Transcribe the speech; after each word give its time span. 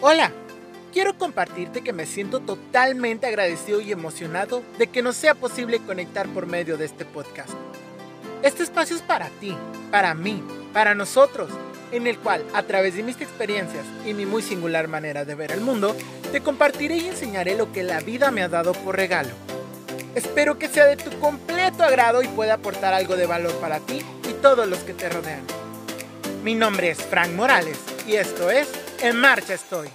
Hola, 0.00 0.30
quiero 0.92 1.18
compartirte 1.18 1.82
que 1.82 1.92
me 1.92 2.06
siento 2.06 2.38
totalmente 2.38 3.26
agradecido 3.26 3.80
y 3.80 3.90
emocionado 3.90 4.62
de 4.78 4.86
que 4.86 5.02
nos 5.02 5.16
sea 5.16 5.34
posible 5.34 5.80
conectar 5.80 6.28
por 6.28 6.46
medio 6.46 6.76
de 6.76 6.84
este 6.84 7.04
podcast. 7.04 7.50
Este 8.44 8.62
espacio 8.62 8.94
es 8.94 9.02
para 9.02 9.28
ti, 9.40 9.56
para 9.90 10.14
mí, 10.14 10.40
para 10.72 10.94
nosotros, 10.94 11.50
en 11.90 12.06
el 12.06 12.16
cual, 12.16 12.44
a 12.54 12.62
través 12.62 12.94
de 12.94 13.02
mis 13.02 13.20
experiencias 13.20 13.84
y 14.06 14.14
mi 14.14 14.24
muy 14.24 14.40
singular 14.40 14.86
manera 14.86 15.24
de 15.24 15.34
ver 15.34 15.50
el 15.50 15.62
mundo, 15.62 15.96
te 16.30 16.42
compartiré 16.42 16.98
y 16.98 17.08
enseñaré 17.08 17.56
lo 17.56 17.72
que 17.72 17.82
la 17.82 17.98
vida 17.98 18.30
me 18.30 18.42
ha 18.42 18.48
dado 18.48 18.74
por 18.74 18.94
regalo. 18.94 19.30
Espero 20.14 20.60
que 20.60 20.68
sea 20.68 20.84
de 20.84 20.96
tu 20.96 21.10
completo 21.18 21.82
agrado 21.82 22.22
y 22.22 22.28
pueda 22.28 22.54
aportar 22.54 22.94
algo 22.94 23.16
de 23.16 23.26
valor 23.26 23.52
para 23.54 23.80
ti 23.80 24.00
y 24.30 24.32
todos 24.34 24.68
los 24.68 24.78
que 24.84 24.94
te 24.94 25.08
rodean. 25.08 25.42
Mi 26.44 26.54
nombre 26.54 26.90
es 26.90 26.98
Frank 26.98 27.32
Morales 27.32 27.78
y 28.06 28.14
esto 28.14 28.48
es 28.48 28.68
En 29.00 29.20
Marcha 29.20 29.54
Estoy. 29.54 29.88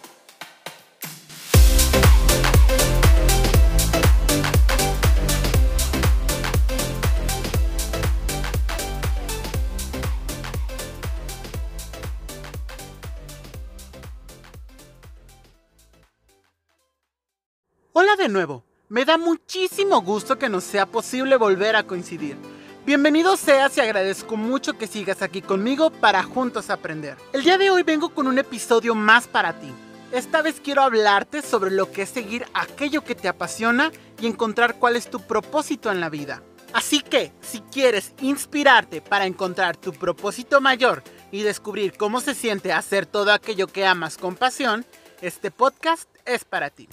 Hola 17.91 18.15
de 18.15 18.29
nuevo, 18.29 18.63
me 18.87 19.03
da 19.03 19.17
muchísimo 19.17 20.01
gusto 20.01 20.39
que 20.39 20.47
nos 20.47 20.63
sea 20.63 20.85
posible 20.85 21.35
volver 21.35 21.75
a 21.75 21.83
coincidir. 21.83 22.37
Bienvenido 22.85 23.37
seas 23.37 23.77
y 23.77 23.79
agradezco 23.79 24.35
mucho 24.35 24.73
que 24.73 24.87
sigas 24.87 25.21
aquí 25.21 25.41
conmigo 25.41 25.89
para 25.89 26.21
juntos 26.21 26.69
aprender. 26.69 27.15
El 27.31 27.43
día 27.43 27.57
de 27.57 27.71
hoy 27.71 27.81
vengo 27.81 28.09
con 28.09 28.27
un 28.27 28.37
episodio 28.37 28.93
más 28.93 29.25
para 29.25 29.57
ti. 29.57 29.71
Esta 30.11 30.41
vez 30.41 30.59
quiero 30.61 30.81
hablarte 30.81 31.41
sobre 31.41 31.71
lo 31.71 31.89
que 31.93 32.01
es 32.01 32.09
seguir 32.09 32.45
aquello 32.53 33.01
que 33.05 33.15
te 33.15 33.29
apasiona 33.29 33.89
y 34.19 34.27
encontrar 34.27 34.79
cuál 34.79 34.97
es 34.97 35.09
tu 35.09 35.21
propósito 35.21 35.93
en 35.93 36.01
la 36.01 36.09
vida. 36.09 36.43
Así 36.73 36.99
que, 36.99 37.31
si 37.39 37.61
quieres 37.61 38.11
inspirarte 38.19 38.99
para 38.99 39.27
encontrar 39.27 39.77
tu 39.77 39.93
propósito 39.93 40.59
mayor 40.59 41.03
y 41.31 41.43
descubrir 41.43 41.93
cómo 41.95 42.19
se 42.19 42.35
siente 42.35 42.73
hacer 42.73 43.05
todo 43.05 43.31
aquello 43.31 43.67
que 43.67 43.85
amas 43.85 44.17
con 44.17 44.35
pasión, 44.35 44.85
este 45.21 45.51
podcast 45.51 46.09
es 46.25 46.43
para 46.43 46.69
ti. 46.69 46.89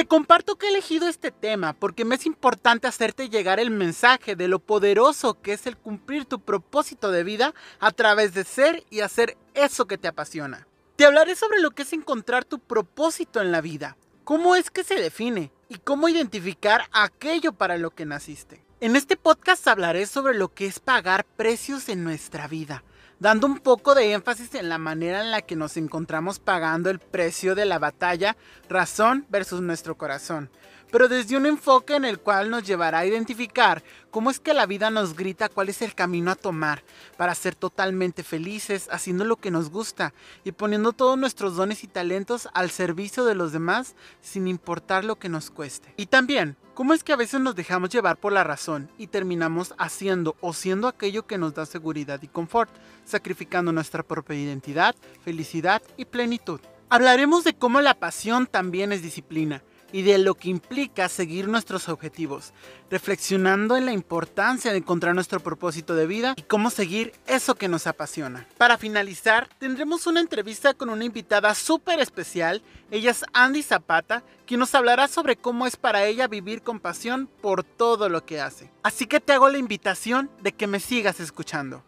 Te 0.00 0.06
comparto 0.06 0.56
que 0.56 0.64
he 0.64 0.70
elegido 0.70 1.08
este 1.08 1.30
tema 1.30 1.74
porque 1.74 2.06
me 2.06 2.14
es 2.14 2.24
importante 2.24 2.88
hacerte 2.88 3.28
llegar 3.28 3.60
el 3.60 3.70
mensaje 3.70 4.34
de 4.34 4.48
lo 4.48 4.58
poderoso 4.58 5.42
que 5.42 5.52
es 5.52 5.66
el 5.66 5.76
cumplir 5.76 6.24
tu 6.24 6.40
propósito 6.40 7.10
de 7.10 7.22
vida 7.22 7.52
a 7.80 7.90
través 7.90 8.32
de 8.32 8.44
ser 8.44 8.82
y 8.88 9.00
hacer 9.00 9.36
eso 9.52 9.86
que 9.86 9.98
te 9.98 10.08
apasiona. 10.08 10.66
Te 10.96 11.04
hablaré 11.04 11.36
sobre 11.36 11.60
lo 11.60 11.72
que 11.72 11.82
es 11.82 11.92
encontrar 11.92 12.46
tu 12.46 12.60
propósito 12.60 13.42
en 13.42 13.52
la 13.52 13.60
vida, 13.60 13.98
cómo 14.24 14.56
es 14.56 14.70
que 14.70 14.84
se 14.84 14.94
define 14.94 15.52
y 15.68 15.76
cómo 15.76 16.08
identificar 16.08 16.84
aquello 16.92 17.52
para 17.52 17.76
lo 17.76 17.90
que 17.90 18.06
naciste. 18.06 18.64
En 18.80 18.96
este 18.96 19.18
podcast 19.18 19.68
hablaré 19.68 20.06
sobre 20.06 20.32
lo 20.32 20.48
que 20.54 20.64
es 20.64 20.80
pagar 20.80 21.26
precios 21.26 21.90
en 21.90 22.04
nuestra 22.04 22.48
vida, 22.48 22.84
dando 23.20 23.46
un 23.46 23.58
poco 23.58 23.94
de 23.94 24.12
énfasis 24.12 24.54
en 24.54 24.68
la 24.68 24.78
manera 24.78 25.20
en 25.20 25.30
la 25.30 25.42
que 25.42 25.54
nos 25.54 25.76
encontramos 25.76 26.38
pagando 26.38 26.90
el 26.90 26.98
precio 26.98 27.54
de 27.54 27.66
la 27.66 27.78
batalla 27.78 28.36
razón 28.68 29.26
versus 29.28 29.60
nuestro 29.60 29.96
corazón, 29.96 30.50
pero 30.90 31.08
desde 31.08 31.36
un 31.36 31.46
enfoque 31.46 31.94
en 31.96 32.04
el 32.04 32.18
cual 32.18 32.50
nos 32.50 32.64
llevará 32.64 33.00
a 33.00 33.06
identificar 33.06 33.82
cómo 34.10 34.30
es 34.30 34.40
que 34.40 34.54
la 34.54 34.66
vida 34.66 34.90
nos 34.90 35.14
grita 35.14 35.48
cuál 35.48 35.68
es 35.68 35.82
el 35.82 35.94
camino 35.94 36.30
a 36.30 36.36
tomar 36.36 36.82
para 37.16 37.34
ser 37.34 37.54
totalmente 37.54 38.22
felices, 38.22 38.88
haciendo 38.90 39.24
lo 39.24 39.36
que 39.36 39.50
nos 39.50 39.70
gusta 39.70 40.12
y 40.44 40.52
poniendo 40.52 40.92
todos 40.92 41.18
nuestros 41.18 41.56
dones 41.56 41.84
y 41.84 41.86
talentos 41.86 42.48
al 42.54 42.70
servicio 42.70 43.24
de 43.24 43.34
los 43.34 43.52
demás 43.52 43.94
sin 44.20 44.48
importar 44.48 45.04
lo 45.04 45.16
que 45.16 45.28
nos 45.28 45.50
cueste. 45.50 45.92
Y 45.96 46.06
también 46.06 46.56
¿Cómo 46.80 46.94
es 46.94 47.04
que 47.04 47.12
a 47.12 47.16
veces 47.16 47.40
nos 47.42 47.56
dejamos 47.56 47.90
llevar 47.90 48.16
por 48.16 48.32
la 48.32 48.42
razón 48.42 48.88
y 48.96 49.08
terminamos 49.08 49.74
haciendo 49.76 50.36
o 50.40 50.54
siendo 50.54 50.88
aquello 50.88 51.26
que 51.26 51.36
nos 51.36 51.52
da 51.52 51.66
seguridad 51.66 52.22
y 52.22 52.28
confort, 52.28 52.70
sacrificando 53.04 53.70
nuestra 53.70 54.02
propia 54.02 54.36
identidad, 54.36 54.94
felicidad 55.22 55.82
y 55.98 56.06
plenitud? 56.06 56.58
Hablaremos 56.88 57.44
de 57.44 57.52
cómo 57.52 57.82
la 57.82 57.92
pasión 57.92 58.46
también 58.46 58.92
es 58.92 59.02
disciplina 59.02 59.62
y 59.92 60.02
de 60.02 60.18
lo 60.18 60.34
que 60.34 60.48
implica 60.48 61.08
seguir 61.08 61.48
nuestros 61.48 61.88
objetivos, 61.88 62.52
reflexionando 62.90 63.76
en 63.76 63.86
la 63.86 63.92
importancia 63.92 64.72
de 64.72 64.78
encontrar 64.78 65.14
nuestro 65.14 65.40
propósito 65.40 65.94
de 65.94 66.06
vida 66.06 66.34
y 66.36 66.42
cómo 66.42 66.70
seguir 66.70 67.12
eso 67.26 67.54
que 67.54 67.68
nos 67.68 67.86
apasiona. 67.86 68.46
Para 68.58 68.78
finalizar, 68.78 69.48
tendremos 69.58 70.06
una 70.06 70.20
entrevista 70.20 70.74
con 70.74 70.90
una 70.90 71.04
invitada 71.04 71.54
súper 71.54 72.00
especial, 72.00 72.62
ella 72.90 73.10
es 73.10 73.24
Andy 73.32 73.62
Zapata, 73.62 74.22
quien 74.46 74.60
nos 74.60 74.74
hablará 74.74 75.08
sobre 75.08 75.36
cómo 75.36 75.66
es 75.66 75.76
para 75.76 76.04
ella 76.06 76.26
vivir 76.26 76.62
con 76.62 76.80
pasión 76.80 77.28
por 77.40 77.62
todo 77.62 78.08
lo 78.08 78.24
que 78.24 78.40
hace. 78.40 78.70
Así 78.82 79.06
que 79.06 79.20
te 79.20 79.32
hago 79.32 79.48
la 79.48 79.58
invitación 79.58 80.30
de 80.42 80.52
que 80.52 80.66
me 80.66 80.80
sigas 80.80 81.20
escuchando. 81.20 81.84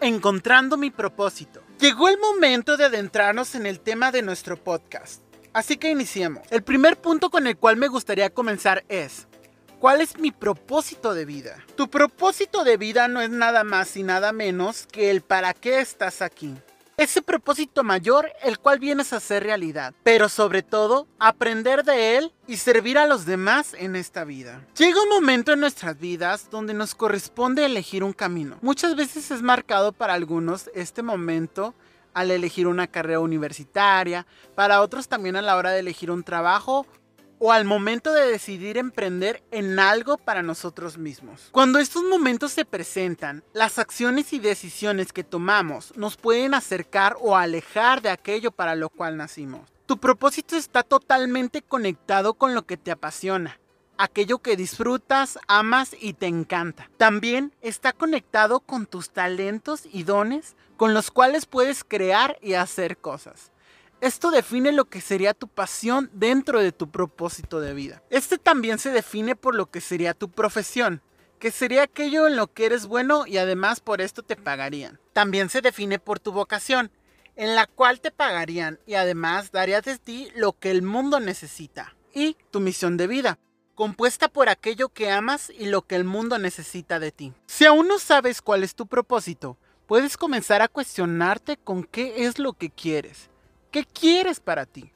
Encontrando 0.00 0.76
mi 0.76 0.90
propósito. 0.90 1.60
Llegó 1.78 2.08
el 2.08 2.18
momento 2.18 2.76
de 2.76 2.84
adentrarnos 2.84 3.54
en 3.54 3.66
el 3.66 3.80
tema 3.80 4.10
de 4.10 4.22
nuestro 4.22 4.56
podcast. 4.56 5.29
Así 5.52 5.76
que 5.76 5.90
iniciemos. 5.90 6.42
El 6.50 6.62
primer 6.62 6.96
punto 6.96 7.30
con 7.30 7.46
el 7.46 7.56
cual 7.56 7.76
me 7.76 7.88
gustaría 7.88 8.30
comenzar 8.30 8.84
es, 8.88 9.26
¿cuál 9.80 10.00
es 10.00 10.16
mi 10.18 10.30
propósito 10.30 11.12
de 11.12 11.24
vida? 11.24 11.64
Tu 11.74 11.90
propósito 11.90 12.62
de 12.62 12.76
vida 12.76 13.08
no 13.08 13.20
es 13.20 13.30
nada 13.30 13.64
más 13.64 13.96
y 13.96 14.04
nada 14.04 14.32
menos 14.32 14.86
que 14.86 15.10
el 15.10 15.22
para 15.22 15.52
qué 15.52 15.80
estás 15.80 16.22
aquí. 16.22 16.54
Ese 16.96 17.22
propósito 17.22 17.82
mayor 17.82 18.30
el 18.42 18.58
cual 18.58 18.78
vienes 18.78 19.12
a 19.12 19.16
hacer 19.16 19.42
realidad, 19.42 19.94
pero 20.04 20.28
sobre 20.28 20.62
todo 20.62 21.08
aprender 21.18 21.82
de 21.82 22.18
él 22.18 22.32
y 22.46 22.58
servir 22.58 22.98
a 22.98 23.06
los 23.06 23.24
demás 23.24 23.74
en 23.74 23.96
esta 23.96 24.22
vida. 24.24 24.66
Llega 24.76 25.02
un 25.02 25.08
momento 25.08 25.52
en 25.52 25.60
nuestras 25.60 25.98
vidas 25.98 26.48
donde 26.50 26.74
nos 26.74 26.94
corresponde 26.94 27.64
elegir 27.64 28.04
un 28.04 28.12
camino. 28.12 28.58
Muchas 28.60 28.96
veces 28.96 29.30
es 29.30 29.40
marcado 29.40 29.92
para 29.92 30.12
algunos 30.12 30.70
este 30.74 31.02
momento 31.02 31.74
al 32.14 32.30
elegir 32.30 32.66
una 32.66 32.86
carrera 32.86 33.20
universitaria, 33.20 34.26
para 34.54 34.80
otros 34.80 35.08
también 35.08 35.36
a 35.36 35.42
la 35.42 35.56
hora 35.56 35.70
de 35.70 35.80
elegir 35.80 36.10
un 36.10 36.22
trabajo 36.22 36.86
o 37.40 37.52
al 37.52 37.64
momento 37.64 38.12
de 38.12 38.26
decidir 38.26 38.76
emprender 38.76 39.42
en 39.50 39.78
algo 39.78 40.18
para 40.18 40.42
nosotros 40.42 40.98
mismos. 40.98 41.48
Cuando 41.52 41.78
estos 41.78 42.04
momentos 42.04 42.52
se 42.52 42.66
presentan, 42.66 43.42
las 43.54 43.78
acciones 43.78 44.34
y 44.34 44.38
decisiones 44.38 45.12
que 45.12 45.24
tomamos 45.24 45.96
nos 45.96 46.18
pueden 46.18 46.52
acercar 46.52 47.16
o 47.18 47.36
alejar 47.36 48.02
de 48.02 48.10
aquello 48.10 48.50
para 48.50 48.74
lo 48.74 48.90
cual 48.90 49.16
nacimos. 49.16 49.70
Tu 49.86 49.98
propósito 49.98 50.54
está 50.54 50.82
totalmente 50.82 51.62
conectado 51.62 52.34
con 52.34 52.54
lo 52.54 52.66
que 52.66 52.76
te 52.76 52.90
apasiona, 52.90 53.58
aquello 54.00 54.38
que 54.38 54.56
disfrutas, 54.56 55.38
amas 55.46 55.94
y 56.00 56.14
te 56.14 56.26
encanta. 56.26 56.90
También 56.96 57.54
está 57.60 57.92
conectado 57.92 58.60
con 58.60 58.86
tus 58.86 59.10
talentos 59.10 59.82
y 59.92 60.04
dones 60.04 60.56
con 60.76 60.94
los 60.94 61.10
cuales 61.10 61.44
puedes 61.44 61.84
crear 61.84 62.38
y 62.40 62.54
hacer 62.54 62.96
cosas. 62.96 63.52
Esto 64.00 64.30
define 64.30 64.72
lo 64.72 64.86
que 64.86 65.02
sería 65.02 65.34
tu 65.34 65.46
pasión 65.46 66.08
dentro 66.14 66.60
de 66.60 66.72
tu 66.72 66.90
propósito 66.90 67.60
de 67.60 67.74
vida. 67.74 68.02
Este 68.08 68.38
también 68.38 68.78
se 68.78 68.90
define 68.90 69.36
por 69.36 69.54
lo 69.54 69.70
que 69.70 69.82
sería 69.82 70.14
tu 70.14 70.30
profesión, 70.30 71.02
que 71.38 71.50
sería 71.50 71.82
aquello 71.82 72.26
en 72.26 72.36
lo 72.36 72.50
que 72.50 72.64
eres 72.64 72.86
bueno 72.86 73.26
y 73.26 73.36
además 73.36 73.80
por 73.80 74.00
esto 74.00 74.22
te 74.22 74.36
pagarían. 74.36 74.98
También 75.12 75.50
se 75.50 75.60
define 75.60 75.98
por 75.98 76.18
tu 76.18 76.32
vocación, 76.32 76.90
en 77.36 77.54
la 77.54 77.66
cual 77.66 78.00
te 78.00 78.10
pagarían 78.10 78.78
y 78.86 78.94
además 78.94 79.52
darías 79.52 79.84
de 79.84 79.98
ti 79.98 80.30
lo 80.34 80.58
que 80.58 80.70
el 80.70 80.80
mundo 80.80 81.20
necesita. 81.20 81.94
Y 82.14 82.38
tu 82.50 82.60
misión 82.60 82.96
de 82.96 83.06
vida, 83.06 83.38
compuesta 83.80 84.28
por 84.28 84.50
aquello 84.50 84.90
que 84.90 85.10
amas 85.10 85.50
y 85.58 85.64
lo 85.64 85.80
que 85.86 85.96
el 85.96 86.04
mundo 86.04 86.36
necesita 86.36 86.98
de 86.98 87.12
ti. 87.12 87.32
Si 87.46 87.64
aún 87.64 87.88
no 87.88 87.98
sabes 87.98 88.42
cuál 88.42 88.62
es 88.62 88.74
tu 88.74 88.86
propósito, 88.86 89.56
puedes 89.86 90.18
comenzar 90.18 90.60
a 90.60 90.68
cuestionarte 90.68 91.56
con 91.56 91.84
qué 91.84 92.26
es 92.26 92.38
lo 92.38 92.52
que 92.52 92.68
quieres. 92.68 93.30
¿Qué 93.70 93.86
quieres 93.86 94.38
para 94.38 94.66
ti? 94.66 94.92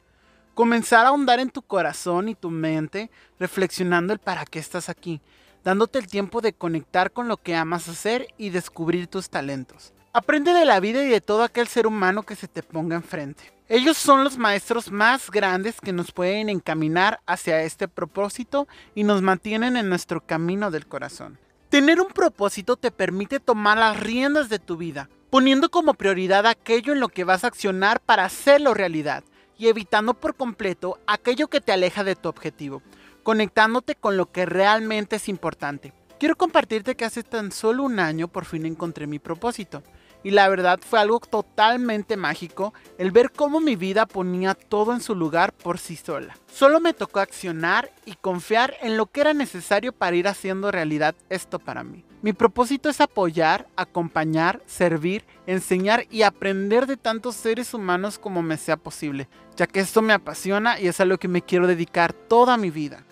Comenzar 0.52 1.06
a 1.06 1.08
ahondar 1.08 1.40
en 1.40 1.48
tu 1.48 1.62
corazón 1.62 2.28
y 2.28 2.34
tu 2.34 2.50
mente, 2.50 3.10
reflexionando 3.38 4.12
el 4.12 4.18
para 4.18 4.44
qué 4.44 4.58
estás 4.58 4.90
aquí, 4.90 5.22
dándote 5.64 5.98
el 5.98 6.06
tiempo 6.06 6.42
de 6.42 6.52
conectar 6.52 7.10
con 7.10 7.26
lo 7.26 7.38
que 7.38 7.56
amas 7.56 7.88
hacer 7.88 8.26
y 8.36 8.50
descubrir 8.50 9.06
tus 9.06 9.30
talentos. 9.30 9.94
Aprende 10.12 10.52
de 10.52 10.66
la 10.66 10.78
vida 10.78 11.02
y 11.02 11.08
de 11.08 11.22
todo 11.22 11.42
aquel 11.42 11.68
ser 11.68 11.86
humano 11.86 12.24
que 12.24 12.36
se 12.36 12.48
te 12.48 12.62
ponga 12.62 12.96
enfrente. 12.96 13.53
Ellos 13.66 13.96
son 13.96 14.24
los 14.24 14.36
maestros 14.36 14.92
más 14.92 15.30
grandes 15.30 15.80
que 15.80 15.94
nos 15.94 16.12
pueden 16.12 16.50
encaminar 16.50 17.20
hacia 17.24 17.62
este 17.62 17.88
propósito 17.88 18.68
y 18.94 19.04
nos 19.04 19.22
mantienen 19.22 19.78
en 19.78 19.88
nuestro 19.88 20.20
camino 20.20 20.70
del 20.70 20.86
corazón. 20.86 21.38
Tener 21.70 21.98
un 21.98 22.08
propósito 22.08 22.76
te 22.76 22.90
permite 22.90 23.40
tomar 23.40 23.78
las 23.78 23.98
riendas 23.98 24.50
de 24.50 24.58
tu 24.58 24.76
vida, 24.76 25.08
poniendo 25.30 25.70
como 25.70 25.94
prioridad 25.94 26.46
aquello 26.46 26.92
en 26.92 27.00
lo 27.00 27.08
que 27.08 27.24
vas 27.24 27.42
a 27.42 27.46
accionar 27.46 28.00
para 28.00 28.26
hacerlo 28.26 28.74
realidad 28.74 29.24
y 29.56 29.68
evitando 29.68 30.12
por 30.12 30.36
completo 30.36 30.98
aquello 31.06 31.48
que 31.48 31.62
te 31.62 31.72
aleja 31.72 32.04
de 32.04 32.16
tu 32.16 32.28
objetivo, 32.28 32.82
conectándote 33.22 33.94
con 33.94 34.18
lo 34.18 34.30
que 34.30 34.44
realmente 34.44 35.16
es 35.16 35.26
importante. 35.26 35.94
Quiero 36.20 36.36
compartirte 36.36 36.96
que 36.96 37.06
hace 37.06 37.22
tan 37.22 37.50
solo 37.50 37.82
un 37.82 37.98
año 37.98 38.28
por 38.28 38.44
fin 38.44 38.66
encontré 38.66 39.06
mi 39.06 39.18
propósito. 39.18 39.82
Y 40.24 40.32
la 40.32 40.48
verdad 40.48 40.80
fue 40.84 40.98
algo 40.98 41.20
totalmente 41.20 42.16
mágico 42.16 42.74
el 42.98 43.12
ver 43.12 43.30
cómo 43.30 43.60
mi 43.60 43.76
vida 43.76 44.06
ponía 44.06 44.54
todo 44.54 44.92
en 44.92 45.00
su 45.00 45.14
lugar 45.14 45.52
por 45.52 45.78
sí 45.78 45.96
sola. 45.96 46.36
Solo 46.52 46.80
me 46.80 46.94
tocó 46.94 47.20
accionar 47.20 47.92
y 48.06 48.14
confiar 48.14 48.74
en 48.80 48.96
lo 48.96 49.06
que 49.06 49.20
era 49.20 49.34
necesario 49.34 49.92
para 49.92 50.16
ir 50.16 50.26
haciendo 50.26 50.72
realidad 50.72 51.14
esto 51.28 51.58
para 51.58 51.84
mí. 51.84 52.04
Mi 52.22 52.32
propósito 52.32 52.88
es 52.88 53.02
apoyar, 53.02 53.68
acompañar, 53.76 54.62
servir, 54.64 55.26
enseñar 55.46 56.06
y 56.10 56.22
aprender 56.22 56.86
de 56.86 56.96
tantos 56.96 57.34
seres 57.34 57.74
humanos 57.74 58.18
como 58.18 58.40
me 58.40 58.56
sea 58.56 58.78
posible, 58.78 59.28
ya 59.56 59.66
que 59.66 59.80
esto 59.80 60.00
me 60.00 60.14
apasiona 60.14 60.80
y 60.80 60.88
es 60.88 61.00
a 61.00 61.04
lo 61.04 61.18
que 61.18 61.28
me 61.28 61.42
quiero 61.42 61.66
dedicar 61.66 62.14
toda 62.14 62.56
mi 62.56 62.70
vida. 62.70 63.04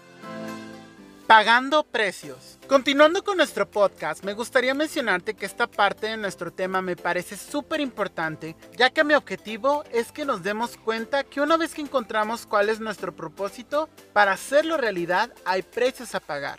Pagando 1.33 1.83
precios. 1.83 2.59
Continuando 2.69 3.25
con 3.25 3.39
nuestro 3.39 3.67
podcast, 3.67 4.23
me 4.23 4.35
gustaría 4.35 4.75
mencionarte 4.75 5.33
que 5.33 5.47
esta 5.47 5.67
parte 5.67 6.09
de 6.09 6.19
nuestro 6.19 6.53
tema 6.53 6.83
me 6.83 6.95
parece 6.95 7.39
súper 7.39 7.81
importante, 7.81 8.55
ya 8.77 8.91
que 8.91 9.03
mi 9.03 9.15
objetivo 9.15 9.83
es 9.93 10.13
que 10.13 10.27
nos 10.27 10.43
demos 10.43 10.77
cuenta 10.77 11.25
que 11.25 11.41
una 11.41 11.57
vez 11.57 11.73
que 11.73 11.81
encontramos 11.81 12.45
cuál 12.45 12.69
es 12.69 12.81
nuestro 12.81 13.17
propósito, 13.17 13.89
para 14.13 14.33
hacerlo 14.33 14.77
realidad 14.77 15.33
hay 15.47 15.63
precios 15.63 16.15
a 16.15 16.21
pagar. 16.21 16.59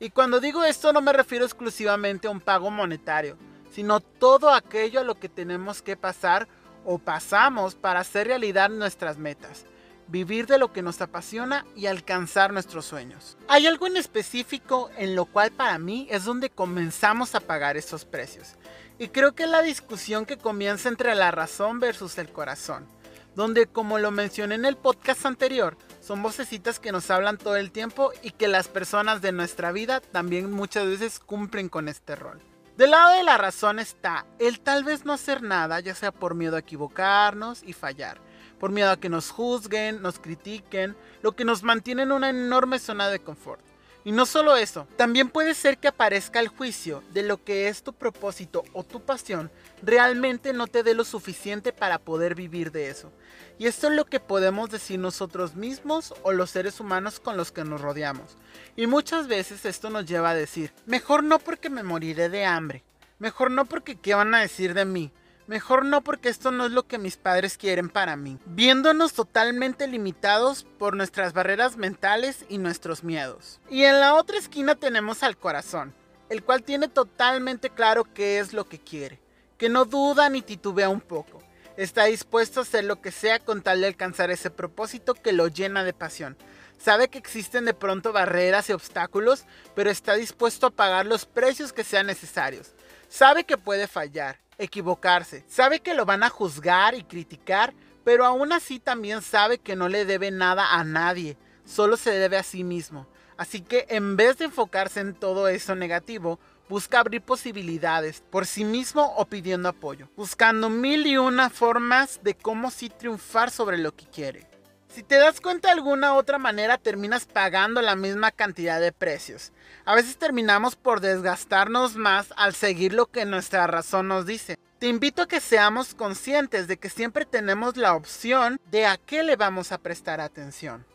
Y 0.00 0.08
cuando 0.08 0.40
digo 0.40 0.64
esto 0.64 0.94
no 0.94 1.02
me 1.02 1.12
refiero 1.12 1.44
exclusivamente 1.44 2.26
a 2.26 2.30
un 2.30 2.40
pago 2.40 2.70
monetario, 2.70 3.36
sino 3.74 4.00
todo 4.00 4.54
aquello 4.54 5.00
a 5.00 5.04
lo 5.04 5.16
que 5.16 5.28
tenemos 5.28 5.82
que 5.82 5.98
pasar 5.98 6.48
o 6.86 6.96
pasamos 6.96 7.74
para 7.74 8.00
hacer 8.00 8.28
realidad 8.28 8.70
nuestras 8.70 9.18
metas 9.18 9.66
vivir 10.08 10.46
de 10.46 10.58
lo 10.58 10.72
que 10.72 10.82
nos 10.82 11.00
apasiona 11.00 11.64
y 11.74 11.86
alcanzar 11.86 12.52
nuestros 12.52 12.84
sueños. 12.84 13.36
Hay 13.48 13.66
algo 13.66 13.86
en 13.86 13.96
específico 13.96 14.90
en 14.96 15.14
lo 15.14 15.24
cual 15.26 15.50
para 15.50 15.78
mí 15.78 16.06
es 16.10 16.24
donde 16.24 16.50
comenzamos 16.50 17.34
a 17.34 17.40
pagar 17.40 17.76
esos 17.76 18.04
precios. 18.04 18.54
Y 18.98 19.08
creo 19.08 19.34
que 19.34 19.44
es 19.44 19.50
la 19.50 19.62
discusión 19.62 20.24
que 20.26 20.38
comienza 20.38 20.88
entre 20.88 21.14
la 21.14 21.30
razón 21.30 21.80
versus 21.80 22.18
el 22.18 22.30
corazón. 22.30 22.86
Donde 23.34 23.66
como 23.66 23.98
lo 23.98 24.12
mencioné 24.12 24.54
en 24.54 24.64
el 24.64 24.76
podcast 24.76 25.26
anterior, 25.26 25.76
son 26.00 26.22
vocecitas 26.22 26.78
que 26.78 26.92
nos 26.92 27.10
hablan 27.10 27.36
todo 27.36 27.56
el 27.56 27.72
tiempo 27.72 28.12
y 28.22 28.30
que 28.30 28.46
las 28.46 28.68
personas 28.68 29.22
de 29.22 29.32
nuestra 29.32 29.72
vida 29.72 30.00
también 30.00 30.52
muchas 30.52 30.86
veces 30.86 31.18
cumplen 31.18 31.68
con 31.68 31.88
este 31.88 32.14
rol. 32.14 32.40
Del 32.76 32.92
lado 32.92 33.16
de 33.16 33.24
la 33.24 33.36
razón 33.36 33.80
está 33.80 34.26
el 34.38 34.60
tal 34.60 34.84
vez 34.84 35.04
no 35.04 35.12
hacer 35.12 35.42
nada, 35.42 35.80
ya 35.80 35.94
sea 35.94 36.12
por 36.12 36.34
miedo 36.34 36.54
a 36.54 36.60
equivocarnos 36.60 37.62
y 37.64 37.72
fallar 37.72 38.20
por 38.64 38.72
miedo 38.72 38.92
a 38.92 38.96
que 38.96 39.10
nos 39.10 39.30
juzguen, 39.30 40.00
nos 40.00 40.18
critiquen, 40.18 40.96
lo 41.20 41.36
que 41.36 41.44
nos 41.44 41.62
mantiene 41.62 42.04
en 42.04 42.12
una 42.12 42.30
enorme 42.30 42.78
zona 42.78 43.10
de 43.10 43.18
confort. 43.18 43.60
Y 44.06 44.12
no 44.12 44.24
solo 44.24 44.56
eso, 44.56 44.88
también 44.96 45.28
puede 45.28 45.52
ser 45.52 45.76
que 45.76 45.88
aparezca 45.88 46.40
el 46.40 46.48
juicio 46.48 47.02
de 47.12 47.24
lo 47.24 47.44
que 47.44 47.68
es 47.68 47.82
tu 47.82 47.92
propósito 47.92 48.64
o 48.72 48.82
tu 48.82 49.02
pasión 49.02 49.50
realmente 49.82 50.54
no 50.54 50.66
te 50.66 50.82
dé 50.82 50.94
lo 50.94 51.04
suficiente 51.04 51.74
para 51.74 51.98
poder 51.98 52.34
vivir 52.34 52.72
de 52.72 52.88
eso. 52.88 53.12
Y 53.58 53.66
esto 53.66 53.88
es 53.88 53.92
lo 53.92 54.06
que 54.06 54.18
podemos 54.18 54.70
decir 54.70 54.98
nosotros 54.98 55.56
mismos 55.56 56.14
o 56.22 56.32
los 56.32 56.48
seres 56.48 56.80
humanos 56.80 57.20
con 57.20 57.36
los 57.36 57.52
que 57.52 57.64
nos 57.64 57.82
rodeamos. 57.82 58.38
Y 58.76 58.86
muchas 58.86 59.28
veces 59.28 59.66
esto 59.66 59.90
nos 59.90 60.06
lleva 60.06 60.30
a 60.30 60.34
decir, 60.34 60.72
mejor 60.86 61.22
no 61.22 61.38
porque 61.38 61.68
me 61.68 61.82
moriré 61.82 62.30
de 62.30 62.46
hambre, 62.46 62.82
mejor 63.18 63.50
no 63.50 63.66
porque 63.66 63.96
qué 63.96 64.14
van 64.14 64.34
a 64.34 64.40
decir 64.40 64.72
de 64.72 64.86
mí, 64.86 65.12
Mejor 65.46 65.84
no 65.84 66.02
porque 66.02 66.30
esto 66.30 66.50
no 66.50 66.64
es 66.64 66.72
lo 66.72 66.86
que 66.86 66.96
mis 66.96 67.18
padres 67.18 67.58
quieren 67.58 67.90
para 67.90 68.16
mí. 68.16 68.38
Viéndonos 68.46 69.12
totalmente 69.12 69.86
limitados 69.86 70.64
por 70.78 70.96
nuestras 70.96 71.34
barreras 71.34 71.76
mentales 71.76 72.46
y 72.48 72.56
nuestros 72.56 73.04
miedos. 73.04 73.60
Y 73.68 73.84
en 73.84 74.00
la 74.00 74.14
otra 74.14 74.38
esquina 74.38 74.74
tenemos 74.74 75.22
al 75.22 75.36
corazón, 75.36 75.94
el 76.30 76.42
cual 76.42 76.62
tiene 76.62 76.88
totalmente 76.88 77.68
claro 77.68 78.04
qué 78.04 78.38
es 78.38 78.54
lo 78.54 78.66
que 78.66 78.78
quiere, 78.78 79.20
que 79.58 79.68
no 79.68 79.84
duda 79.84 80.30
ni 80.30 80.40
titubea 80.40 80.88
un 80.88 81.02
poco. 81.02 81.42
Está 81.76 82.04
dispuesto 82.04 82.60
a 82.60 82.62
hacer 82.62 82.84
lo 82.84 83.02
que 83.02 83.10
sea 83.10 83.38
con 83.38 83.60
tal 83.60 83.82
de 83.82 83.88
alcanzar 83.88 84.30
ese 84.30 84.50
propósito 84.50 85.12
que 85.12 85.32
lo 85.32 85.48
llena 85.48 85.84
de 85.84 85.92
pasión. 85.92 86.38
Sabe 86.78 87.08
que 87.08 87.18
existen 87.18 87.64
de 87.64 87.74
pronto 87.74 88.12
barreras 88.12 88.70
y 88.70 88.72
obstáculos, 88.72 89.44
pero 89.74 89.90
está 89.90 90.14
dispuesto 90.14 90.68
a 90.68 90.70
pagar 90.70 91.04
los 91.04 91.26
precios 91.26 91.72
que 91.72 91.84
sean 91.84 92.06
necesarios. 92.06 92.72
Sabe 93.08 93.44
que 93.44 93.58
puede 93.58 93.86
fallar, 93.86 94.40
equivocarse. 94.58 95.44
Sabe 95.48 95.80
que 95.80 95.94
lo 95.94 96.06
van 96.06 96.22
a 96.22 96.30
juzgar 96.30 96.94
y 96.94 97.04
criticar, 97.04 97.74
pero 98.04 98.24
aún 98.24 98.52
así 98.52 98.78
también 98.78 99.22
sabe 99.22 99.58
que 99.58 99.76
no 99.76 99.88
le 99.88 100.04
debe 100.04 100.30
nada 100.30 100.74
a 100.74 100.84
nadie, 100.84 101.36
solo 101.64 101.96
se 101.96 102.10
debe 102.10 102.36
a 102.36 102.42
sí 102.42 102.64
mismo. 102.64 103.06
Así 103.36 103.60
que 103.60 103.86
en 103.88 104.16
vez 104.16 104.38
de 104.38 104.44
enfocarse 104.44 105.00
en 105.00 105.14
todo 105.14 105.48
eso 105.48 105.74
negativo, 105.74 106.38
busca 106.68 107.00
abrir 107.00 107.22
posibilidades 107.22 108.22
por 108.30 108.46
sí 108.46 108.64
mismo 108.64 109.14
o 109.16 109.26
pidiendo 109.26 109.68
apoyo, 109.68 110.08
buscando 110.16 110.70
mil 110.70 111.06
y 111.06 111.16
una 111.16 111.50
formas 111.50 112.20
de 112.22 112.34
cómo 112.34 112.70
sí 112.70 112.88
triunfar 112.88 113.50
sobre 113.50 113.78
lo 113.78 113.94
que 113.94 114.06
quiere. 114.06 114.53
Si 114.94 115.02
te 115.02 115.16
das 115.16 115.40
cuenta 115.40 115.66
de 115.66 115.74
alguna 115.74 116.14
otra 116.14 116.38
manera 116.38 116.78
terminas 116.78 117.26
pagando 117.26 117.82
la 117.82 117.96
misma 117.96 118.30
cantidad 118.30 118.80
de 118.80 118.92
precios. 118.92 119.50
A 119.84 119.96
veces 119.96 120.18
terminamos 120.18 120.76
por 120.76 121.00
desgastarnos 121.00 121.96
más 121.96 122.32
al 122.36 122.54
seguir 122.54 122.92
lo 122.92 123.06
que 123.06 123.24
nuestra 123.24 123.66
razón 123.66 124.06
nos 124.06 124.24
dice. 124.24 124.56
Te 124.78 124.86
invito 124.86 125.22
a 125.22 125.26
que 125.26 125.40
seamos 125.40 125.96
conscientes 125.96 126.68
de 126.68 126.76
que 126.76 126.90
siempre 126.90 127.24
tenemos 127.24 127.76
la 127.76 127.96
opción 127.96 128.60
de 128.70 128.86
a 128.86 128.96
qué 128.96 129.24
le 129.24 129.34
vamos 129.34 129.72
a 129.72 129.78
prestar 129.78 130.20
atención. 130.20 130.86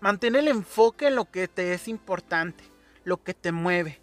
Mantén 0.00 0.36
el 0.36 0.48
enfoque 0.48 1.06
en 1.06 1.14
lo 1.14 1.24
que 1.24 1.48
te 1.48 1.72
es 1.72 1.88
importante, 1.88 2.64
lo 3.04 3.22
que 3.22 3.32
te 3.32 3.50
mueve, 3.50 3.98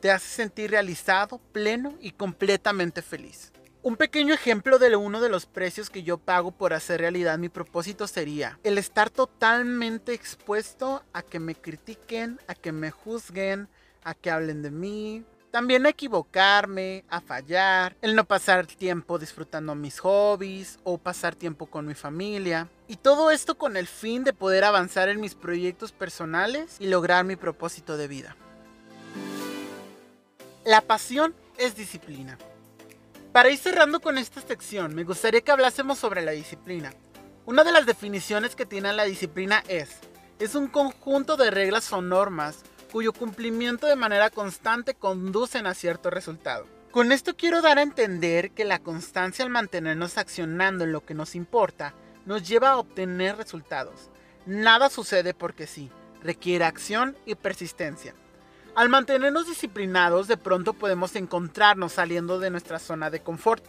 te 0.00 0.12
hace 0.12 0.28
sentir 0.28 0.70
realizado, 0.70 1.40
pleno 1.50 1.94
y 2.00 2.12
completamente 2.12 3.02
feliz. 3.02 3.53
Un 3.84 3.96
pequeño 3.96 4.32
ejemplo 4.32 4.78
de 4.78 4.96
uno 4.96 5.20
de 5.20 5.28
los 5.28 5.44
precios 5.44 5.90
que 5.90 6.02
yo 6.02 6.16
pago 6.16 6.52
por 6.52 6.72
hacer 6.72 7.02
realidad 7.02 7.36
mi 7.36 7.50
propósito 7.50 8.06
sería 8.06 8.58
el 8.64 8.78
estar 8.78 9.10
totalmente 9.10 10.14
expuesto 10.14 11.04
a 11.12 11.20
que 11.20 11.38
me 11.38 11.54
critiquen, 11.54 12.40
a 12.48 12.54
que 12.54 12.72
me 12.72 12.90
juzguen, 12.90 13.68
a 14.02 14.14
que 14.14 14.30
hablen 14.30 14.62
de 14.62 14.70
mí. 14.70 15.22
También 15.50 15.84
a 15.84 15.90
equivocarme, 15.90 17.04
a 17.10 17.20
fallar, 17.20 17.94
el 18.00 18.16
no 18.16 18.24
pasar 18.24 18.66
tiempo 18.66 19.18
disfrutando 19.18 19.74
mis 19.74 19.98
hobbies 19.98 20.78
o 20.82 20.96
pasar 20.96 21.34
tiempo 21.34 21.66
con 21.66 21.84
mi 21.84 21.94
familia. 21.94 22.70
Y 22.88 22.96
todo 22.96 23.30
esto 23.30 23.58
con 23.58 23.76
el 23.76 23.86
fin 23.86 24.24
de 24.24 24.32
poder 24.32 24.64
avanzar 24.64 25.10
en 25.10 25.20
mis 25.20 25.34
proyectos 25.34 25.92
personales 25.92 26.76
y 26.80 26.86
lograr 26.86 27.26
mi 27.26 27.36
propósito 27.36 27.98
de 27.98 28.08
vida. 28.08 28.34
La 30.64 30.80
pasión 30.80 31.34
es 31.58 31.76
disciplina. 31.76 32.38
Para 33.34 33.50
ir 33.50 33.58
cerrando 33.58 33.98
con 33.98 34.16
esta 34.16 34.40
sección, 34.40 34.94
me 34.94 35.02
gustaría 35.02 35.40
que 35.40 35.50
hablásemos 35.50 35.98
sobre 35.98 36.22
la 36.22 36.30
disciplina. 36.30 36.94
Una 37.46 37.64
de 37.64 37.72
las 37.72 37.84
definiciones 37.84 38.54
que 38.54 38.64
tiene 38.64 38.92
la 38.92 39.02
disciplina 39.02 39.64
es, 39.66 39.98
es 40.38 40.54
un 40.54 40.68
conjunto 40.68 41.36
de 41.36 41.50
reglas 41.50 41.92
o 41.92 42.00
normas 42.00 42.62
cuyo 42.92 43.12
cumplimiento 43.12 43.88
de 43.88 43.96
manera 43.96 44.30
constante 44.30 44.94
conducen 44.94 45.66
a 45.66 45.74
cierto 45.74 46.10
resultado. 46.10 46.68
Con 46.92 47.10
esto 47.10 47.34
quiero 47.34 47.60
dar 47.60 47.78
a 47.78 47.82
entender 47.82 48.52
que 48.52 48.64
la 48.64 48.78
constancia 48.78 49.44
al 49.44 49.50
mantenernos 49.50 50.16
accionando 50.16 50.84
en 50.84 50.92
lo 50.92 51.04
que 51.04 51.14
nos 51.14 51.34
importa 51.34 51.92
nos 52.26 52.46
lleva 52.46 52.70
a 52.70 52.76
obtener 52.76 53.36
resultados. 53.36 54.10
Nada 54.46 54.90
sucede 54.90 55.34
porque 55.34 55.66
sí, 55.66 55.90
requiere 56.22 56.66
acción 56.66 57.16
y 57.26 57.34
persistencia. 57.34 58.14
Al 58.74 58.88
mantenernos 58.88 59.46
disciplinados, 59.46 60.26
de 60.26 60.36
pronto 60.36 60.72
podemos 60.72 61.14
encontrarnos 61.14 61.92
saliendo 61.92 62.40
de 62.40 62.50
nuestra 62.50 62.80
zona 62.80 63.08
de 63.08 63.20
confort. 63.20 63.64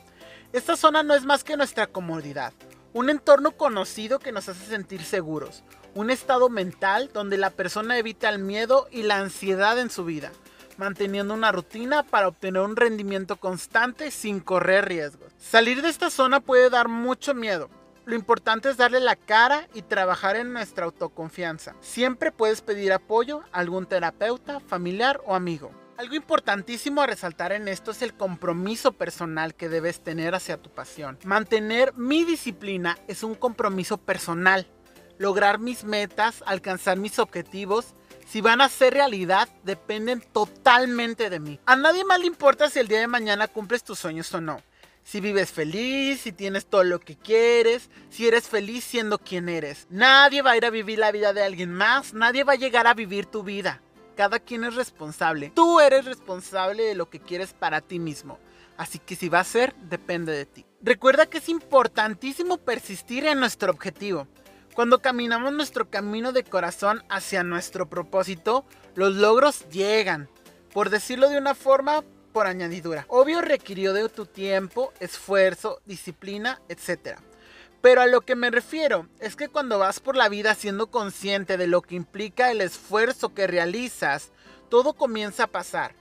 Esta 0.52 0.76
zona 0.76 1.04
no 1.04 1.14
es 1.14 1.26
más 1.26 1.44
que 1.44 1.58
nuestra 1.58 1.86
comodidad, 1.86 2.54
un 2.92 3.12
entorno 3.12 3.52
conocido 3.52 4.18
que 4.18 4.32
nos 4.32 4.50
hace 4.50 4.66
sentir 4.66 5.04
seguros, 5.04 5.64
un 5.94 6.10
estado 6.10 6.50
mental 6.50 7.12
donde 7.14 7.38
la 7.38 7.52
persona 7.52 8.00
evita 8.00 8.30
el 8.30 8.40
miedo 8.40 8.88
y 8.90 9.04
la 9.04 9.18
ansiedad 9.18 9.78
en 9.78 9.92
su 9.92 10.06
vida, 10.06 10.32
manteniendo 10.78 11.36
una 11.36 11.52
rutina 11.52 12.02
para 12.02 12.28
obtener 12.28 12.64
un 12.64 12.76
rendimiento 12.76 13.36
constante 13.36 14.10
sin 14.10 14.40
correr 14.40 14.86
riesgos. 14.86 15.34
Salir 15.38 15.84
de 15.84 15.90
esta 15.90 16.10
zona 16.10 16.40
puede 16.40 16.72
dar 16.72 16.88
mucho 16.88 17.36
miedo, 17.36 17.70
lo 18.06 18.16
importante 18.16 18.70
es 18.70 18.78
darle 18.78 19.00
la 19.00 19.16
cara 19.16 19.68
y 19.74 19.82
trabajar 19.82 20.36
en 20.36 20.54
nuestra 20.54 20.86
autoconfianza. 20.86 21.76
Siempre 21.82 22.32
puedes 22.32 22.62
pedir 22.62 22.94
apoyo 22.94 23.42
a 23.52 23.60
algún 23.60 23.88
terapeuta, 23.88 24.60
familiar 24.60 25.22
o 25.26 25.34
amigo. 25.36 25.72
Algo 25.98 26.16
importantísimo 26.16 27.02
a 27.02 27.08
resaltar 27.08 27.52
en 27.52 27.68
esto 27.68 27.92
es 27.92 28.02
el 28.02 28.14
compromiso 28.14 28.92
personal 28.92 29.56
que 29.56 29.70
debes 29.70 30.02
tener 30.04 30.36
hacia 30.36 30.58
tu 30.58 30.70
pasión. 30.70 31.18
Mantener 31.24 31.94
mi 31.96 32.26
disciplina 32.26 32.98
es 33.08 33.24
un 33.24 33.34
compromiso 33.34 33.98
personal. 33.98 34.68
Lograr 35.18 35.60
mis 35.60 35.84
metas, 35.86 36.44
alcanzar 36.46 36.98
mis 36.98 37.18
objetivos, 37.18 37.96
si 38.28 38.42
van 38.42 38.60
a 38.60 38.70
ser 38.70 38.94
realidad, 38.94 39.48
dependen 39.64 40.20
totalmente 40.20 41.30
de 41.30 41.40
mí. 41.40 41.60
A 41.66 41.76
nadie 41.76 42.04
más 42.04 42.20
le 42.20 42.28
importa 42.28 42.70
si 42.70 42.80
el 42.80 42.88
día 42.88 43.00
de 43.00 43.08
mañana 43.08 43.48
cumples 43.48 43.84
tus 43.84 43.98
sueños 43.98 44.34
o 44.34 44.42
no 44.42 44.62
si 45.06 45.22
vives 45.22 45.52
feliz, 45.52 46.22
si 46.22 46.32
tienes 46.32 46.66
todo 46.66 46.84
lo 46.84 47.00
que 47.00 47.16
quieres, 47.16 47.92
si 48.10 48.28
eres 48.28 48.48
feliz 48.50 48.84
siendo 48.84 49.20
quien 49.20 49.48
eres. 49.48 49.86
Nadie 49.92 50.42
va 50.42 50.52
a 50.52 50.58
ir 50.58 50.66
a 50.66 50.72
vivir 50.72 50.98
la 50.98 51.12
vida 51.12 51.32
de 51.32 51.44
alguien 51.44 51.72
más, 51.72 52.14
nadie 52.16 52.44
va 52.44 52.54
a 52.54 52.58
llegar 52.58 52.88
a 52.88 52.96
vivir 52.96 53.28
tu 53.28 53.44
vida. 53.44 53.82
cada 54.16 54.40
quien 54.40 54.64
es 54.64 54.76
responsable. 54.76 55.52
Tú 55.54 55.82
eres 55.82 56.06
responsable 56.06 56.84
de 56.84 56.96
lo 56.96 57.10
que 57.10 57.20
quieres 57.20 57.54
para 57.54 57.82
ti 57.82 58.00
mismo. 58.00 58.40
Así 58.78 58.98
que 58.98 59.16
si 59.16 59.28
va 59.28 59.42
a 59.42 59.44
ser, 59.44 59.76
depende 59.76 60.32
de 60.32 60.46
ti. 60.46 60.66
Recuerda 60.82 61.26
que 61.26 61.40
es 61.40 61.50
importantísimo 61.50 62.58
persistir 62.58 63.26
en 63.26 63.42
nuestro 63.42 63.72
objetivo. 63.72 64.28
Cuando 64.74 65.02
caminamos 65.02 65.52
nuestro 65.52 65.90
camino 65.90 66.32
de 66.32 66.46
corazón 66.46 67.04
hacia 67.10 67.44
nuestro 67.44 67.90
propósito, 67.90 68.66
los 68.96 69.16
logros 69.16 69.68
llegan. 69.70 70.30
Por 70.74 70.90
decirlo 70.90 71.30
de 71.30 71.38
una 71.38 71.56
forma, 71.56 72.04
añadidura. 72.44 73.06
Obvio 73.08 73.42
requirió 73.42 73.94
de 73.94 74.10
tu 74.10 74.26
tiempo, 74.26 74.92
esfuerzo, 75.00 75.80
disciplina, 75.86 76.62
etc. 76.70 77.20
Pero 77.82 78.02
a 78.02 78.08
lo 78.08 78.22
que 78.22 78.36
me 78.36 78.50
refiero 78.50 79.08
es 79.20 79.36
que 79.36 79.48
cuando 79.48 79.80
vas 79.80 80.00
por 80.00 80.16
la 80.16 80.28
vida 80.28 80.56
siendo 80.56 80.88
consciente 80.88 81.56
de 81.56 81.68
lo 81.68 81.82
que 81.82 81.96
implica 81.96 82.52
el 82.52 82.62
esfuerzo 82.62 83.34
que 83.34 83.48
realizas, 83.48 84.32
todo 84.70 84.94
comienza 84.94 85.44
a 85.44 85.48
pasar. 85.48 85.94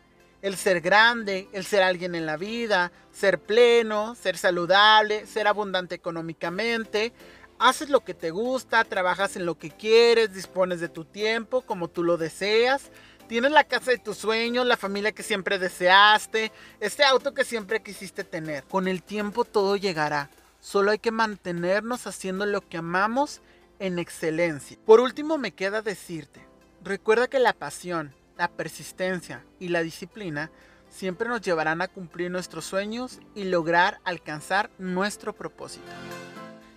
El 0.42 0.56
ser 0.56 0.80
grande, 0.80 1.48
el 1.52 1.64
ser 1.64 1.82
alguien 1.82 2.14
en 2.14 2.26
la 2.26 2.36
vida, 2.36 2.90
ser 3.12 3.38
pleno, 3.38 4.14
ser 4.14 4.36
saludable, 4.36 5.26
ser 5.26 5.46
abundante 5.46 5.94
económicamente, 5.94 7.12
haces 7.58 7.88
lo 7.88 8.00
que 8.00 8.14
te 8.14 8.30
gusta, 8.30 8.84
trabajas 8.84 9.36
en 9.36 9.46
lo 9.46 9.58
que 9.58 9.70
quieres, 9.70 10.34
dispones 10.34 10.80
de 10.80 10.88
tu 10.88 11.04
tiempo 11.04 11.62
como 11.62 11.88
tú 11.88 12.02
lo 12.02 12.16
deseas, 12.16 12.90
tienes 13.28 13.52
la 13.52 13.64
casa 13.64 13.90
de 13.90 13.98
tus 13.98 14.18
sueños, 14.18 14.66
la 14.66 14.76
familia 14.76 15.12
que 15.12 15.22
siempre 15.22 15.58
deseaste, 15.58 16.52
este 16.80 17.04
auto 17.04 17.34
que 17.34 17.44
siempre 17.44 17.82
quisiste 17.82 18.24
tener. 18.24 18.64
Con 18.64 18.88
el 18.88 19.02
tiempo 19.02 19.44
todo 19.44 19.76
llegará. 19.76 20.30
Solo 20.60 20.90
hay 20.90 20.98
que 20.98 21.10
mantenernos 21.10 22.06
haciendo 22.06 22.46
lo 22.46 22.66
que 22.66 22.78
amamos 22.78 23.40
en 23.78 23.98
excelencia. 23.98 24.78
Por 24.86 25.00
último 25.00 25.36
me 25.38 25.52
queda 25.52 25.82
decirte, 25.82 26.46
recuerda 26.82 27.28
que 27.28 27.38
la 27.38 27.52
pasión, 27.52 28.14
la 28.36 28.48
persistencia 28.48 29.44
y 29.58 29.68
la 29.68 29.82
disciplina 29.82 30.50
siempre 30.88 31.28
nos 31.28 31.40
llevarán 31.40 31.82
a 31.82 31.88
cumplir 31.88 32.30
nuestros 32.30 32.64
sueños 32.64 33.20
y 33.34 33.44
lograr 33.44 34.00
alcanzar 34.04 34.70
nuestro 34.78 35.34
propósito. 35.34 35.84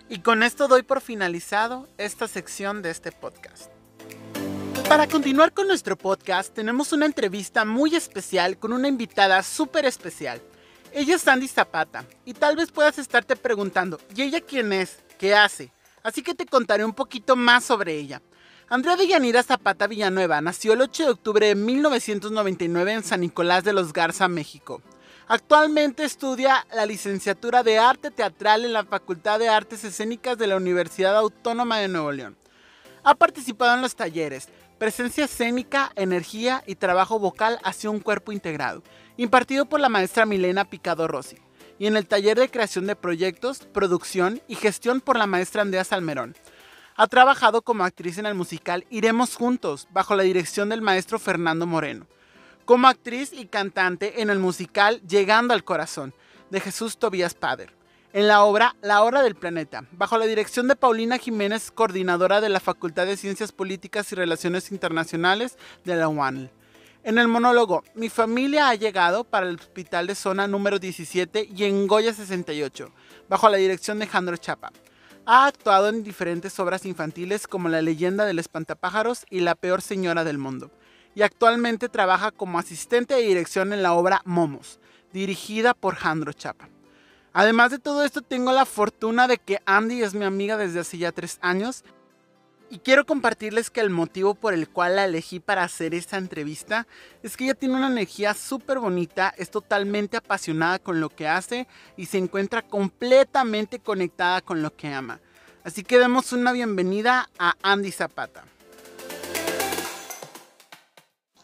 Y 0.08 0.20
con 0.20 0.42
esto 0.42 0.68
doy 0.68 0.82
por 0.82 1.00
finalizado 1.00 1.88
esta 1.98 2.28
sección 2.28 2.82
de 2.82 2.90
este 2.90 3.12
podcast. 3.12 3.77
Para 4.88 5.06
continuar 5.06 5.52
con 5.52 5.68
nuestro 5.68 5.98
podcast 5.98 6.54
tenemos 6.54 6.94
una 6.94 7.04
entrevista 7.04 7.66
muy 7.66 7.94
especial 7.94 8.58
con 8.58 8.72
una 8.72 8.88
invitada 8.88 9.42
súper 9.42 9.84
especial. 9.84 10.40
Ella 10.94 11.16
es 11.16 11.22
Sandy 11.22 11.46
Zapata 11.46 12.06
y 12.24 12.32
tal 12.32 12.56
vez 12.56 12.72
puedas 12.72 12.98
estarte 12.98 13.36
preguntando, 13.36 14.00
¿y 14.16 14.22
ella 14.22 14.40
quién 14.40 14.72
es? 14.72 15.00
¿Qué 15.18 15.34
hace? 15.34 15.70
Así 16.02 16.22
que 16.22 16.34
te 16.34 16.46
contaré 16.46 16.86
un 16.86 16.94
poquito 16.94 17.36
más 17.36 17.64
sobre 17.64 17.98
ella. 17.98 18.22
Andrea 18.70 18.96
de 18.96 19.06
Yanira 19.06 19.42
Zapata 19.42 19.86
Villanueva 19.86 20.40
nació 20.40 20.72
el 20.72 20.80
8 20.80 21.04
de 21.04 21.10
octubre 21.10 21.46
de 21.48 21.54
1999 21.54 22.92
en 22.92 23.04
San 23.04 23.20
Nicolás 23.20 23.64
de 23.64 23.74
los 23.74 23.92
Garza, 23.92 24.26
México. 24.26 24.80
Actualmente 25.26 26.04
estudia 26.04 26.66
la 26.74 26.86
licenciatura 26.86 27.62
de 27.62 27.78
Arte 27.78 28.10
Teatral 28.10 28.64
en 28.64 28.72
la 28.72 28.84
Facultad 28.84 29.38
de 29.38 29.50
Artes 29.50 29.84
Escénicas 29.84 30.38
de 30.38 30.46
la 30.46 30.56
Universidad 30.56 31.14
Autónoma 31.14 31.76
de 31.78 31.88
Nuevo 31.88 32.10
León. 32.10 32.38
Ha 33.04 33.14
participado 33.14 33.74
en 33.74 33.82
los 33.82 33.94
talleres 33.94 34.48
Presencia 34.78 35.24
escénica, 35.24 35.90
energía 35.96 36.62
y 36.64 36.76
trabajo 36.76 37.18
vocal 37.18 37.58
hacia 37.64 37.90
un 37.90 37.98
cuerpo 37.98 38.30
integrado 38.30 38.82
impartido 39.16 39.66
por 39.66 39.80
la 39.80 39.88
maestra 39.88 40.24
Milena 40.24 40.64
Picado 40.64 41.08
Rossi, 41.08 41.36
y 41.78 41.86
en 41.86 41.96
el 41.96 42.06
taller 42.06 42.38
de 42.38 42.48
creación 42.48 42.86
de 42.86 42.94
proyectos, 42.94 43.66
producción 43.72 44.40
y 44.46 44.54
gestión 44.54 45.00
por 45.00 45.18
la 45.18 45.26
maestra 45.26 45.62
Andrea 45.62 45.82
Salmerón. 45.82 46.36
Ha 46.94 47.08
trabajado 47.08 47.62
como 47.62 47.82
actriz 47.82 48.18
en 48.18 48.26
el 48.26 48.36
musical 48.36 48.86
Iremos 48.90 49.34
Juntos, 49.34 49.88
bajo 49.90 50.14
la 50.14 50.22
dirección 50.22 50.68
del 50.68 50.82
maestro 50.82 51.18
Fernando 51.18 51.66
Moreno. 51.66 52.06
Como 52.64 52.86
actriz 52.86 53.32
y 53.32 53.46
cantante 53.46 54.22
en 54.22 54.30
el 54.30 54.38
musical 54.38 55.00
Llegando 55.02 55.52
al 55.54 55.64
Corazón, 55.64 56.14
de 56.50 56.60
Jesús 56.60 56.98
Tobías 56.98 57.34
Pader. 57.34 57.77
En 58.14 58.26
la 58.26 58.42
obra 58.42 58.74
La 58.80 59.02
Hora 59.02 59.22
del 59.22 59.34
Planeta, 59.34 59.84
bajo 59.92 60.16
la 60.16 60.24
dirección 60.24 60.66
de 60.66 60.76
Paulina 60.76 61.18
Jiménez, 61.18 61.70
coordinadora 61.70 62.40
de 62.40 62.48
la 62.48 62.58
Facultad 62.58 63.04
de 63.04 63.18
Ciencias 63.18 63.52
Políticas 63.52 64.10
y 64.10 64.14
Relaciones 64.14 64.72
Internacionales 64.72 65.58
de 65.84 65.94
la 65.94 66.08
UANL. 66.08 66.50
En 67.04 67.18
el 67.18 67.28
monólogo, 67.28 67.84
mi 67.94 68.08
familia 68.08 68.70
ha 68.70 68.74
llegado 68.76 69.24
para 69.24 69.46
el 69.46 69.56
hospital 69.56 70.06
de 70.06 70.14
zona 70.14 70.48
número 70.48 70.78
17 70.78 71.50
y 71.54 71.64
en 71.64 71.86
Goya 71.86 72.14
68, 72.14 72.90
bajo 73.28 73.50
la 73.50 73.58
dirección 73.58 73.98
de 73.98 74.06
Jandro 74.06 74.38
Chapa. 74.38 74.72
Ha 75.26 75.46
actuado 75.46 75.90
en 75.90 76.02
diferentes 76.02 76.58
obras 76.58 76.86
infantiles 76.86 77.46
como 77.46 77.68
La 77.68 77.82
leyenda 77.82 78.24
del 78.24 78.38
espantapájaros 78.38 79.26
y 79.28 79.40
La 79.40 79.54
peor 79.54 79.82
señora 79.82 80.24
del 80.24 80.38
mundo. 80.38 80.70
Y 81.14 81.20
actualmente 81.20 81.90
trabaja 81.90 82.30
como 82.30 82.58
asistente 82.58 83.12
de 83.12 83.20
dirección 83.20 83.74
en 83.74 83.82
la 83.82 83.92
obra 83.92 84.22
Momos, 84.24 84.80
dirigida 85.12 85.74
por 85.74 85.94
Jandro 85.94 86.32
Chapa. 86.32 86.70
Además 87.38 87.70
de 87.70 87.78
todo 87.78 88.02
esto, 88.02 88.20
tengo 88.20 88.50
la 88.50 88.66
fortuna 88.66 89.28
de 89.28 89.38
que 89.38 89.62
Andy 89.64 90.02
es 90.02 90.12
mi 90.12 90.24
amiga 90.24 90.56
desde 90.56 90.80
hace 90.80 90.98
ya 90.98 91.12
tres 91.12 91.38
años 91.40 91.84
y 92.68 92.80
quiero 92.80 93.06
compartirles 93.06 93.70
que 93.70 93.80
el 93.80 93.90
motivo 93.90 94.34
por 94.34 94.54
el 94.54 94.68
cual 94.68 94.96
la 94.96 95.04
elegí 95.04 95.38
para 95.38 95.62
hacer 95.62 95.94
esta 95.94 96.16
entrevista 96.16 96.88
es 97.22 97.36
que 97.36 97.44
ella 97.44 97.54
tiene 97.54 97.76
una 97.76 97.86
energía 97.86 98.34
súper 98.34 98.80
bonita, 98.80 99.32
es 99.38 99.52
totalmente 99.52 100.16
apasionada 100.16 100.80
con 100.80 101.00
lo 101.00 101.10
que 101.10 101.28
hace 101.28 101.68
y 101.96 102.06
se 102.06 102.18
encuentra 102.18 102.62
completamente 102.62 103.78
conectada 103.78 104.40
con 104.40 104.60
lo 104.60 104.74
que 104.74 104.88
ama. 104.88 105.20
Así 105.62 105.84
que 105.84 106.00
demos 106.00 106.32
una 106.32 106.50
bienvenida 106.50 107.30
a 107.38 107.54
Andy 107.62 107.92
Zapata. 107.92 108.42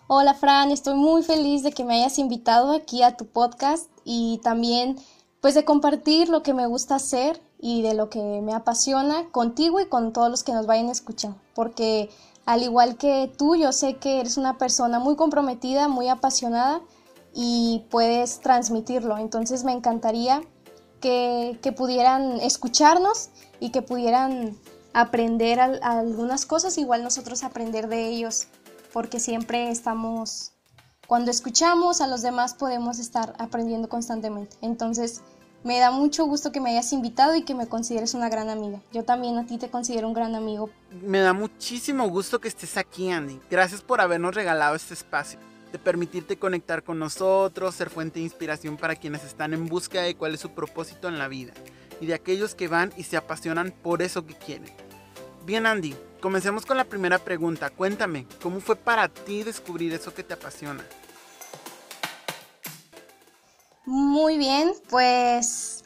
Hola 0.08 0.34
Fran, 0.34 0.72
estoy 0.72 0.96
muy 0.96 1.22
feliz 1.22 1.62
de 1.62 1.70
que 1.70 1.84
me 1.84 1.94
hayas 1.94 2.18
invitado 2.18 2.74
aquí 2.74 3.04
a 3.04 3.16
tu 3.16 3.26
podcast 3.26 3.88
y 4.04 4.40
también 4.42 4.96
pues 5.44 5.54
de 5.54 5.66
compartir 5.66 6.30
lo 6.30 6.42
que 6.42 6.54
me 6.54 6.66
gusta 6.66 6.94
hacer 6.94 7.38
y 7.60 7.82
de 7.82 7.92
lo 7.92 8.08
que 8.08 8.40
me 8.40 8.54
apasiona 8.54 9.28
contigo 9.30 9.78
y 9.78 9.84
con 9.84 10.14
todos 10.14 10.30
los 10.30 10.42
que 10.42 10.54
nos 10.54 10.64
vayan 10.64 10.88
a 10.88 11.36
porque 11.54 12.08
al 12.46 12.62
igual 12.62 12.96
que 12.96 13.30
tú, 13.36 13.54
yo 13.54 13.70
sé 13.72 13.96
que 13.98 14.20
eres 14.20 14.38
una 14.38 14.56
persona 14.56 15.00
muy 15.00 15.16
comprometida, 15.16 15.86
muy 15.86 16.08
apasionada 16.08 16.80
y 17.34 17.84
puedes 17.90 18.40
transmitirlo. 18.40 19.18
Entonces 19.18 19.64
me 19.64 19.72
encantaría 19.72 20.40
que, 21.02 21.58
pudieran 21.76 22.40
escucharnos 22.40 23.28
y 23.60 23.68
que 23.68 23.82
pudieran 23.82 24.56
aprender 24.94 25.60
algunas 25.60 26.46
cosas, 26.46 26.78
igual 26.78 27.02
nosotros 27.02 27.44
aprender 27.44 27.88
de 27.88 28.08
ellos, 28.08 28.46
porque 28.94 29.20
siempre 29.20 29.68
estamos, 29.68 30.52
cuando 31.06 31.30
escuchamos 31.30 32.00
a 32.00 32.06
los 32.06 32.22
demás 32.22 32.54
podemos 32.54 32.98
estar 32.98 33.34
aprendiendo 33.38 33.90
constantemente. 33.90 34.56
Entonces, 34.62 35.20
me 35.64 35.78
da 35.78 35.90
mucho 35.90 36.26
gusto 36.26 36.52
que 36.52 36.60
me 36.60 36.70
hayas 36.70 36.92
invitado 36.92 37.34
y 37.34 37.42
que 37.42 37.54
me 37.54 37.66
consideres 37.66 38.14
una 38.14 38.28
gran 38.28 38.50
amiga. 38.50 38.80
Yo 38.92 39.02
también 39.02 39.38
a 39.38 39.46
ti 39.46 39.56
te 39.58 39.70
considero 39.70 40.06
un 40.06 40.14
gran 40.14 40.34
amigo. 40.34 40.70
Me 41.02 41.20
da 41.20 41.32
muchísimo 41.32 42.06
gusto 42.08 42.38
que 42.38 42.48
estés 42.48 42.76
aquí, 42.76 43.10
Andy. 43.10 43.40
Gracias 43.50 43.80
por 43.80 44.02
habernos 44.02 44.34
regalado 44.34 44.76
este 44.76 44.92
espacio, 44.92 45.38
de 45.72 45.78
permitirte 45.78 46.38
conectar 46.38 46.82
con 46.84 46.98
nosotros, 46.98 47.74
ser 47.74 47.88
fuente 47.88 48.18
de 48.18 48.26
inspiración 48.26 48.76
para 48.76 48.94
quienes 48.94 49.24
están 49.24 49.54
en 49.54 49.66
búsqueda 49.66 50.02
de 50.02 50.14
cuál 50.14 50.34
es 50.34 50.40
su 50.40 50.50
propósito 50.50 51.08
en 51.08 51.18
la 51.18 51.28
vida 51.28 51.54
y 51.98 52.06
de 52.06 52.14
aquellos 52.14 52.54
que 52.54 52.68
van 52.68 52.92
y 52.98 53.04
se 53.04 53.16
apasionan 53.16 53.72
por 53.82 54.02
eso 54.02 54.26
que 54.26 54.34
quieren. 54.34 54.70
Bien, 55.46 55.64
Andy, 55.64 55.94
comencemos 56.20 56.66
con 56.66 56.76
la 56.76 56.84
primera 56.84 57.18
pregunta. 57.18 57.70
Cuéntame, 57.70 58.26
¿cómo 58.42 58.60
fue 58.60 58.76
para 58.76 59.08
ti 59.08 59.42
descubrir 59.42 59.94
eso 59.94 60.12
que 60.12 60.22
te 60.22 60.34
apasiona? 60.34 60.84
Muy 63.86 64.38
bien, 64.38 64.72
pues, 64.88 65.84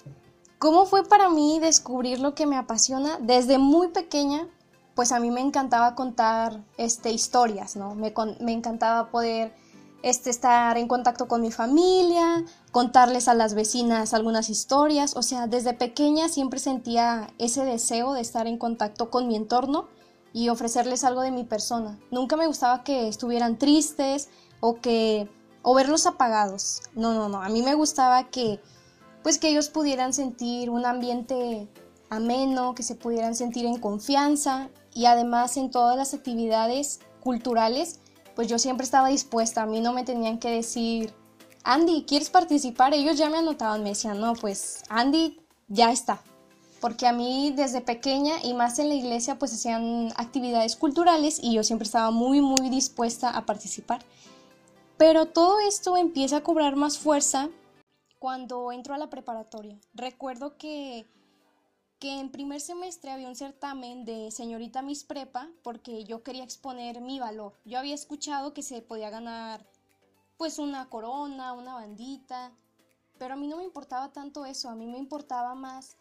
¿cómo 0.59 0.87
fue 0.87 1.03
para 1.03 1.29
mí 1.29 1.59
descubrir 1.59 2.21
lo 2.21 2.35
que 2.35 2.47
me 2.47 2.57
apasiona? 2.57 3.19
Desde 3.19 3.59
muy 3.59 3.89
pequeña, 3.89 4.47
pues 4.95 5.11
a 5.11 5.19
mí 5.19 5.33
me 5.33 5.41
encantaba 5.41 5.97
contar 5.97 6.63
este, 6.77 7.11
historias, 7.11 7.75
¿no? 7.75 7.97
Me, 7.97 8.15
me 8.41 8.53
encantaba 8.53 9.11
poder 9.11 9.53
este, 10.03 10.31
estar 10.31 10.79
en 10.79 10.87
contacto 10.87 11.27
con 11.27 11.41
mi 11.41 11.51
familia, 11.51 12.45
contarles 12.71 13.27
a 13.27 13.35
las 13.35 13.55
vecinas 13.55 14.15
algunas 14.15 14.49
historias, 14.49 15.17
o 15.17 15.23
sea, 15.23 15.49
desde 15.49 15.75
pequeña 15.75 16.29
siempre 16.29 16.61
sentía 16.61 17.35
ese 17.39 17.65
deseo 17.65 18.13
de 18.13 18.21
estar 18.21 18.47
en 18.47 18.59
contacto 18.59 19.11
con 19.11 19.27
mi 19.27 19.35
entorno 19.35 19.89
y 20.33 20.51
ofrecerles 20.51 21.03
algo 21.03 21.23
de 21.23 21.33
mi 21.33 21.43
persona. 21.43 21.99
Nunca 22.13 22.37
me 22.37 22.47
gustaba 22.47 22.85
que 22.85 23.09
estuvieran 23.09 23.59
tristes 23.59 24.29
o 24.61 24.77
que 24.77 25.29
o 25.63 25.75
verlos 25.75 26.07
apagados. 26.07 26.83
No, 26.95 27.15
no, 27.15 27.29
no. 27.29 27.43
A 27.43 27.49
mí 27.49 27.63
me 27.63 27.75
gustaba 27.75 28.25
que, 28.31 28.61
pues 29.23 29.39
que 29.39 29.49
ellos 29.49 29.69
pudieran 29.69 30.13
sentir 30.13 30.71
un 30.71 30.87
ambiente 30.87 31.69
ameno, 32.11 32.75
que 32.75 32.83
se 32.83 32.95
pudieran 32.95 33.35
sentir 33.35 33.67
en 33.67 33.79
confianza 33.79 34.71
y 34.95 35.07
además 35.07 35.57
en 35.57 35.71
todas 35.71 35.97
las 35.97 36.15
actividades 36.15 37.01
culturales, 37.21 38.01
pues 38.35 38.49
yo 38.49 38.59
siempre 38.59 38.85
estaba 38.85 39.09
dispuesta. 39.09 39.63
A 39.63 39.67
mí 39.67 39.81
no 39.81 39.93
me 39.93 40.05
tenían 40.05 40.39
que 40.39 40.51
decir, 40.51 41.13
Andy, 41.65 42.05
¿quieres 42.07 42.31
participar? 42.31 42.95
Ellos 42.95 43.19
ya 43.19 43.29
me 43.29 43.39
anotaban, 43.39 43.83
me 43.83 43.91
decían, 43.91 44.21
no, 44.21 44.33
pues 44.35 44.83
Andy 44.89 45.39
ya 45.69 45.93
está. 45.93 46.23
porque 46.81 47.07
a 47.07 47.13
mí 47.13 47.53
desde 47.57 47.81
pequeña 47.81 48.35
y 48.43 48.55
más 48.55 48.79
en 48.79 48.89
la 48.89 48.95
iglesia 48.95 49.39
pues 49.39 49.53
hacían 49.53 50.13
actividades 50.17 50.77
culturales 50.77 51.41
y 51.43 51.55
yo 51.55 51.65
siempre 51.65 51.87
estaba 51.87 52.11
muy 52.11 52.41
muy 52.41 52.71
dispuesta 52.71 53.31
a 53.31 53.45
participar. 53.47 54.01
Pero 54.99 55.27
todo 55.27 55.61
esto 55.61 55.97
empieza 55.97 56.39
a 56.39 56.43
cobrar 56.43 56.75
más 56.75 56.99
fuerza 56.99 57.51
cuando 58.19 58.73
entro 58.73 58.95
a 58.95 58.99
la 58.99 59.09
preparatoria. 59.09 59.79
Recuerdo 59.95 60.59
que, 60.59 61.07
que 62.01 62.19
en 62.19 62.33
primer 62.33 62.61
semestre 62.61 63.13
había 63.13 63.29
un 63.29 63.37
certamen 63.37 64.05
de 64.05 64.33
señorita 64.33 64.83
Miss 64.83 65.05
Prepa 65.05 65.49
porque 65.63 66.03
yo 66.03 66.25
quería 66.25 66.43
exponer 66.43 67.01
mi 67.01 67.21
valor. 67.21 67.53
Yo 67.65 67.79
había 67.79 67.95
escuchado 67.95 68.53
que 68.53 68.65
se 68.65 68.83
podía 68.83 69.09
ganar 69.09 69.65
pues 70.37 70.59
una 70.59 70.89
corona, 70.91 71.53
una 71.53 71.75
bandita, 71.75 72.53
pero 73.21 73.35
a 73.35 73.37
mí 73.37 73.47
no 73.47 73.59
me 73.59 73.65
importaba 73.65 74.13
tanto 74.13 74.47
eso, 74.47 74.69
a 74.69 74.75
mí 74.75 74.87
me 74.89 74.99
importaba 74.99 75.55
más 75.55 75.97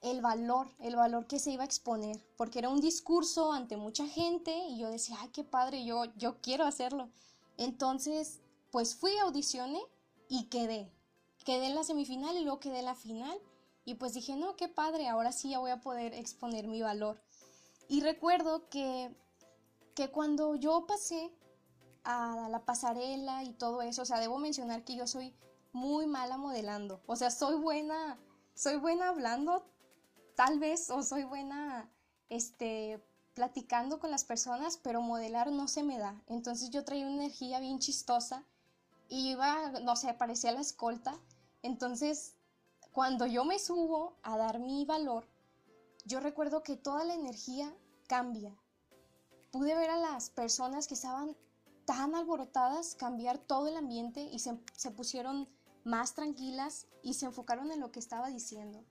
el 0.00 0.22
valor, 0.22 0.66
el 0.80 0.96
valor 0.96 1.28
que 1.28 1.38
se 1.38 1.52
iba 1.52 1.62
a 1.62 1.66
exponer, 1.66 2.20
porque 2.36 2.58
era 2.58 2.68
un 2.68 2.80
discurso 2.80 3.52
ante 3.52 3.76
mucha 3.76 4.08
gente 4.08 4.56
y 4.70 4.78
yo 4.78 4.90
decía, 4.90 5.18
ay, 5.20 5.28
qué 5.28 5.44
padre, 5.44 5.84
yo, 5.84 6.04
yo 6.16 6.40
quiero 6.40 6.64
hacerlo. 6.64 7.10
Entonces, 7.60 8.40
pues 8.70 8.94
fui, 8.94 9.16
audicioné 9.18 9.82
y 10.28 10.48
quedé. 10.48 10.90
Quedé 11.44 11.66
en 11.66 11.74
la 11.74 11.84
semifinal 11.84 12.34
y 12.38 12.40
luego 12.40 12.58
quedé 12.58 12.78
en 12.78 12.86
la 12.86 12.94
final. 12.94 13.38
Y 13.84 13.96
pues 13.96 14.14
dije, 14.14 14.34
no, 14.34 14.56
qué 14.56 14.66
padre, 14.68 15.08
ahora 15.08 15.30
sí 15.30 15.50
ya 15.50 15.58
voy 15.58 15.70
a 15.70 15.82
poder 15.82 16.14
exponer 16.14 16.68
mi 16.68 16.80
valor. 16.80 17.22
Y 17.86 18.00
recuerdo 18.00 18.70
que, 18.70 19.14
que 19.94 20.10
cuando 20.10 20.54
yo 20.54 20.86
pasé 20.86 21.30
a 22.04 22.48
la 22.50 22.64
pasarela 22.64 23.44
y 23.44 23.52
todo 23.52 23.82
eso, 23.82 24.02
o 24.02 24.06
sea, 24.06 24.20
debo 24.20 24.38
mencionar 24.38 24.82
que 24.82 24.96
yo 24.96 25.06
soy 25.06 25.34
muy 25.72 26.06
mala 26.06 26.38
modelando. 26.38 27.02
O 27.06 27.14
sea, 27.14 27.30
soy 27.30 27.56
buena, 27.56 28.18
soy 28.54 28.76
buena 28.76 29.10
hablando, 29.10 29.66
tal 30.34 30.58
vez, 30.58 30.88
o 30.88 31.02
soy 31.02 31.24
buena, 31.24 31.92
este, 32.30 33.04
platicando 33.34 33.98
con 33.98 34.10
las 34.10 34.24
personas, 34.24 34.76
pero 34.76 35.02
modelar 35.02 35.50
no 35.50 35.68
se 35.68 35.82
me 35.82 35.98
da. 35.98 36.20
Entonces 36.26 36.70
yo 36.70 36.84
traía 36.84 37.06
una 37.06 37.16
energía 37.16 37.60
bien 37.60 37.78
chistosa 37.78 38.44
y 39.08 39.30
iba, 39.30 39.70
no 39.82 39.96
sé, 39.96 40.12
parecía 40.14 40.52
la 40.52 40.60
escolta. 40.60 41.18
Entonces, 41.62 42.34
cuando 42.92 43.26
yo 43.26 43.44
me 43.44 43.58
subo 43.58 44.16
a 44.22 44.36
dar 44.36 44.58
mi 44.58 44.84
valor, 44.84 45.26
yo 46.04 46.20
recuerdo 46.20 46.62
que 46.62 46.76
toda 46.76 47.04
la 47.04 47.14
energía 47.14 47.74
cambia. 48.08 48.56
Pude 49.52 49.74
ver 49.74 49.90
a 49.90 49.96
las 49.96 50.30
personas 50.30 50.86
que 50.86 50.94
estaban 50.94 51.36
tan 51.84 52.14
alborotadas 52.14 52.94
cambiar 52.94 53.38
todo 53.38 53.68
el 53.68 53.76
ambiente 53.76 54.22
y 54.22 54.38
se, 54.38 54.58
se 54.76 54.90
pusieron 54.90 55.48
más 55.84 56.14
tranquilas 56.14 56.86
y 57.02 57.14
se 57.14 57.26
enfocaron 57.26 57.72
en 57.72 57.80
lo 57.80 57.90
que 57.90 57.98
estaba 57.98 58.28
diciendo 58.28 58.84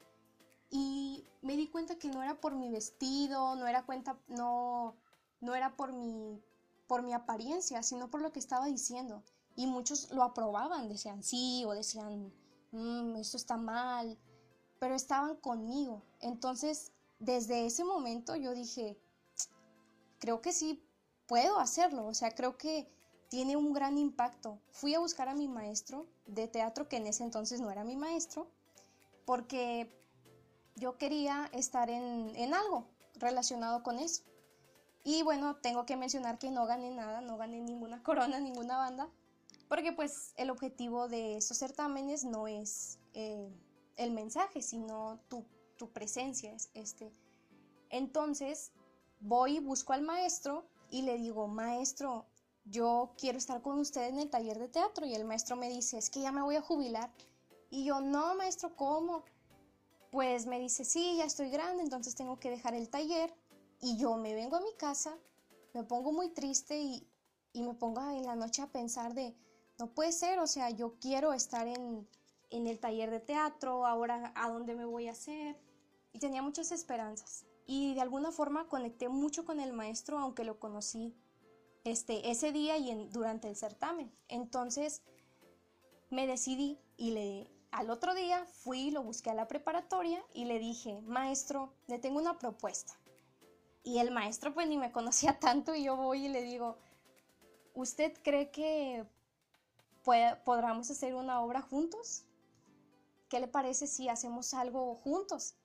y 0.69 1.25
me 1.41 1.55
di 1.55 1.67
cuenta 1.67 1.97
que 1.97 2.09
no 2.09 2.21
era 2.21 2.39
por 2.39 2.55
mi 2.55 2.69
vestido, 2.69 3.55
no 3.55 3.67
era 3.67 3.85
cuenta, 3.85 4.17
no, 4.27 4.95
no 5.41 5.55
era 5.55 5.75
por 5.75 5.93
mi, 5.93 6.41
por 6.87 7.01
mi 7.01 7.13
apariencia, 7.13 7.81
sino 7.83 8.09
por 8.09 8.21
lo 8.21 8.31
que 8.31 8.39
estaba 8.39 8.65
diciendo. 8.65 9.23
Y 9.55 9.67
muchos 9.67 10.11
lo 10.11 10.23
aprobaban, 10.23 10.89
decían 10.89 11.23
sí 11.23 11.63
o 11.65 11.73
decían, 11.73 12.31
mmm, 12.71 13.15
esto 13.15 13.37
está 13.37 13.57
mal, 13.57 14.17
pero 14.79 14.95
estaban 14.95 15.35
conmigo. 15.37 16.03
Entonces, 16.21 16.91
desde 17.19 17.65
ese 17.65 17.83
momento 17.83 18.35
yo 18.35 18.53
dije, 18.53 18.97
creo 20.19 20.41
que 20.41 20.53
sí 20.53 20.83
puedo 21.27 21.59
hacerlo, 21.59 22.05
o 22.05 22.13
sea, 22.13 22.31
creo 22.31 22.57
que 22.57 22.87
tiene 23.29 23.55
un 23.55 23.73
gran 23.73 23.97
impacto. 23.97 24.59
Fui 24.71 24.95
a 24.95 24.99
buscar 24.99 25.29
a 25.29 25.35
mi 25.35 25.47
maestro 25.47 26.07
de 26.25 26.47
teatro, 26.47 26.87
que 26.87 26.97
en 26.97 27.07
ese 27.07 27.23
entonces 27.23 27.61
no 27.61 27.69
era 27.69 27.83
mi 27.83 27.95
maestro, 27.95 28.47
porque 29.25 29.91
yo 30.79 30.97
quería 30.97 31.49
estar 31.53 31.89
en, 31.89 32.53
algo 32.53 32.87
relacionado 33.15 33.83
con 33.83 33.99
eso. 33.99 34.23
Y 35.03 35.23
bueno, 35.23 35.57
tengo 35.57 35.85
que 35.85 35.97
mencionar 35.97 36.39
que 36.39 36.51
no 36.51 36.65
gané 36.65 36.89
nada, 36.91 37.21
no 37.21 37.37
gané 37.37 37.61
ninguna 37.61 38.01
corona, 38.03 38.39
ninguna 38.39 38.77
banda, 38.77 39.09
porque 39.67 39.91
pues 39.91 40.33
el 40.37 40.49
objetivo 40.49 41.07
de 41.07 41.37
esos 41.37 41.57
certámenes 41.57 42.23
no 42.23 42.47
es 42.47 42.97
eh, 43.13 43.49
el 43.97 44.11
mensaje, 44.11 44.61
sino 44.61 45.19
tu, 45.27 45.45
tu 45.77 45.91
presencia. 45.91 46.55
Este. 46.73 47.11
Entonces 47.89 48.71
voy 49.19 49.57
y 49.57 49.59
busco 49.59 49.93
al 49.93 50.01
maestro 50.01 50.65
y 50.89 51.03
le 51.03 51.17
digo, 51.17 51.47
maestro, 51.47 52.25
yo 52.65 53.13
quiero 53.17 53.37
estar 53.37 53.61
con 53.61 53.79
usted 53.79 54.07
en 54.07 54.19
el 54.19 54.29
taller 54.29 54.59
de 54.59 54.67
teatro. 54.69 55.05
Y 55.05 55.13
el 55.13 55.25
maestro 55.25 55.55
me 55.55 55.69
dice, 55.69 55.97
es 55.97 56.09
que 56.09 56.21
ya 56.21 56.31
me 56.31 56.41
voy 56.41 56.55
a 56.55 56.61
jubilar. 56.61 57.11
Y 57.69 57.85
yo, 57.85 58.01
no, 58.01 58.35
maestro, 58.35 58.75
¿cómo? 58.75 59.23
Pues 60.11 60.45
me 60.45 60.59
dice, 60.59 60.85
sí, 60.85 61.17
ya 61.17 61.25
estoy 61.25 61.49
grande, 61.49 61.83
entonces 61.83 62.15
tengo 62.15 62.39
que 62.39 62.49
dejar 62.49 62.73
el 62.73 62.89
taller 62.89 63.33
y 63.81 63.97
yo 63.97 64.15
me 64.15 64.33
vengo 64.33 64.55
a 64.55 64.61
mi 64.61 64.73
casa, 64.77 65.17
me 65.73 65.83
pongo 65.83 66.11
muy 66.11 66.29
triste 66.29 66.79
y, 66.79 67.07
me 67.53 67.73
pongo 67.73 68.01
en 68.11 68.25
la 68.25 68.35
noche 68.35 68.61
a 68.61 68.67
pensar 68.67 69.13
de, 69.13 69.35
no 69.77 69.93
puede 69.93 70.11
ser, 70.11 70.39
o 70.39 70.47
sea, 70.47 70.69
yo 70.69 70.95
quiero 70.99 71.33
estar 71.33 71.67
en, 71.67 72.07
en 72.49 72.67
el 72.67 72.79
taller 72.79 73.11
de 73.11 73.19
teatro, 73.19 73.85
ahora 73.85 74.31
a 74.35 74.49
dónde 74.49 74.75
me 74.75 74.85
voy 74.85 75.07
a 75.07 75.11
hacer. 75.11 75.57
Y 76.11 76.19
tenía 76.19 76.41
muchas 76.41 76.71
esperanzas. 76.71 77.45
Y 77.67 77.93
de 77.93 78.01
alguna 78.01 78.31
forma 78.31 78.67
conecté 78.67 79.09
mucho 79.09 79.45
con 79.45 79.59
el 79.59 79.73
maestro, 79.73 80.17
aunque 80.17 80.43
lo 80.43 80.59
conocí 80.59 81.13
este, 81.83 82.31
ese 82.31 82.51
día 82.51 82.77
y 82.77 82.89
en, 82.89 83.11
durante 83.11 83.47
el 83.47 83.55
certamen. 83.55 84.11
Entonces 84.27 85.03
me 86.09 86.25
decidí 86.27 86.79
y 86.97 87.11
le, 87.11 87.47
al 87.71 87.89
otro 87.89 88.13
día 88.15 88.45
fui, 88.45 88.91
lo 88.91 89.03
busqué 89.03 89.29
a 89.29 89.35
la 89.35 89.47
preparatoria 89.47 90.23
y 90.33 90.45
le 90.45 90.59
dije, 90.59 91.01
maestro, 91.01 91.73
le 91.87 91.99
tengo 91.99 92.19
una 92.19 92.37
propuesta. 92.39 92.93
Y 93.83 93.99
el 93.99 94.11
maestro 94.11 94.53
pues 94.53 94.67
ni 94.67 94.77
me 94.77 94.91
conocía 94.91 95.39
tanto 95.39 95.75
y 95.75 95.83
yo 95.83 95.95
voy 95.95 96.25
y 96.25 96.29
le 96.29 96.41
digo, 96.41 96.77
¿usted 97.73 98.13
cree 98.23 98.51
que 98.51 99.05
podamos 100.43 100.89
hacer 100.89 101.15
una 101.15 101.41
obra 101.41 101.61
juntos? 101.61 102.23
¿Qué 103.29 103.39
le 103.39 103.47
parece 103.47 103.85
si 103.85 104.09
hacemos 104.09 104.53
algo 104.53 104.95
juntos? 104.95 105.55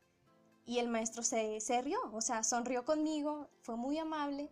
Y 0.66 0.78
el 0.78 0.88
maestro 0.88 1.22
se, 1.22 1.60
se 1.60 1.80
rió, 1.82 1.98
o 2.12 2.20
sea, 2.20 2.42
sonrió 2.42 2.84
conmigo, 2.84 3.48
fue 3.62 3.76
muy 3.76 3.98
amable. 3.98 4.50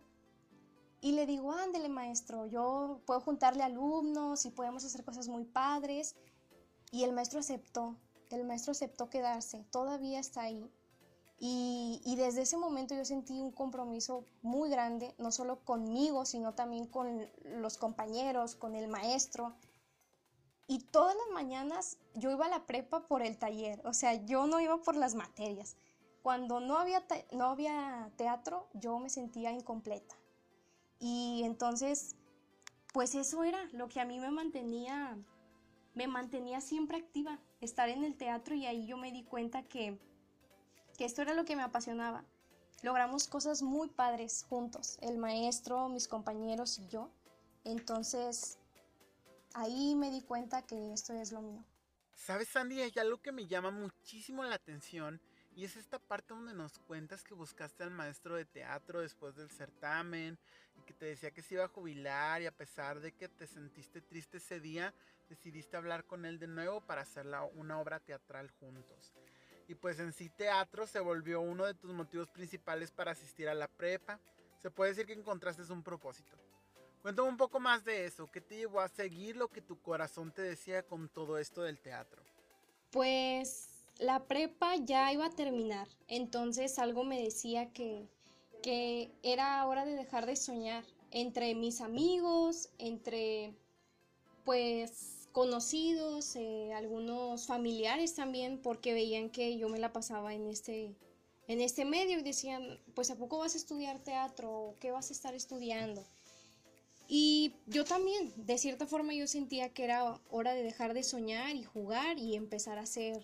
Y 1.01 1.11
le 1.11 1.25
digo, 1.25 1.51
ándele 1.51 1.89
maestro, 1.89 2.45
yo 2.45 3.01
puedo 3.05 3.19
juntarle 3.19 3.63
alumnos 3.63 4.45
y 4.45 4.51
podemos 4.51 4.85
hacer 4.85 5.03
cosas 5.03 5.27
muy 5.27 5.43
padres. 5.43 6.15
Y 6.93 7.03
el 7.05 7.11
maestro 7.11 7.39
aceptó, 7.39 7.95
el 8.29 8.45
maestro 8.45 8.69
aceptó 8.69 9.09
quedarse, 9.09 9.65
todavía 9.71 10.19
está 10.19 10.41
ahí. 10.41 10.71
Y, 11.39 12.13
desde 12.15 12.43
ese 12.43 12.55
momento 12.55 12.93
yo 12.93 13.03
sentí 13.03 13.41
un 13.41 13.51
compromiso 13.51 14.27
muy 14.43 14.69
grande, 14.69 15.15
no 15.17 15.31
solo 15.31 15.65
conmigo, 15.65 16.23
sino 16.23 16.53
también 16.53 16.85
con 16.85 17.27
los 17.45 17.79
compañeros, 17.79 18.53
con 18.53 18.75
el 18.75 18.87
maestro. 18.87 19.55
Y 20.67 20.81
todas 20.91 21.15
las 21.15 21.33
mañanas 21.33 21.97
yo 22.13 22.29
iba 22.29 22.45
a 22.45 22.49
la 22.49 22.67
prepa 22.67 23.07
por 23.07 23.23
el 23.23 23.39
taller, 23.39 23.81
o 23.87 23.95
sea, 23.95 24.13
yo 24.13 24.45
no 24.45 24.59
iba 24.59 24.77
por 24.77 24.95
las 24.95 25.15
materias. 25.15 25.75
Cuando 26.21 26.59
no 26.59 26.77
había, 26.77 27.03
no 27.31 27.45
había 27.45 28.11
teatro, 28.17 28.67
yo 28.75 28.99
me 28.99 29.09
sentía 29.09 29.51
incompleta. 29.51 30.15
Y 30.99 31.41
entonces, 31.43 32.15
pues 32.93 33.15
eso 33.15 33.43
era 33.43 33.67
lo 33.71 33.89
que 33.89 33.99
a 33.99 34.05
mí 34.05 34.19
me 34.19 34.29
mantenía 34.29 35.17
me 35.93 36.07
mantenía 36.07 36.61
siempre 36.61 36.97
activa, 36.97 37.39
estar 37.61 37.89
en 37.89 38.03
el 38.03 38.15
teatro 38.15 38.55
y 38.55 38.65
ahí 38.65 38.87
yo 38.87 38.97
me 38.97 39.11
di 39.11 39.23
cuenta 39.23 39.63
que, 39.63 39.99
que 40.97 41.05
esto 41.05 41.21
era 41.21 41.33
lo 41.33 41.45
que 41.45 41.55
me 41.55 41.61
apasionaba. 41.61 42.23
Logramos 42.81 43.27
cosas 43.27 43.61
muy 43.61 43.89
padres 43.89 44.45
juntos, 44.49 44.97
el 45.01 45.17
maestro, 45.17 45.87
mis 45.89 46.07
compañeros 46.07 46.79
y 46.79 46.87
yo. 46.87 47.09
Entonces, 47.63 48.57
ahí 49.53 49.95
me 49.95 50.11
di 50.11 50.21
cuenta 50.21 50.63
que 50.63 50.93
esto 50.93 51.13
es 51.13 51.31
lo 51.31 51.41
mío. 51.41 51.63
¿Sabes, 52.15 52.49
Sandy? 52.49 52.81
Hay 52.81 52.93
algo 52.97 53.21
que 53.21 53.31
me 53.31 53.47
llama 53.47 53.71
muchísimo 53.71 54.43
la 54.43 54.55
atención 54.55 55.21
y 55.55 55.65
es 55.65 55.75
esta 55.75 55.99
parte 55.99 56.33
donde 56.33 56.53
nos 56.53 56.79
cuentas 56.79 57.23
que 57.23 57.33
buscaste 57.33 57.83
al 57.83 57.91
maestro 57.91 58.35
de 58.35 58.45
teatro 58.45 59.01
después 59.01 59.35
del 59.35 59.49
certamen 59.49 60.37
y 60.77 60.81
que 60.81 60.93
te 60.93 61.05
decía 61.05 61.31
que 61.31 61.41
se 61.41 61.55
iba 61.55 61.65
a 61.65 61.69
jubilar 61.69 62.41
y 62.41 62.47
a 62.47 62.55
pesar 62.55 62.99
de 62.99 63.11
que 63.11 63.29
te 63.29 63.45
sentiste 63.45 64.01
triste 64.01 64.37
ese 64.37 64.59
día, 64.59 64.93
decidiste 65.29 65.77
hablar 65.77 66.05
con 66.05 66.25
él 66.25 66.39
de 66.39 66.47
nuevo 66.47 66.81
para 66.81 67.01
hacer 67.01 67.27
una 67.55 67.79
obra 67.79 67.99
teatral 67.99 68.49
juntos. 68.59 69.13
Y 69.67 69.75
pues 69.75 69.99
en 69.99 70.11
sí 70.11 70.29
teatro 70.29 70.87
se 70.87 70.99
volvió 70.99 71.41
uno 71.41 71.65
de 71.65 71.73
tus 71.73 71.93
motivos 71.93 72.29
principales 72.29 72.91
para 72.91 73.11
asistir 73.11 73.47
a 73.47 73.53
la 73.53 73.67
prepa. 73.67 74.19
Se 74.61 74.71
puede 74.71 74.91
decir 74.91 75.05
que 75.05 75.13
encontraste 75.13 75.71
un 75.71 75.83
propósito. 75.83 76.37
Cuéntame 77.01 77.29
un 77.29 77.37
poco 77.37 77.59
más 77.59 77.83
de 77.83 78.05
eso. 78.05 78.29
¿Qué 78.31 78.41
te 78.41 78.57
llevó 78.57 78.81
a 78.81 78.87
seguir 78.87 79.35
lo 79.35 79.49
que 79.49 79.61
tu 79.61 79.81
corazón 79.81 80.31
te 80.31 80.41
decía 80.41 80.83
con 80.83 81.09
todo 81.09 81.37
esto 81.37 81.61
del 81.61 81.79
teatro? 81.79 82.23
Pues 82.91 83.72
la 83.99 84.25
prepa 84.25 84.75
ya 84.77 85.11
iba 85.13 85.25
a 85.25 85.35
terminar, 85.35 85.87
entonces 86.07 86.79
algo 86.79 87.03
me 87.03 87.21
decía 87.21 87.71
que, 87.71 88.07
que 88.61 89.11
era 89.23 89.65
hora 89.67 89.85
de 89.85 89.95
dejar 89.95 90.25
de 90.25 90.35
soñar 90.35 90.83
entre 91.11 91.53
mis 91.55 91.81
amigos, 91.81 92.69
entre 92.79 93.53
pues 94.43 95.27
conocidos, 95.31 96.35
eh, 96.35 96.73
algunos 96.73 97.47
familiares 97.47 98.15
también, 98.15 98.59
porque 98.61 98.93
veían 98.93 99.29
que 99.29 99.57
yo 99.57 99.69
me 99.69 99.79
la 99.79 99.93
pasaba 99.93 100.33
en 100.33 100.47
este, 100.47 100.95
en 101.47 101.61
este 101.61 101.85
medio 101.85 102.19
y 102.19 102.23
decían, 102.23 102.79
pues 102.93 103.09
¿a 103.11 103.15
poco 103.15 103.39
vas 103.39 103.55
a 103.55 103.57
estudiar 103.57 103.99
teatro? 103.99 104.51
¿O 104.51 104.75
¿Qué 104.79 104.91
vas 104.91 105.09
a 105.09 105.13
estar 105.13 105.33
estudiando? 105.33 106.03
Y 107.07 107.53
yo 107.67 107.83
también, 107.83 108.33
de 108.37 108.57
cierta 108.57 108.87
forma 108.87 109.13
yo 109.13 109.27
sentía 109.27 109.69
que 109.69 109.83
era 109.83 110.19
hora 110.29 110.53
de 110.53 110.63
dejar 110.63 110.93
de 110.93 111.03
soñar 111.03 111.55
y 111.55 111.63
jugar 111.63 112.17
y 112.17 112.35
empezar 112.35 112.79
a 112.79 112.85
ser 112.85 113.23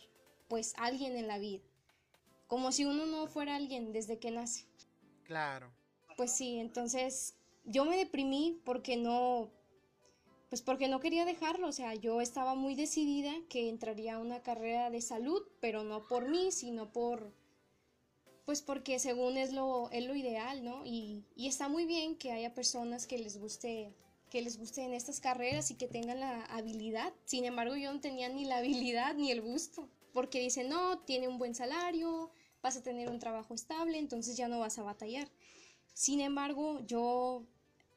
pues 0.50 0.74
alguien 0.78 1.16
en 1.16 1.28
la 1.28 1.38
vida. 1.38 1.64
Como 2.48 2.74
si 2.74 2.84
uno 2.84 3.06
no 3.06 3.28
fuera 3.28 3.56
alguien 3.56 3.94
desde 3.94 4.20
que 4.20 4.32
nace. 4.32 4.66
Claro. 5.24 5.72
Pues 6.18 6.32
sí, 6.34 6.60
entonces 6.60 7.36
yo 7.64 7.86
me 7.86 7.96
deprimí 7.96 8.60
porque 8.66 8.98
no, 8.98 9.52
pues 10.50 10.62
porque 10.62 10.88
no 10.88 11.00
quería 11.00 11.24
dejarlo, 11.24 11.68
o 11.68 11.72
sea, 11.72 11.94
yo 11.94 12.20
estaba 12.20 12.56
muy 12.56 12.76
decidida 12.76 13.32
que 13.48 13.70
entraría 13.70 14.16
a 14.16 14.20
una 14.20 14.42
carrera 14.42 14.90
de 14.90 15.02
salud, 15.02 15.44
pero 15.62 15.84
no 15.84 16.08
por 16.08 16.28
mí, 16.28 16.52
sino 16.52 16.92
por, 16.92 17.32
pues 18.46 18.64
porque 18.64 18.98
según 18.98 19.38
es 19.38 19.54
lo, 19.54 19.90
es 19.92 20.06
lo 20.06 20.16
ideal, 20.16 20.66
¿no? 20.66 20.84
Y, 20.84 21.24
y 21.36 21.48
está 21.48 21.70
muy 21.70 21.86
bien 21.86 22.18
que 22.18 22.32
haya 22.32 22.54
personas 22.56 23.06
que 23.06 23.20
les 23.20 23.38
guste 23.38 23.94
que 24.30 24.42
les 24.42 24.60
guste 24.60 24.84
en 24.84 24.94
estas 24.94 25.20
carreras 25.20 25.72
y 25.72 25.76
que 25.76 25.88
tengan 25.88 26.20
la 26.20 26.46
habilidad. 26.46 27.14
Sin 27.26 27.46
embargo, 27.46 27.76
yo 27.76 27.92
no 27.92 28.00
tenía 28.00 28.30
ni 28.30 28.46
la 28.46 28.58
habilidad 28.58 29.16
ni 29.16 29.32
el 29.32 29.42
gusto, 29.42 29.90
porque 30.14 30.40
dicen, 30.40 30.70
no, 30.70 31.00
tiene 31.00 31.28
un 31.28 31.38
buen 31.38 31.56
salario, 31.56 32.32
vas 32.62 32.78
a 32.78 32.84
tener 32.84 33.10
un 33.10 33.20
trabajo 33.20 33.54
estable, 33.54 33.98
entonces 33.98 34.38
ya 34.38 34.48
no 34.48 34.60
vas 34.60 34.80
a 34.80 34.84
batallar. 34.84 35.30
Sin 35.94 36.22
embargo, 36.22 36.80
yo 36.86 37.44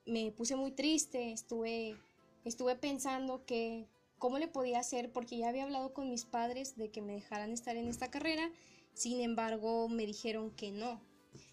me 0.07 0.33
puse 0.33 0.57
muy 0.57 0.73
triste, 0.73 1.33
estuve 1.33 1.97
estuve 2.45 2.75
pensando 2.77 3.45
que 3.45 3.87
cómo 4.19 4.39
le 4.39 4.49
podía 4.49 4.81
hacer 4.81 5.13
porque 5.13 5.37
ya 5.37 5.49
había 5.49 5.65
hablado 5.65 5.93
con 5.93 6.11
mis 6.11 6.25
padres 6.25 6.77
de 6.77 6.91
que 6.91 7.03
me 7.03 7.15
dejaran 7.15 7.51
estar 7.53 7.77
en 7.77 7.89
esta 7.89 8.11
carrera, 8.11 8.51
sin 8.95 9.21
embargo 9.21 9.89
me 9.89 10.07
dijeron 10.07 10.51
que 10.51 10.71
no. 10.71 11.01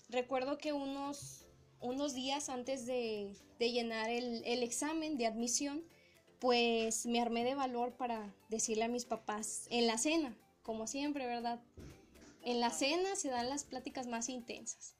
Recuerdo 0.10 0.58
que 0.58 0.74
unos, 0.74 1.46
unos 1.80 2.14
días 2.14 2.50
antes 2.50 2.86
de, 2.86 3.36
llenar 3.60 4.10
el, 4.10 4.42
el 4.46 4.64
examen 4.64 5.18
de 5.18 5.28
admisión, 5.28 5.84
pues 6.40 7.06
me 7.06 7.22
armé 7.22 7.44
de 7.44 7.56
valor 7.56 7.94
para 7.94 8.34
decirle 8.50 8.86
a 8.86 8.88
mis 8.88 9.06
papás 9.06 9.68
en 9.70 9.86
la 9.86 9.98
cena, 9.98 10.38
como 10.70 10.86
siempre, 10.86 11.26
¿verdad? 11.26 11.60
En 12.44 12.60
la 12.60 12.70
cena 12.70 13.16
se 13.16 13.30
dan 13.30 13.50
las 13.50 13.64
pláticas 13.64 14.06
más 14.06 14.30
intensas. 14.30 14.94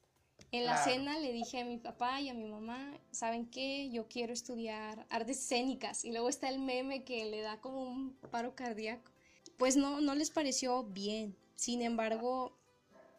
En 0.50 0.64
la 0.64 0.76
cena 0.82 1.16
le 1.20 1.32
dije 1.32 1.60
a 1.60 1.64
mi 1.64 1.76
papá 1.76 2.20
y 2.20 2.28
a 2.28 2.34
mi 2.34 2.44
mamá, 2.48 2.98
¿saben 3.12 3.48
qué? 3.48 3.88
Yo 3.92 4.08
quiero 4.08 4.32
estudiar 4.32 5.06
artes 5.10 5.38
escénicas. 5.38 6.04
Y 6.04 6.10
luego 6.10 6.28
está 6.28 6.48
el 6.48 6.58
meme 6.58 7.04
que 7.04 7.24
le 7.26 7.40
da 7.40 7.60
como 7.60 7.84
un 7.84 8.16
paro 8.32 8.56
cardíaco. 8.56 9.12
Pues 9.58 9.76
no, 9.76 10.00
no 10.00 10.16
les 10.16 10.32
pareció 10.32 10.82
bien. 10.82 11.36
Sin 11.54 11.82
embargo, 11.82 12.58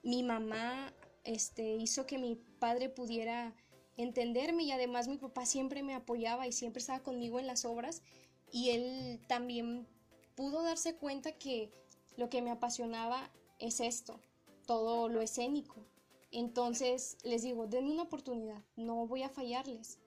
mi 0.03 0.21
mamá 0.21 0.93
este, 1.23 1.77
hizo 1.77 2.05
que 2.05 2.17
mi 2.17 2.35
padre 2.59 2.89
pudiera 2.89 3.55
entenderme 3.95 4.63
y 4.63 4.73
además 4.73 5.07
mi 5.07 5.15
papá 5.15 5.45
siempre 5.45 5.83
me 5.83 5.95
apoyaba 5.95 6.47
y 6.47 6.51
siempre 6.51 6.81
estaba 6.81 6.99
conmigo 6.99 7.39
en 7.39 7.47
las 7.47 7.63
obras 7.63 8.01
y 8.51 8.71
él 8.71 9.21
también 9.27 9.87
pudo 10.35 10.63
darse 10.63 10.95
cuenta 10.95 11.31
que 11.31 11.71
lo 12.17 12.29
que 12.29 12.41
me 12.41 12.51
apasionaba 12.51 13.29
es 13.59 13.79
esto, 13.79 14.19
todo 14.65 15.09
lo 15.09 15.21
escénico. 15.21 15.85
Entonces 16.31 17.17
les 17.23 17.43
digo, 17.43 17.67
denme 17.67 17.91
una 17.91 18.03
oportunidad, 18.03 18.63
no 18.75 19.05
voy 19.07 19.23
a 19.23 19.29
fallarles. 19.29 19.99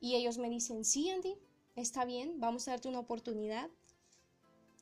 Y 0.00 0.16
ellos 0.16 0.38
me 0.38 0.50
dicen, 0.50 0.84
sí, 0.84 1.10
Andy, 1.10 1.36
está 1.76 2.04
bien, 2.04 2.40
vamos 2.40 2.66
a 2.66 2.72
darte 2.72 2.88
una 2.88 3.00
oportunidad. 3.00 3.70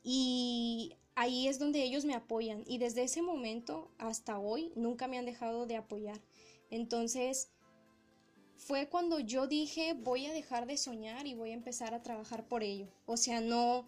Y 0.02 0.96
ahí 1.14 1.48
es 1.48 1.58
donde 1.58 1.82
ellos 1.82 2.04
me 2.04 2.14
apoyan. 2.14 2.64
Y 2.66 2.78
desde 2.78 3.02
ese 3.02 3.20
momento 3.20 3.90
hasta 3.98 4.38
hoy 4.38 4.72
nunca 4.76 5.08
me 5.08 5.18
han 5.18 5.26
dejado 5.26 5.66
de 5.66 5.76
apoyar. 5.76 6.20
Entonces 6.70 7.50
fue 8.56 8.88
cuando 8.88 9.18
yo 9.18 9.46
dije, 9.46 9.94
voy 9.94 10.26
a 10.26 10.32
dejar 10.32 10.66
de 10.66 10.76
soñar 10.76 11.26
y 11.26 11.34
voy 11.34 11.50
a 11.50 11.54
empezar 11.54 11.94
a 11.94 12.02
trabajar 12.02 12.46
por 12.46 12.62
ello. 12.62 12.88
O 13.06 13.16
sea, 13.16 13.40
no, 13.40 13.86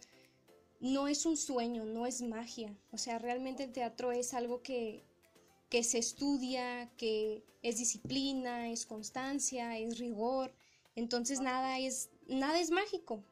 no 0.82 1.06
es 1.06 1.26
un 1.26 1.36
sueño, 1.36 1.84
no 1.84 2.06
es 2.06 2.22
magia. 2.22 2.76
O 2.90 2.98
sea, 2.98 3.20
realmente 3.20 3.62
el 3.62 3.72
teatro 3.72 4.10
es 4.10 4.34
algo 4.34 4.62
que, 4.62 5.04
que 5.70 5.84
se 5.84 5.98
estudia, 5.98 6.90
que 6.96 7.44
es 7.62 7.78
disciplina, 7.78 8.68
es 8.68 8.84
constancia, 8.84 9.78
es 9.78 9.98
rigor. 9.98 10.52
Entonces 10.96 11.40
nada 11.40 11.78
es, 11.78 12.10
nada 12.26 12.60
es 12.60 12.72
mágico. 12.72 13.22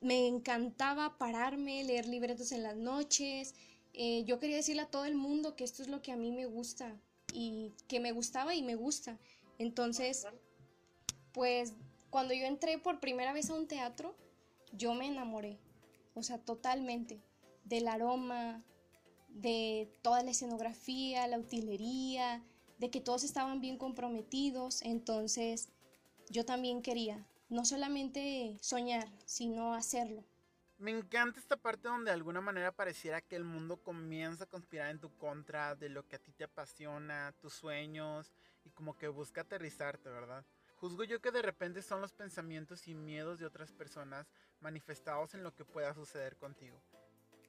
Me 0.00 0.28
encantaba 0.28 1.18
pararme, 1.18 1.82
leer 1.82 2.06
libretos 2.06 2.52
en 2.52 2.62
las 2.62 2.76
noches. 2.76 3.56
Eh, 3.94 4.22
yo 4.24 4.38
quería 4.38 4.56
decirle 4.56 4.82
a 4.82 4.90
todo 4.90 5.04
el 5.04 5.16
mundo 5.16 5.56
que 5.56 5.64
esto 5.64 5.82
es 5.82 5.88
lo 5.88 6.02
que 6.02 6.12
a 6.12 6.16
mí 6.16 6.30
me 6.30 6.46
gusta 6.46 6.96
y 7.34 7.72
que 7.88 7.98
me 7.98 8.12
gustaba 8.12 8.54
y 8.54 8.62
me 8.62 8.76
gusta. 8.76 9.18
Entonces, 9.58 10.24
pues 11.32 11.72
cuando 12.10 12.32
yo 12.32 12.46
entré 12.46 12.78
por 12.78 13.00
primera 13.00 13.32
vez 13.32 13.50
a 13.50 13.54
un 13.54 13.66
teatro, 13.66 14.14
yo 14.72 14.94
me 14.94 15.08
enamoré. 15.08 15.58
O 16.14 16.22
sea, 16.22 16.38
totalmente. 16.38 17.22
Del 17.64 17.88
aroma, 17.88 18.62
de 19.28 19.90
toda 20.02 20.22
la 20.22 20.30
escenografía, 20.30 21.26
la 21.26 21.38
utilería, 21.38 22.42
de 22.78 22.90
que 22.90 23.00
todos 23.00 23.24
estaban 23.24 23.60
bien 23.60 23.78
comprometidos, 23.78 24.82
entonces 24.82 25.68
yo 26.28 26.44
también 26.44 26.82
quería 26.82 27.26
no 27.48 27.64
solamente 27.64 28.56
soñar, 28.60 29.08
sino 29.24 29.74
hacerlo. 29.74 30.24
Me 30.78 30.90
encanta 30.90 31.38
esta 31.38 31.56
parte 31.56 31.86
donde 31.86 32.10
de 32.10 32.14
alguna 32.14 32.40
manera 32.40 32.72
pareciera 32.72 33.20
que 33.20 33.36
el 33.36 33.44
mundo 33.44 33.76
comienza 33.76 34.44
a 34.44 34.48
conspirar 34.48 34.90
en 34.90 34.98
tu 34.98 35.16
contra 35.16 35.76
de 35.76 35.88
lo 35.88 36.08
que 36.08 36.16
a 36.16 36.18
ti 36.18 36.32
te 36.32 36.44
apasiona, 36.44 37.32
tus 37.40 37.52
sueños 37.52 38.32
y 38.64 38.70
como 38.70 38.96
que 38.96 39.06
busca 39.06 39.42
aterrizarte, 39.42 40.08
¿verdad? 40.08 40.44
Juzgo 40.74 41.04
yo 41.04 41.20
que 41.20 41.30
de 41.30 41.42
repente 41.42 41.82
son 41.82 42.00
los 42.00 42.12
pensamientos 42.12 42.88
y 42.88 42.94
miedos 42.94 43.38
de 43.38 43.46
otras 43.46 43.70
personas 43.70 44.26
manifestados 44.62 45.34
en 45.34 45.42
lo 45.42 45.54
que 45.54 45.64
pueda 45.64 45.92
suceder 45.94 46.36
contigo. 46.36 46.80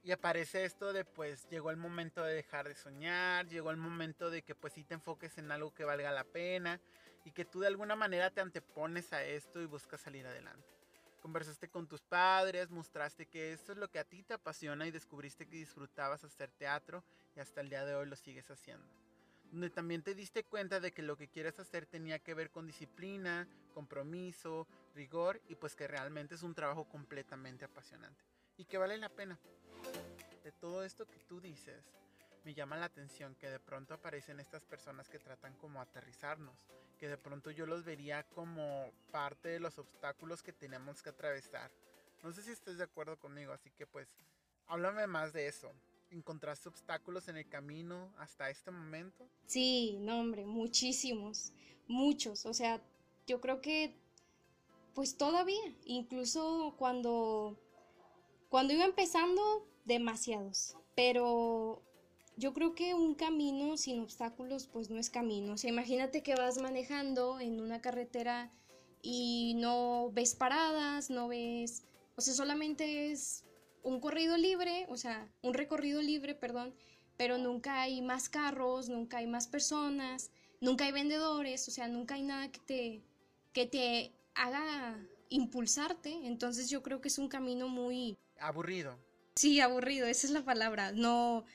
Y 0.03 0.11
aparece 0.11 0.65
esto 0.65 0.91
de 0.91 1.05
pues 1.05 1.47
llegó 1.49 1.71
el 1.71 1.77
momento 1.77 2.23
de 2.23 2.33
dejar 2.33 2.67
de 2.67 2.75
soñar, 2.75 3.47
llegó 3.47 3.71
el 3.71 3.77
momento 3.77 4.29
de 4.29 4.41
que 4.41 4.53
pues 4.53 4.73
sí 4.73 4.83
te 4.83 4.95
enfoques 4.95 5.37
en 5.37 5.49
algo 5.49 5.73
que 5.73 5.85
valga 5.85 6.11
la 6.11 6.25
pena 6.25 6.81
y 7.23 7.31
que 7.31 7.45
tú 7.45 7.61
de 7.61 7.67
alguna 7.67 7.95
manera 7.95 8.29
te 8.29 8.41
antepones 8.41 9.13
a 9.13 9.23
esto 9.23 9.61
y 9.61 9.65
buscas 9.65 10.01
salir 10.01 10.27
adelante. 10.27 10.67
Conversaste 11.21 11.69
con 11.69 11.87
tus 11.87 12.01
padres, 12.01 12.69
mostraste 12.69 13.27
que 13.27 13.53
esto 13.53 13.71
es 13.71 13.77
lo 13.77 13.89
que 13.89 13.99
a 13.99 14.03
ti 14.03 14.23
te 14.23 14.33
apasiona 14.33 14.85
y 14.85 14.91
descubriste 14.91 15.47
que 15.47 15.55
disfrutabas 15.55 16.25
hacer 16.25 16.51
teatro 16.51 17.01
y 17.33 17.39
hasta 17.39 17.61
el 17.61 17.69
día 17.69 17.85
de 17.85 17.95
hoy 17.95 18.07
lo 18.07 18.17
sigues 18.17 18.51
haciendo. 18.51 19.02
Donde 19.53 19.69
también 19.69 20.01
te 20.01 20.15
diste 20.15 20.43
cuenta 20.43 20.79
de 20.79 20.91
que 20.91 21.03
lo 21.03 21.15
que 21.15 21.27
quieres 21.27 21.59
hacer 21.59 21.85
tenía 21.85 22.17
que 22.17 22.33
ver 22.33 22.49
con 22.49 22.65
disciplina, 22.65 23.47
compromiso, 23.75 24.67
rigor 24.95 25.39
y 25.47 25.53
pues 25.53 25.75
que 25.75 25.87
realmente 25.87 26.33
es 26.33 26.41
un 26.41 26.55
trabajo 26.55 26.85
completamente 26.85 27.63
apasionante 27.63 28.25
y 28.57 28.65
que 28.65 28.79
vale 28.79 28.97
la 28.97 29.09
pena. 29.09 29.37
De 30.43 30.51
todo 30.53 30.83
esto 30.83 31.05
que 31.05 31.19
tú 31.19 31.39
dices, 31.39 31.85
me 32.43 32.55
llama 32.55 32.77
la 32.77 32.85
atención 32.85 33.35
que 33.35 33.47
de 33.47 33.59
pronto 33.59 33.93
aparecen 33.93 34.39
estas 34.39 34.65
personas 34.65 35.07
que 35.07 35.19
tratan 35.19 35.53
como 35.57 35.79
aterrizarnos, 35.79 36.57
que 36.97 37.07
de 37.07 37.19
pronto 37.19 37.51
yo 37.51 37.67
los 37.67 37.83
vería 37.83 38.23
como 38.23 38.91
parte 39.11 39.49
de 39.49 39.59
los 39.59 39.77
obstáculos 39.77 40.41
que 40.41 40.51
tenemos 40.51 41.03
que 41.03 41.11
atravesar. 41.11 41.69
No 42.23 42.31
sé 42.31 42.41
si 42.41 42.49
estés 42.49 42.79
de 42.79 42.85
acuerdo 42.85 43.19
conmigo, 43.19 43.53
así 43.53 43.69
que 43.69 43.85
pues 43.85 44.17
háblame 44.65 45.05
más 45.05 45.31
de 45.31 45.47
eso. 45.47 45.71
¿Encontraste 46.13 46.69
obstáculos 46.69 47.27
en 47.27 47.37
el 47.37 47.49
camino 47.49 48.13
hasta 48.19 48.49
este 48.51 48.69
momento? 48.69 49.27
Sí, 49.47 49.97
no 49.99 50.19
hombre, 50.19 50.45
muchísimos, 50.45 51.53
muchos. 51.87 52.45
O 52.45 52.53
sea, 52.53 52.81
yo 53.25 53.41
creo 53.41 53.61
que 53.61 53.95
pues 54.93 55.17
todavía, 55.17 55.73
incluso 55.85 56.75
cuando 56.77 57.57
cuando 58.49 58.73
iba 58.73 58.85
empezando, 58.85 59.67
demasiados. 59.85 60.77
Pero 60.95 61.81
yo 62.37 62.53
creo 62.53 62.75
que 62.75 62.93
un 62.93 63.15
camino 63.15 63.75
sin 63.77 63.99
obstáculos 63.99 64.67
pues 64.67 64.91
no 64.91 64.99
es 64.99 65.09
camino. 65.09 65.53
O 65.53 65.57
sea, 65.57 65.71
imagínate 65.71 66.21
que 66.21 66.35
vas 66.35 66.59
manejando 66.59 67.39
en 67.39 67.59
una 67.59 67.81
carretera 67.81 68.51
y 69.01 69.55
no 69.57 70.11
ves 70.11 70.35
paradas, 70.35 71.09
no 71.09 71.27
ves... 71.27 71.83
O 72.15 72.21
sea, 72.21 72.35
solamente 72.35 73.11
es 73.11 73.43
un 73.83 73.99
corrido 73.99 74.37
libre, 74.37 74.85
o 74.89 74.97
sea, 74.97 75.29
un 75.41 75.53
recorrido 75.53 76.01
libre, 76.01 76.33
perdón, 76.33 76.73
pero 77.17 77.37
nunca 77.37 77.81
hay 77.81 78.01
más 78.01 78.29
carros, 78.29 78.89
nunca 78.89 79.17
hay 79.17 79.27
más 79.27 79.47
personas, 79.47 80.31
nunca 80.61 80.85
hay 80.85 80.91
vendedores, 80.91 81.67
o 81.67 81.71
sea, 81.71 81.87
nunca 81.87 82.15
hay 82.15 82.23
nada 82.23 82.51
que 82.51 82.59
te, 82.61 83.03
que 83.51 83.65
te 83.65 84.13
haga 84.33 84.97
impulsarte. 85.29 86.11
Entonces 86.25 86.69
yo 86.69 86.81
creo 86.81 87.01
que 87.01 87.09
es 87.09 87.17
un 87.17 87.27
camino 87.27 87.67
muy... 87.67 88.17
Aburrido. 88.39 88.97
Sí, 89.35 89.59
aburrido, 89.59 90.07
esa 90.07 90.27
es 90.27 90.33
la 90.33 90.43
palabra. 90.43 90.91
No, 90.91 91.45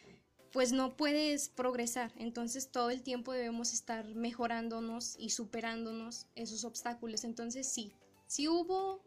pues 0.52 0.72
no 0.72 0.96
puedes 0.96 1.48
progresar. 1.48 2.12
Entonces 2.16 2.70
todo 2.70 2.90
el 2.90 3.02
tiempo 3.02 3.32
debemos 3.32 3.72
estar 3.72 4.14
mejorándonos 4.14 5.16
y 5.18 5.30
superándonos 5.30 6.26
esos 6.34 6.64
obstáculos. 6.64 7.24
Entonces 7.24 7.68
sí, 7.68 7.92
sí 8.26 8.48
hubo, 8.48 9.02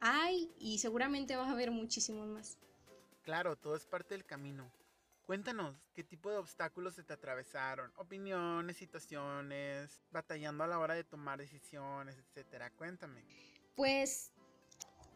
hay 0.00 0.50
y 0.58 0.78
seguramente 0.78 1.36
va 1.36 1.46
a 1.46 1.52
haber 1.52 1.70
muchísimos 1.70 2.26
más. 2.28 2.58
Claro, 3.26 3.56
todo 3.56 3.74
es 3.74 3.84
parte 3.84 4.14
del 4.14 4.24
camino. 4.24 4.70
Cuéntanos, 5.26 5.74
¿qué 5.92 6.04
tipo 6.04 6.30
de 6.30 6.36
obstáculos 6.36 6.94
se 6.94 7.02
te 7.02 7.12
atravesaron? 7.12 7.92
Opiniones, 7.96 8.76
situaciones, 8.76 10.00
batallando 10.12 10.62
a 10.62 10.68
la 10.68 10.78
hora 10.78 10.94
de 10.94 11.02
tomar 11.02 11.40
decisiones, 11.40 12.16
etcétera. 12.16 12.70
Cuéntame. 12.70 13.24
Pues 13.74 14.30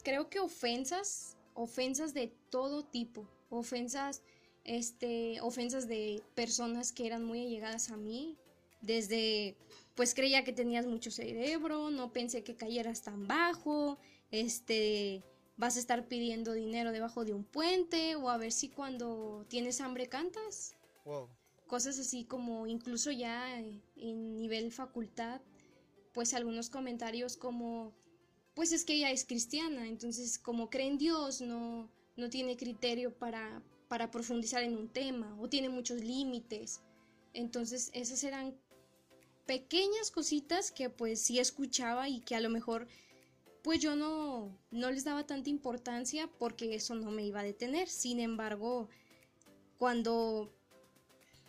creo 0.03 0.29
que 0.29 0.40
ofensas, 0.40 1.37
ofensas 1.55 2.12
de 2.12 2.35
todo 2.51 2.85
tipo, 2.85 3.29
ofensas, 3.49 4.25
este, 4.64 5.40
ofensas 5.40 5.87
de 5.87 6.20
personas 6.35 6.90
que 6.90 7.07
eran 7.07 7.23
muy 7.23 7.40
allegadas 7.46 7.92
a 7.92 7.96
mí, 7.96 8.37
desde, 8.81 9.57
pues 9.94 10.16
creía 10.16 10.42
que 10.42 10.53
tenías 10.53 10.85
mucho 10.85 11.12
cerebro, 11.12 11.90
no 11.90 12.12
pensé 12.12 12.42
que 12.42 12.57
cayeras 12.57 13.03
tan 13.03 13.29
bajo, 13.29 13.99
este, 14.33 15.23
vas 15.61 15.77
a 15.77 15.81
estar 15.81 16.09
pidiendo 16.09 16.55
dinero 16.55 16.90
debajo 16.90 17.27
de 17.27 17.35
un 17.35 17.44
puente 17.44 18.16
o 18.16 18.31
a 18.31 18.38
ver 18.38 18.51
si 18.51 18.70
cuando 18.70 19.44
tienes 19.49 19.83
hambre 19.83 20.09
cantas. 20.09 20.75
Wow. 21.05 21.29
Cosas 21.66 21.99
así 21.99 22.25
como 22.25 22.66
incluso 22.66 23.12
ya 23.12 23.61
en 23.61 24.37
nivel 24.37 24.73
facultad, 24.73 25.42
pues 26.14 26.33
algunos 26.33 26.70
comentarios 26.70 27.37
como, 27.37 27.92
pues 28.55 28.73
es 28.73 28.87
que 28.87 28.94
ella 28.94 29.11
es 29.11 29.27
cristiana, 29.27 29.87
entonces 29.87 30.38
como 30.38 30.70
cree 30.70 30.88
en 30.88 30.96
Dios 30.99 31.42
no, 31.42 31.90
no 32.16 32.31
tiene 32.31 32.57
criterio 32.57 33.12
para, 33.12 33.62
para 33.87 34.11
profundizar 34.11 34.62
en 34.62 34.79
un 34.79 34.88
tema 34.88 35.37
o 35.38 35.49
tiene 35.51 35.68
muchos 35.68 36.03
límites. 36.03 36.81
Entonces 37.35 37.90
esas 37.92 38.25
eran 38.25 38.57
pequeñas 39.44 40.11
cositas 40.11 40.73
que 40.73 40.88
pues 40.88 41.20
sí 41.20 41.38
escuchaba 41.38 42.09
y 42.09 42.20
que 42.20 42.35
a 42.35 42.40
lo 42.40 42.49
mejor 42.49 42.88
pues 43.62 43.81
yo 43.81 43.96
no, 43.96 44.57
no 44.70 44.90
les 44.90 45.05
daba 45.05 45.27
tanta 45.27 45.51
importancia 45.51 46.29
porque 46.38 46.75
eso 46.75 46.94
no 46.94 47.11
me 47.11 47.25
iba 47.25 47.40
a 47.40 47.44
detener. 47.44 47.88
Sin 47.88 48.20
embargo, 48.20 48.88
cuando 49.79 50.53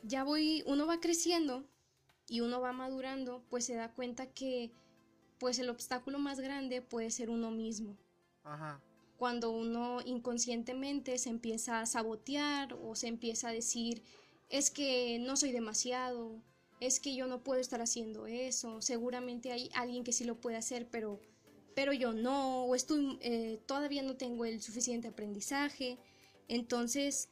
ya 0.04 0.24
voy, 0.24 0.63
uno 0.65 0.86
va 0.86 1.00
creciendo 1.00 1.65
y 2.28 2.41
uno 2.41 2.62
va 2.62 2.74
madurando, 2.74 3.43
pues 3.50 3.65
se 3.65 3.76
da 3.76 3.93
cuenta 3.93 4.28
que 4.28 4.71
pues 5.39 5.60
el 5.60 5.69
obstáculo 5.69 6.19
más 6.19 6.39
grande 6.39 6.82
puede 6.82 7.12
ser 7.12 7.30
uno 7.30 7.52
mismo. 7.52 7.97
Ajá. 8.43 8.82
Cuando 9.17 9.52
uno 9.52 10.02
inconscientemente 10.06 11.17
se 11.17 11.30
empieza 11.30 11.82
a 11.82 11.86
sabotear 11.86 12.74
o 12.74 12.95
se 12.95 13.08
empieza 13.08 13.50
a 13.50 13.52
decir, 13.52 14.04
es 14.50 14.71
que 14.71 15.19
no 15.19 15.36
soy 15.38 15.52
demasiado, 15.52 16.41
es 16.80 17.00
que 17.00 17.15
yo 17.15 17.28
no 17.28 17.43
puedo 17.43 17.62
estar 17.62 17.82
haciendo 17.82 18.26
eso, 18.28 18.82
seguramente 18.82 19.52
hay 19.52 19.69
alguien 19.74 20.04
que 20.04 20.12
sí 20.12 20.24
lo 20.24 20.41
puede 20.41 20.58
hacer, 20.58 20.88
pero 20.89 21.19
pero 21.76 21.94
yo 21.94 22.14
no, 22.14 22.66
o 22.66 22.76
estoy, 22.76 23.18
eh, 23.22 23.60
todavía 23.66 24.04
no 24.04 24.16
tengo 24.16 24.46
el 24.46 24.62
suficiente 24.62 25.08
aprendizaje. 25.08 25.98
Entonces, 26.48 27.30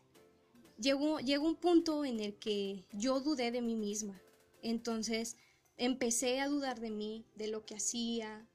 llegó, 0.80 1.20
llegó 1.20 1.46
un 1.46 1.56
punto 1.56 2.06
en 2.06 2.20
el 2.20 2.36
que 2.36 2.86
yo 2.94 3.20
dudé 3.20 3.52
de 3.52 3.62
mí 3.62 3.76
misma. 3.76 4.22
Entonces, 4.62 5.36
empecé 5.78 6.40
a 6.40 6.48
dudar 6.48 6.80
de 6.80 6.92
mí, 6.92 7.26
de 7.36 7.48
lo 7.48 7.66
que 7.66 7.76
hacía, 7.76 8.48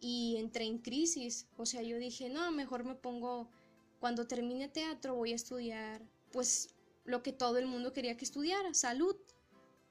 y 0.00 0.36
entré 0.36 0.64
en 0.64 0.78
crisis. 0.78 1.46
O 1.56 1.66
sea, 1.66 1.82
yo 1.82 1.98
dije, 1.98 2.28
no, 2.28 2.50
mejor 2.52 2.84
me 2.84 2.94
pongo, 2.94 3.48
cuando 3.98 4.26
termine 4.26 4.68
teatro 4.68 5.14
voy 5.14 5.32
a 5.32 5.36
estudiar, 5.36 6.02
pues, 6.32 6.70
lo 7.04 7.22
que 7.22 7.32
todo 7.32 7.58
el 7.58 7.66
mundo 7.66 7.92
quería 7.92 8.16
que 8.16 8.24
estudiara, 8.24 8.74
salud. 8.74 9.16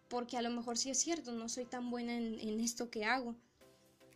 Porque 0.08 0.38
a 0.38 0.42
lo 0.42 0.52
mejor 0.52 0.78
sí 0.78 0.92
es 0.92 1.00
cierto, 1.00 1.32
no 1.32 1.50
soy 1.50 1.66
tan 1.66 1.90
buena 1.90 2.16
en, 2.16 2.40
en 2.40 2.60
esto 2.60 2.92
que 2.92 3.06
hago. 3.06 3.36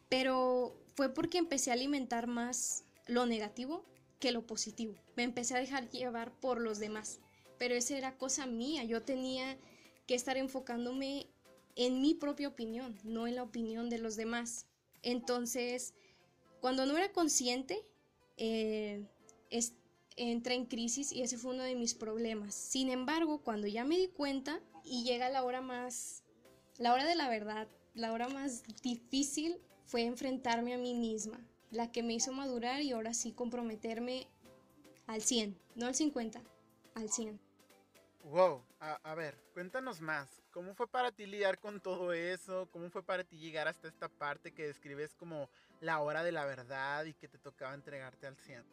Pero 0.07 0.79
fue 0.99 1.13
porque 1.13 1.37
empecé 1.37 1.71
a 1.71 1.75
alimentar 1.75 2.27
más 2.27 2.83
lo 3.07 3.25
negativo 3.25 3.85
que 4.19 4.33
lo 4.33 4.45
positivo. 4.45 4.95
Me 5.15 5.23
empecé 5.23 5.55
a 5.55 5.59
dejar 5.59 5.89
llevar 5.91 6.37
por 6.41 6.59
los 6.59 6.77
demás. 6.77 7.21
Pero 7.57 7.73
esa 7.73 7.97
era 7.97 8.17
cosa 8.17 8.45
mía. 8.47 8.83
Yo 8.83 9.01
tenía 9.01 9.57
que 10.07 10.15
estar 10.15 10.35
enfocándome 10.35 11.27
en 11.77 12.01
mi 12.01 12.15
propia 12.15 12.49
opinión, 12.49 12.99
no 13.05 13.27
en 13.27 13.35
la 13.35 13.43
opinión 13.43 13.89
de 13.89 13.97
los 13.97 14.17
demás. 14.17 14.65
Entonces, 15.01 15.93
cuando 16.59 16.85
no 16.85 16.97
era 16.97 17.13
consciente, 17.13 17.81
eh, 18.35 19.05
entré 20.17 20.55
en 20.55 20.65
crisis 20.65 21.13
y 21.13 21.21
ese 21.21 21.37
fue 21.37 21.53
uno 21.53 21.63
de 21.63 21.75
mis 21.75 21.93
problemas. 21.93 22.53
Sin 22.53 22.89
embargo, 22.89 23.41
cuando 23.41 23.67
ya 23.67 23.85
me 23.85 23.97
di 23.97 24.09
cuenta 24.09 24.59
y 24.83 25.05
llega 25.05 25.29
la 25.29 25.45
hora 25.45 25.61
más, 25.61 26.25
la 26.77 26.91
hora 26.91 27.05
de 27.05 27.15
la 27.15 27.29
verdad, 27.29 27.69
la 27.93 28.11
hora 28.11 28.27
más 28.27 28.63
difícil 28.83 29.61
fue 29.89 30.03
enfrentarme 30.03 30.75
a 30.75 30.77
mí 30.77 30.93
misma, 30.93 31.39
la 31.71 31.91
que 31.91 32.03
me 32.03 32.13
hizo 32.13 32.31
madurar 32.31 32.81
y 32.81 32.91
ahora 32.91 33.15
sí 33.15 33.31
comprometerme 33.31 34.27
al 35.07 35.23
100, 35.23 35.57
no 35.73 35.87
al 35.87 35.95
50, 35.95 36.39
al 36.93 37.09
100. 37.09 37.39
Wow, 38.25 38.61
a, 38.79 39.15
ver, 39.15 39.35
cuéntanos 39.53 39.99
más. 39.99 40.43
¿Cómo 40.51 40.75
fue 40.75 40.87
para 40.87 41.11
ti 41.11 41.25
lidiar 41.25 41.57
con 41.57 41.81
todo 41.81 42.13
eso? 42.13 42.69
¿Cómo 42.71 42.91
fue 42.91 43.01
para 43.01 43.23
ti 43.23 43.37
llegar 43.37 43.67
hasta 43.67 43.87
esta 43.87 44.09
parte 44.09 44.53
que 44.53 44.67
describes 44.67 45.15
como 45.15 45.49
la 45.81 45.99
hora 46.01 46.21
de 46.21 46.33
la 46.33 46.45
verdad 46.45 47.05
y 47.05 47.15
que 47.15 47.27
te 47.27 47.39
tocaba 47.39 47.73
entregarte 47.73 48.27
al 48.27 48.37
100? 48.37 48.63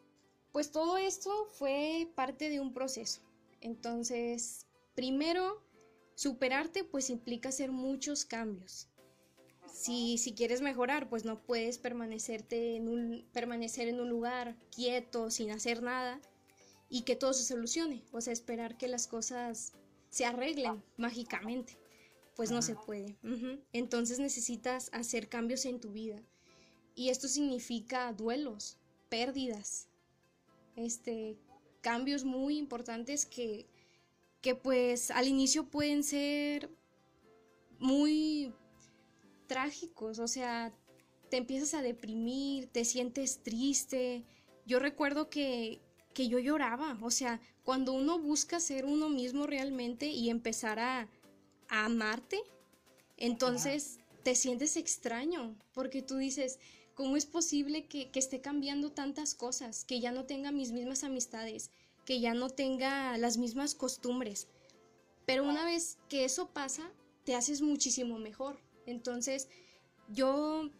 Pues 0.51 0.71
todo 0.71 0.97
esto 0.97 1.47
fue 1.57 2.07
parte 2.13 2.49
de 2.49 2.59
un 2.59 2.75
proceso. 2.75 3.21
Entonces, 3.61 4.67
primero, 4.93 5.63
superarte 6.13 6.83
pues 6.83 7.09
implica 7.09 7.49
hacer 7.49 7.71
muchos 7.71 8.23
cambios 8.23 8.87
si, 9.71 10.17
si 10.17 10.33
quieres 10.33 10.61
mejorar, 10.61 11.09
pues 11.09 11.25
no 11.25 11.41
puedes 11.41 11.77
permanecerte 11.77 12.75
en 12.75 12.87
un, 12.87 13.25
permanecer 13.33 13.87
en 13.87 13.99
un 13.99 14.09
lugar 14.09 14.55
quieto, 14.75 15.29
sin 15.29 15.51
hacer 15.51 15.81
nada, 15.81 16.21
y 16.89 17.01
que 17.01 17.15
todo 17.15 17.33
se 17.33 17.43
solucione. 17.43 18.03
O 18.11 18.21
sea, 18.21 18.33
esperar 18.33 18.77
que 18.77 18.87
las 18.87 19.07
cosas 19.07 19.73
se 20.09 20.25
arreglen 20.25 20.83
mágicamente. 20.97 21.77
Pues 22.35 22.51
no 22.51 22.61
se 22.61 22.75
puede. 22.75 23.17
Entonces 23.73 24.19
necesitas 24.19 24.91
hacer 24.93 25.27
cambios 25.27 25.65
en 25.65 25.79
tu 25.79 25.91
vida. 25.91 26.21
Y 26.93 27.09
esto 27.09 27.27
significa 27.27 28.13
duelos, 28.13 28.77
pérdidas, 29.09 29.87
este, 30.75 31.35
cambios 31.81 32.23
muy 32.23 32.59
importantes 32.59 33.25
que, 33.25 33.65
que 34.41 34.53
pues 34.53 35.09
al 35.09 35.27
inicio 35.27 35.65
pueden 35.69 36.03
ser 36.03 36.69
muy 37.79 38.53
trágicos, 39.47 40.19
o 40.19 40.27
sea, 40.27 40.73
te 41.29 41.37
empiezas 41.37 41.73
a 41.73 41.81
deprimir, 41.81 42.67
te 42.67 42.85
sientes 42.85 43.43
triste. 43.43 44.23
Yo 44.65 44.79
recuerdo 44.79 45.29
que, 45.29 45.81
que 46.13 46.27
yo 46.27 46.39
lloraba, 46.39 46.97
o 47.01 47.11
sea, 47.11 47.41
cuando 47.63 47.93
uno 47.93 48.19
busca 48.19 48.59
ser 48.59 48.85
uno 48.85 49.09
mismo 49.09 49.45
realmente 49.45 50.07
y 50.07 50.29
empezar 50.29 50.79
a, 50.79 51.09
amarte, 51.69 52.39
entonces 53.17 53.99
te 54.23 54.35
sientes 54.35 54.77
extraño, 54.77 55.53
porque 55.73 56.01
tú 56.01 56.15
dices, 56.15 56.59
¿cómo 56.95 57.17
es 57.17 57.25
posible 57.25 57.87
que, 57.87 58.09
que 58.09 58.19
esté 58.19 58.39
cambiando 58.39 58.93
tantas 58.93 59.35
cosas, 59.35 59.83
que 59.83 59.99
ya 59.99 60.13
no 60.13 60.23
tenga 60.23 60.53
mis 60.53 60.71
mismas 60.71 61.03
amistades, 61.03 61.71
que 62.05 62.21
ya 62.21 62.33
no 62.33 62.49
tenga 62.49 63.17
las 63.17 63.37
mismas 63.37 63.75
costumbres? 63.75 64.47
Pero 65.25 65.43
una 65.43 65.65
vez 65.65 65.97
que 66.07 66.23
eso 66.23 66.47
pasa, 66.51 66.89
te 67.25 67.35
haces 67.35 67.61
muchísimo 67.61 68.17
mejor. 68.17 68.57
Entonces, 68.87 69.47
yo 70.09 70.71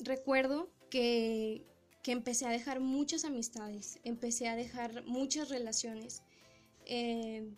recuerdo 0.00 0.68
que, 0.90 1.64
empecé 2.06 2.44
a 2.44 2.50
dejar 2.50 2.80
muchas 2.80 3.24
amistades, 3.24 4.00
empecé 4.02 4.48
a 4.48 4.56
dejar 4.56 5.04
muchas 5.04 5.48
relaciones 5.48 6.24
eh, 6.86 7.48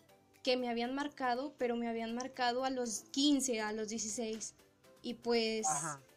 que 0.43 0.57
me 0.57 0.69
habían 0.69 0.93
marcado, 0.93 1.55
pero 1.57 1.75
me 1.75 1.87
habían 1.87 2.13
marcado 2.13 2.63
a 2.63 2.69
los 2.69 3.05
15, 3.09 3.61
a 3.61 3.71
los 3.71 3.89
16. 3.89 4.53
Y 5.01 5.15
pues 5.15 5.65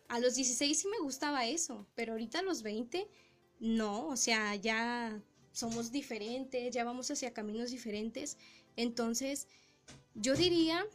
a 0.09 0.21
los 0.21 0.35
16 0.35 0.79
sí 0.79 0.87
me 0.89 0.99
gustaba 0.99 1.47
eso, 1.47 1.87
pero 1.95 2.13
ahorita 2.13 2.41
a 2.41 2.43
los 2.43 2.63
20 2.63 3.09
no, 3.59 4.09
o 4.09 4.17
sea, 4.17 4.55
ya 4.55 5.19
somos 5.53 5.91
diferentes, 5.91 6.75
ya 6.75 6.85
vamos 6.85 7.11
hacia 7.11 7.33
caminos 7.33 7.71
diferentes. 7.71 8.37
Entonces, 8.77 9.49
yo 10.15 10.35
diría 10.35 10.87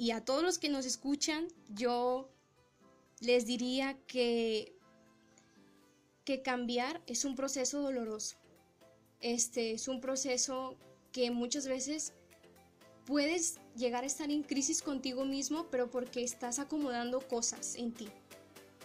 y 0.00 0.12
a 0.12 0.24
todos 0.24 0.42
los 0.42 0.58
que 0.58 0.70
nos 0.70 0.86
escuchan, 0.86 1.46
yo 1.68 2.30
les 3.20 3.44
diría 3.44 3.98
que, 4.06 4.74
que 6.24 6.40
cambiar 6.40 7.02
es 7.06 7.26
un 7.26 7.36
proceso 7.36 7.82
doloroso. 7.82 8.38
Este 9.20 9.72
es 9.72 9.88
un 9.88 10.00
proceso 10.00 10.78
que 11.12 11.30
muchas 11.30 11.66
veces 11.66 12.14
puedes 13.04 13.58
llegar 13.76 14.04
a 14.04 14.06
estar 14.06 14.30
en 14.30 14.42
crisis 14.42 14.80
contigo 14.80 15.26
mismo, 15.26 15.66
pero 15.70 15.90
porque 15.90 16.24
estás 16.24 16.60
acomodando 16.60 17.20
cosas 17.20 17.74
en 17.74 17.92
ti. 17.92 18.08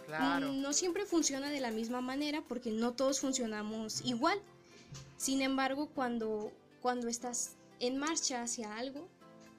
Claro. 0.08 0.52
No 0.52 0.74
siempre 0.74 1.06
funciona 1.06 1.50
de 1.50 1.62
la 1.62 1.72
misma 1.72 2.02
manera 2.02 2.44
porque 2.46 2.72
no 2.72 2.92
todos 2.92 3.22
funcionamos 3.22 4.02
igual. 4.04 4.38
Sin 5.16 5.42
embargo, 5.42 5.88
cuando, 5.96 6.52
cuando 6.82 7.08
estás 7.08 7.56
en 7.80 8.00
marcha 8.00 8.42
hacia 8.42 8.76
algo, 8.76 9.08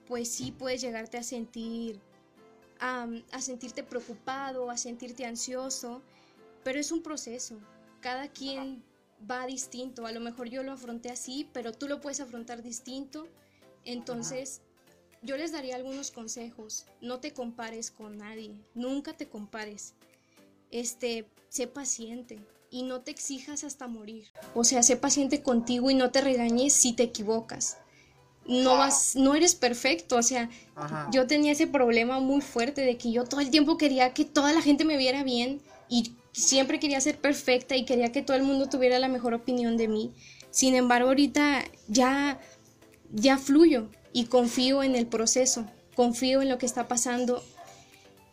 pues 0.07 0.29
sí 0.29 0.53
puedes 0.53 0.81
llegarte 0.81 1.19
a 1.19 1.23
sentir, 1.23 2.01
a 2.81 3.41
sentirte 3.41 3.83
preocupado, 3.83 4.71
a 4.71 4.77
sentirte 4.77 5.25
ansioso, 5.27 6.03
pero 6.65 6.79
es 6.79 6.93
un 6.93 7.03
proceso. 7.03 7.57
Cada 8.01 8.29
quien 8.29 8.83
va 9.29 9.47
distinto. 9.47 10.07
A 10.07 10.13
lo 10.13 10.21
mejor 10.21 10.49
yo 10.49 10.63
lo 10.63 10.73
afronté 10.73 11.11
así, 11.11 11.49
pero 11.53 11.73
tú 11.73 11.89
lo 11.89 12.01
puedes 12.01 12.21
afrontar 12.21 12.63
distinto. 12.63 13.29
Entonces, 13.85 14.61
yo 15.23 15.37
les 15.37 15.53
daría 15.53 15.77
algunos 15.77 16.11
consejos. 16.11 16.87
No 17.01 17.21
te 17.21 17.33
compares 17.33 17.91
con 17.91 18.19
nadie, 18.19 18.55
nunca 18.75 19.17
te 19.17 19.29
compares. 19.29 19.95
Este, 20.71 21.27
sé 21.49 21.67
paciente 21.67 22.39
y 22.71 22.83
no 22.83 23.01
te 23.01 23.13
exijas 23.13 23.65
hasta 23.65 23.87
morir. 23.87 24.27
O 24.55 24.65
sea, 24.65 24.83
sé 24.83 24.97
paciente 24.97 25.43
contigo 25.43 25.91
y 25.91 25.95
no 25.95 26.11
te 26.11 26.21
regañes 26.21 26.73
si 26.73 26.93
te 26.93 27.05
equivocas. 27.05 27.79
No 28.49 28.77
vas, 28.77 29.17
no 29.17 29.35
eres 29.35 29.55
perfecto, 29.55 30.17
o 30.17 30.23
sea, 30.23 30.49
yo 31.11 31.27
tenía 31.27 31.53
ese 31.53 31.67
problema 31.67 32.21
muy 32.21 32.41
fuerte 32.41 32.83
de 32.83 32.97
que 32.97 33.11
yo 33.11 33.25
todo 33.25 33.41
el 33.41 33.51
tiempo 33.51 33.77
quería 33.77 34.15
que 34.15 34.25
toda 34.25 34.53
la 34.53 34.63
gente 34.63 34.85
me 34.85 34.97
viera 34.97 35.25
bien 35.25 35.61
y 35.89 36.13
siempre 36.33 36.79
quería 36.79 37.01
ser 37.01 37.19
perfecta 37.19 37.77
y 37.77 37.85
quería 37.85 38.13
que 38.13 38.23
todo 38.23 38.37
el 38.37 38.45
mundo 38.45 38.69
tuviera 38.69 38.99
la 38.99 39.09
mejor 39.09 39.35
opinión 39.35 39.77
de 39.77 39.89
mí. 39.89 40.13
Sin 40.51 40.75
embargo, 40.77 41.09
ahorita 41.09 41.65
ya 41.89 42.41
ya 43.13 43.39
fluyo 43.39 43.89
y 44.13 44.27
confío 44.27 44.83
en 44.83 44.95
el 44.95 45.07
proceso, 45.07 45.67
confío 45.95 46.43
en 46.43 46.49
lo 46.49 46.59
que 46.59 46.67
está 46.67 46.89
pasando. 46.89 47.43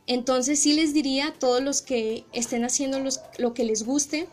Entonces 0.07 0.59
sí 0.59 0.73
les 0.73 0.93
diría 0.93 1.27
a 1.27 1.33
todos 1.33 1.61
los 1.61 1.81
que 1.81 2.25
estén 2.33 2.65
haciendo 2.65 2.99
lo 3.37 3.53
que 3.53 3.63
les 3.63 3.83
guste, 3.83 4.27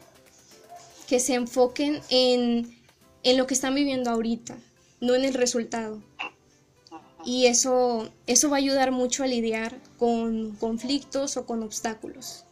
que 1.09 1.21
se 1.21 1.35
enfoquen 1.35 2.01
en, 2.09 2.77
en 3.23 3.37
lo 3.37 3.47
que 3.47 3.55
están 3.55 3.75
viviendo 3.75 4.11
ahorita, 4.11 4.59
no 5.01 5.15
en 5.15 5.25
el 5.25 5.35
resultado. 5.35 6.03
Y 7.25 7.47
eso, 7.47 8.13
eso 8.27 8.51
va 8.51 8.57
a 8.57 8.59
ayudar 8.59 8.93
mucho 8.93 9.25
a 9.25 9.27
lidiar 9.27 9.77
con 9.99 10.53
conflictos 10.53 11.37
o 11.37 11.45
con 11.45 11.63
obstáculos. 11.63 12.45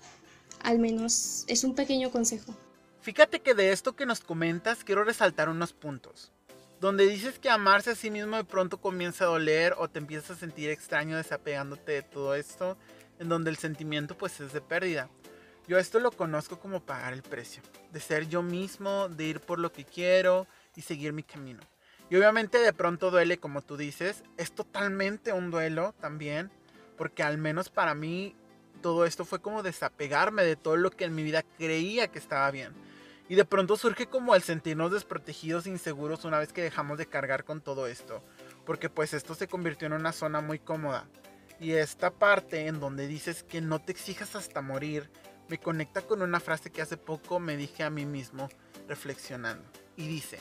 Al 0.63 0.79
menos 0.79 1.45
es 1.47 1.65
un 1.65 1.75
pequeño 1.75 2.11
consejo. 2.11 2.55
Fíjate 3.01 3.41
que 3.41 3.55
de 3.55 3.73
esto 3.73 3.97
que 3.97 4.07
nos 4.07 4.21
comentas 4.21 4.85
quiero 4.85 5.05
resaltar 5.05 5.49
unos 5.49 5.73
puntos 5.73 6.33
donde 6.81 7.07
dices 7.07 7.39
que 7.39 7.51
amarse 7.51 7.91
a 7.91 7.95
sí 7.95 8.11
mismo 8.11 8.37
de 8.37 8.45
pronto 8.45 8.81
comienza 8.81 9.25
a 9.25 9.29
doler 9.29 9.75
o 9.79 9.89
te 9.89 9.99
empiezas 9.99 10.31
a 10.31 10.37
sentir 10.37 10.71
extraño 10.71 11.17
desapegándote 11.17 11.93
de 11.93 12.03
todo 12.03 12.35
esto, 12.35 12.77
en 13.19 13.29
donde 13.29 13.51
el 13.51 13.57
sentimiento 13.57 14.17
pues 14.17 14.41
es 14.41 14.53
de 14.53 14.61
pérdida. 14.61 15.09
Yo 15.67 15.79
esto 15.79 15.99
lo 15.99 16.13
conozco 16.13 16.59
como 16.59 16.81
pagar 16.81 17.13
el 17.13 17.23
precio, 17.23 17.63
de 17.93 18.01
ser 18.01 18.29
yo 18.29 18.43
mismo, 18.43 19.09
de 19.09 19.25
ir 19.25 19.41
por 19.41 19.59
lo 19.59 19.73
que 19.73 19.85
quiero 19.85 20.47
y 20.77 20.83
seguir 20.83 21.13
mi 21.13 21.23
camino. 21.23 21.61
Y 22.11 22.17
obviamente 22.17 22.59
de 22.59 22.73
pronto 22.73 23.11
duele, 23.11 23.39
como 23.39 23.63
tú 23.63 23.77
dices, 23.77 24.25
es 24.37 24.53
totalmente 24.53 25.33
un 25.33 25.51
duelo 25.51 25.95
también, 26.01 26.51
porque 26.97 27.23
al 27.23 27.39
menos 27.39 27.69
para 27.69 27.95
mí 27.95 28.35
todo 28.83 29.05
esto 29.05 29.25
fue 29.25 29.41
como 29.41 29.63
desapegarme 29.63 30.45
de 30.45 30.57
todo 30.57 30.77
lo 30.77 30.91
que 30.91 31.05
en 31.05 31.15
mi 31.15 31.23
vida 31.23 31.43
creía 31.59 32.09
que 32.09 32.19
estaba 32.19 32.51
bien 32.51 32.73
y 33.29 33.35
de 33.35 33.45
pronto 33.45 33.77
surge 33.77 34.07
como 34.07 34.35
el 34.35 34.43
sentirnos 34.43 34.91
desprotegidos 34.91 35.67
inseguros 35.67 36.25
una 36.25 36.39
vez 36.39 36.53
que 36.53 36.63
dejamos 36.63 36.97
de 36.97 37.07
cargar 37.07 37.45
con 37.45 37.61
todo 37.61 37.87
esto. 37.87 38.23
Porque 38.65 38.89
pues 38.89 39.13
esto 39.13 39.35
se 39.35 39.49
convirtió 39.49 39.87
en 39.87 39.93
una 39.93 40.13
zona 40.13 40.41
muy 40.41 40.59
cómoda. 40.59 41.07
Y 41.61 41.73
esta 41.73 42.11
parte 42.11 42.67
en 42.67 42.81
donde 42.81 43.07
dices 43.07 43.43
que 43.43 43.61
no 43.61 43.81
te 43.81 43.93
exijas 43.93 44.35
hasta 44.35 44.63
morir, 44.63 45.11
me 45.49 45.59
conecta 45.59 46.03
con 46.03 46.23
una 46.23 46.41
frase 46.41 46.71
que 46.71 46.81
hace 46.81 46.97
poco 46.97 47.39
me 47.39 47.57
dije 47.57 47.83
a 47.83 47.91
mí 47.91 48.07
mismo 48.07 48.49
reflexionando. 48.89 49.65
Y 49.97 50.09
dice, 50.09 50.39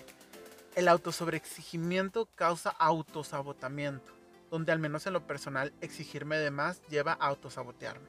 el 0.78 0.88
autosobreexigimiento 0.90 2.28
causa 2.36 2.70
autosabotamiento, 2.70 4.12
donde 4.52 4.72
al 4.72 4.78
menos 4.78 5.08
en 5.08 5.14
lo 5.14 5.26
personal 5.26 5.74
exigirme 5.82 6.38
de 6.38 6.52
más 6.52 6.84
lleva 6.84 7.14
a 7.14 7.26
autosabotearme. 7.26 8.08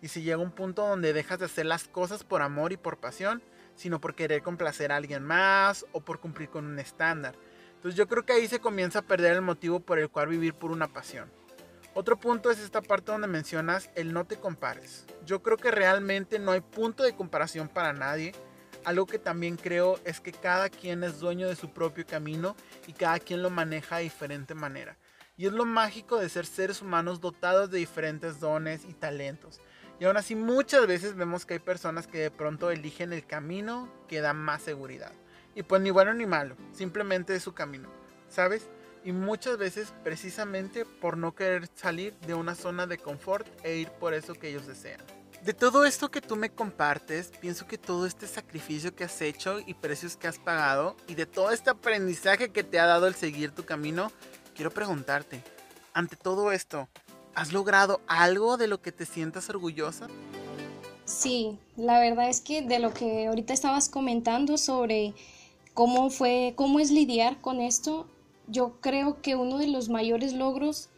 Y 0.00 0.08
si 0.08 0.22
llega 0.22 0.38
un 0.38 0.50
punto 0.50 0.84
donde 0.84 1.12
dejas 1.12 1.38
de 1.38 1.44
hacer 1.44 1.64
las 1.64 1.86
cosas 1.86 2.24
por 2.24 2.42
amor 2.42 2.72
y 2.72 2.76
por 2.76 2.98
pasión, 2.98 3.40
sino 3.76 4.00
por 4.00 4.16
querer 4.16 4.42
complacer 4.42 4.90
a 4.90 4.96
alguien 4.96 5.22
más 5.22 5.86
o 5.92 6.00
por 6.00 6.18
cumplir 6.18 6.48
con 6.48 6.66
un 6.66 6.80
estándar. 6.80 7.36
Entonces 7.76 7.96
yo 7.96 8.08
creo 8.08 8.26
que 8.26 8.32
ahí 8.32 8.48
se 8.48 8.58
comienza 8.58 8.98
a 8.98 9.02
perder 9.02 9.34
el 9.34 9.42
motivo 9.42 9.78
por 9.78 10.00
el 10.00 10.10
cual 10.10 10.26
vivir 10.26 10.54
por 10.54 10.72
una 10.72 10.92
pasión. 10.92 11.30
Otro 11.94 12.18
punto 12.18 12.50
es 12.50 12.58
esta 12.58 12.82
parte 12.82 13.12
donde 13.12 13.28
mencionas 13.28 13.90
el 13.94 14.12
no 14.12 14.24
te 14.24 14.38
compares. 14.38 15.06
Yo 15.24 15.40
creo 15.40 15.56
que 15.56 15.70
realmente 15.70 16.40
no 16.40 16.50
hay 16.50 16.62
punto 16.62 17.04
de 17.04 17.14
comparación 17.14 17.68
para 17.68 17.92
nadie. 17.92 18.32
Algo 18.84 19.06
que 19.06 19.18
también 19.18 19.56
creo 19.56 20.00
es 20.04 20.20
que 20.20 20.32
cada 20.32 20.68
quien 20.68 21.04
es 21.04 21.20
dueño 21.20 21.48
de 21.48 21.54
su 21.54 21.70
propio 21.70 22.04
camino 22.04 22.56
y 22.88 22.92
cada 22.92 23.20
quien 23.20 23.42
lo 23.42 23.50
maneja 23.50 23.98
de 23.98 24.04
diferente 24.04 24.54
manera. 24.54 24.96
Y 25.36 25.46
es 25.46 25.52
lo 25.52 25.64
mágico 25.64 26.18
de 26.18 26.28
ser 26.28 26.46
seres 26.46 26.82
humanos 26.82 27.20
dotados 27.20 27.70
de 27.70 27.78
diferentes 27.78 28.40
dones 28.40 28.84
y 28.88 28.94
talentos. 28.94 29.60
Y 30.00 30.04
aún 30.04 30.16
así 30.16 30.34
muchas 30.34 30.86
veces 30.88 31.14
vemos 31.14 31.46
que 31.46 31.54
hay 31.54 31.60
personas 31.60 32.08
que 32.08 32.18
de 32.18 32.30
pronto 32.30 32.72
eligen 32.72 33.12
el 33.12 33.24
camino 33.24 33.88
que 34.08 34.20
da 34.20 34.34
más 34.34 34.62
seguridad. 34.62 35.12
Y 35.54 35.62
pues 35.62 35.80
ni 35.80 35.90
bueno 35.90 36.12
ni 36.12 36.26
malo, 36.26 36.56
simplemente 36.72 37.36
es 37.36 37.42
su 37.42 37.54
camino, 37.54 37.88
¿sabes? 38.28 38.68
Y 39.04 39.12
muchas 39.12 39.58
veces 39.58 39.94
precisamente 40.02 40.84
por 40.84 41.16
no 41.16 41.34
querer 41.34 41.68
salir 41.74 42.14
de 42.26 42.34
una 42.34 42.54
zona 42.56 42.86
de 42.86 42.98
confort 42.98 43.46
e 43.64 43.76
ir 43.76 43.90
por 43.90 44.14
eso 44.14 44.34
que 44.34 44.48
ellos 44.48 44.66
desean. 44.66 45.00
De 45.44 45.54
todo 45.54 45.84
esto 45.84 46.10
que 46.10 46.20
tú 46.20 46.36
me 46.36 46.50
compartes, 46.50 47.32
pienso 47.40 47.66
que 47.66 47.78
todo 47.78 48.06
este 48.06 48.26
sacrificio 48.26 48.94
que 48.94 49.04
has 49.04 49.20
hecho 49.20 49.58
y 49.60 49.74
precios 49.74 50.16
que 50.16 50.28
has 50.28 50.38
pagado 50.38 50.96
y 51.08 51.14
de 51.14 51.26
todo 51.26 51.50
este 51.50 51.70
aprendizaje 51.70 52.50
que 52.50 52.62
te 52.62 52.78
ha 52.78 52.86
dado 52.86 53.06
el 53.06 53.14
seguir 53.14 53.50
tu 53.50 53.64
camino, 53.64 54.12
quiero 54.54 54.70
preguntarte, 54.70 55.42
ante 55.94 56.14
todo 56.16 56.52
esto, 56.52 56.88
¿Has 57.34 57.52
logrado 57.52 58.00
algo 58.06 58.56
de 58.58 58.66
lo 58.66 58.82
que 58.82 58.92
te 58.92 59.06
sientas 59.06 59.48
orgullosa? 59.48 60.08
Sí, 61.06 61.58
la 61.76 61.98
verdad 61.98 62.28
es 62.28 62.40
que 62.40 62.62
de 62.62 62.78
lo 62.78 62.92
que 62.92 63.26
ahorita 63.26 63.54
estabas 63.54 63.88
comentando 63.88 64.58
sobre 64.58 65.14
cómo 65.72 66.10
fue, 66.10 66.52
cómo 66.56 66.78
es 66.78 66.90
lidiar 66.90 67.40
con 67.40 67.60
esto, 67.60 68.06
yo 68.48 68.74
creo 68.80 69.22
que 69.22 69.34
uno 69.34 69.58
de 69.58 69.68
los 69.68 69.88
mayores 69.88 70.34
logros 70.34 70.90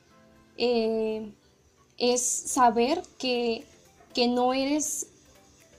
eh, 0.57 1.33
es 1.99 2.23
saber 2.23 3.03
que, 3.19 3.65
que 4.15 4.29
no 4.29 4.55
eres 4.55 5.09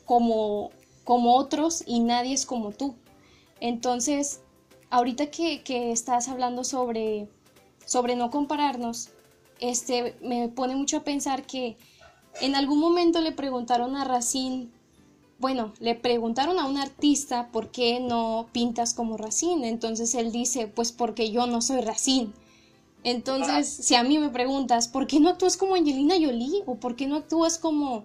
como, 0.05 0.71
como 1.03 1.35
otros 1.35 1.83
y 1.87 1.99
nadie 1.99 2.33
es 2.33 2.45
como 2.45 2.71
tú. 2.71 2.95
Entonces, 3.59 4.41
ahorita 4.89 5.31
que, 5.31 5.63
que 5.63 5.91
estás 5.91 6.27
hablando 6.27 6.63
sobre, 6.63 7.27
sobre 7.85 8.15
no 8.15 8.29
compararnos, 8.29 9.09
este, 9.59 10.15
me 10.21 10.49
pone 10.49 10.75
mucho 10.75 10.97
a 10.97 11.03
pensar 11.03 11.43
que 11.43 11.77
en 12.41 12.55
algún 12.55 12.79
momento 12.79 13.21
le 13.21 13.31
preguntaron 13.31 13.95
a 13.95 14.03
Racine, 14.03 14.67
bueno, 15.39 15.73
le 15.79 15.95
preguntaron 15.95 16.59
a 16.59 16.65
un 16.65 16.77
artista 16.77 17.49
por 17.51 17.71
qué 17.71 17.99
no 17.99 18.47
pintas 18.51 18.93
como 18.93 19.17
Racine, 19.17 19.67
entonces 19.67 20.15
él 20.15 20.31
dice, 20.31 20.67
pues 20.67 20.91
porque 20.91 21.31
yo 21.31 21.47
no 21.47 21.61
soy 21.61 21.81
Racine. 21.81 22.31
Entonces, 23.03 23.67
si 23.69 23.93
a 23.93 24.03
mí 24.03 24.17
me 24.17 24.29
preguntas, 24.29 24.87
¿por 24.87 25.05
qué 25.05 25.19
no 25.19 25.29
actúas 25.29 25.57
como 25.57 25.75
Angelina 25.75 26.15
Jolie? 26.15 26.63
¿O 26.65 26.75
por 26.75 26.95
qué 26.95 27.05
no 27.05 27.17
actúas 27.17 27.59
como, 27.59 28.03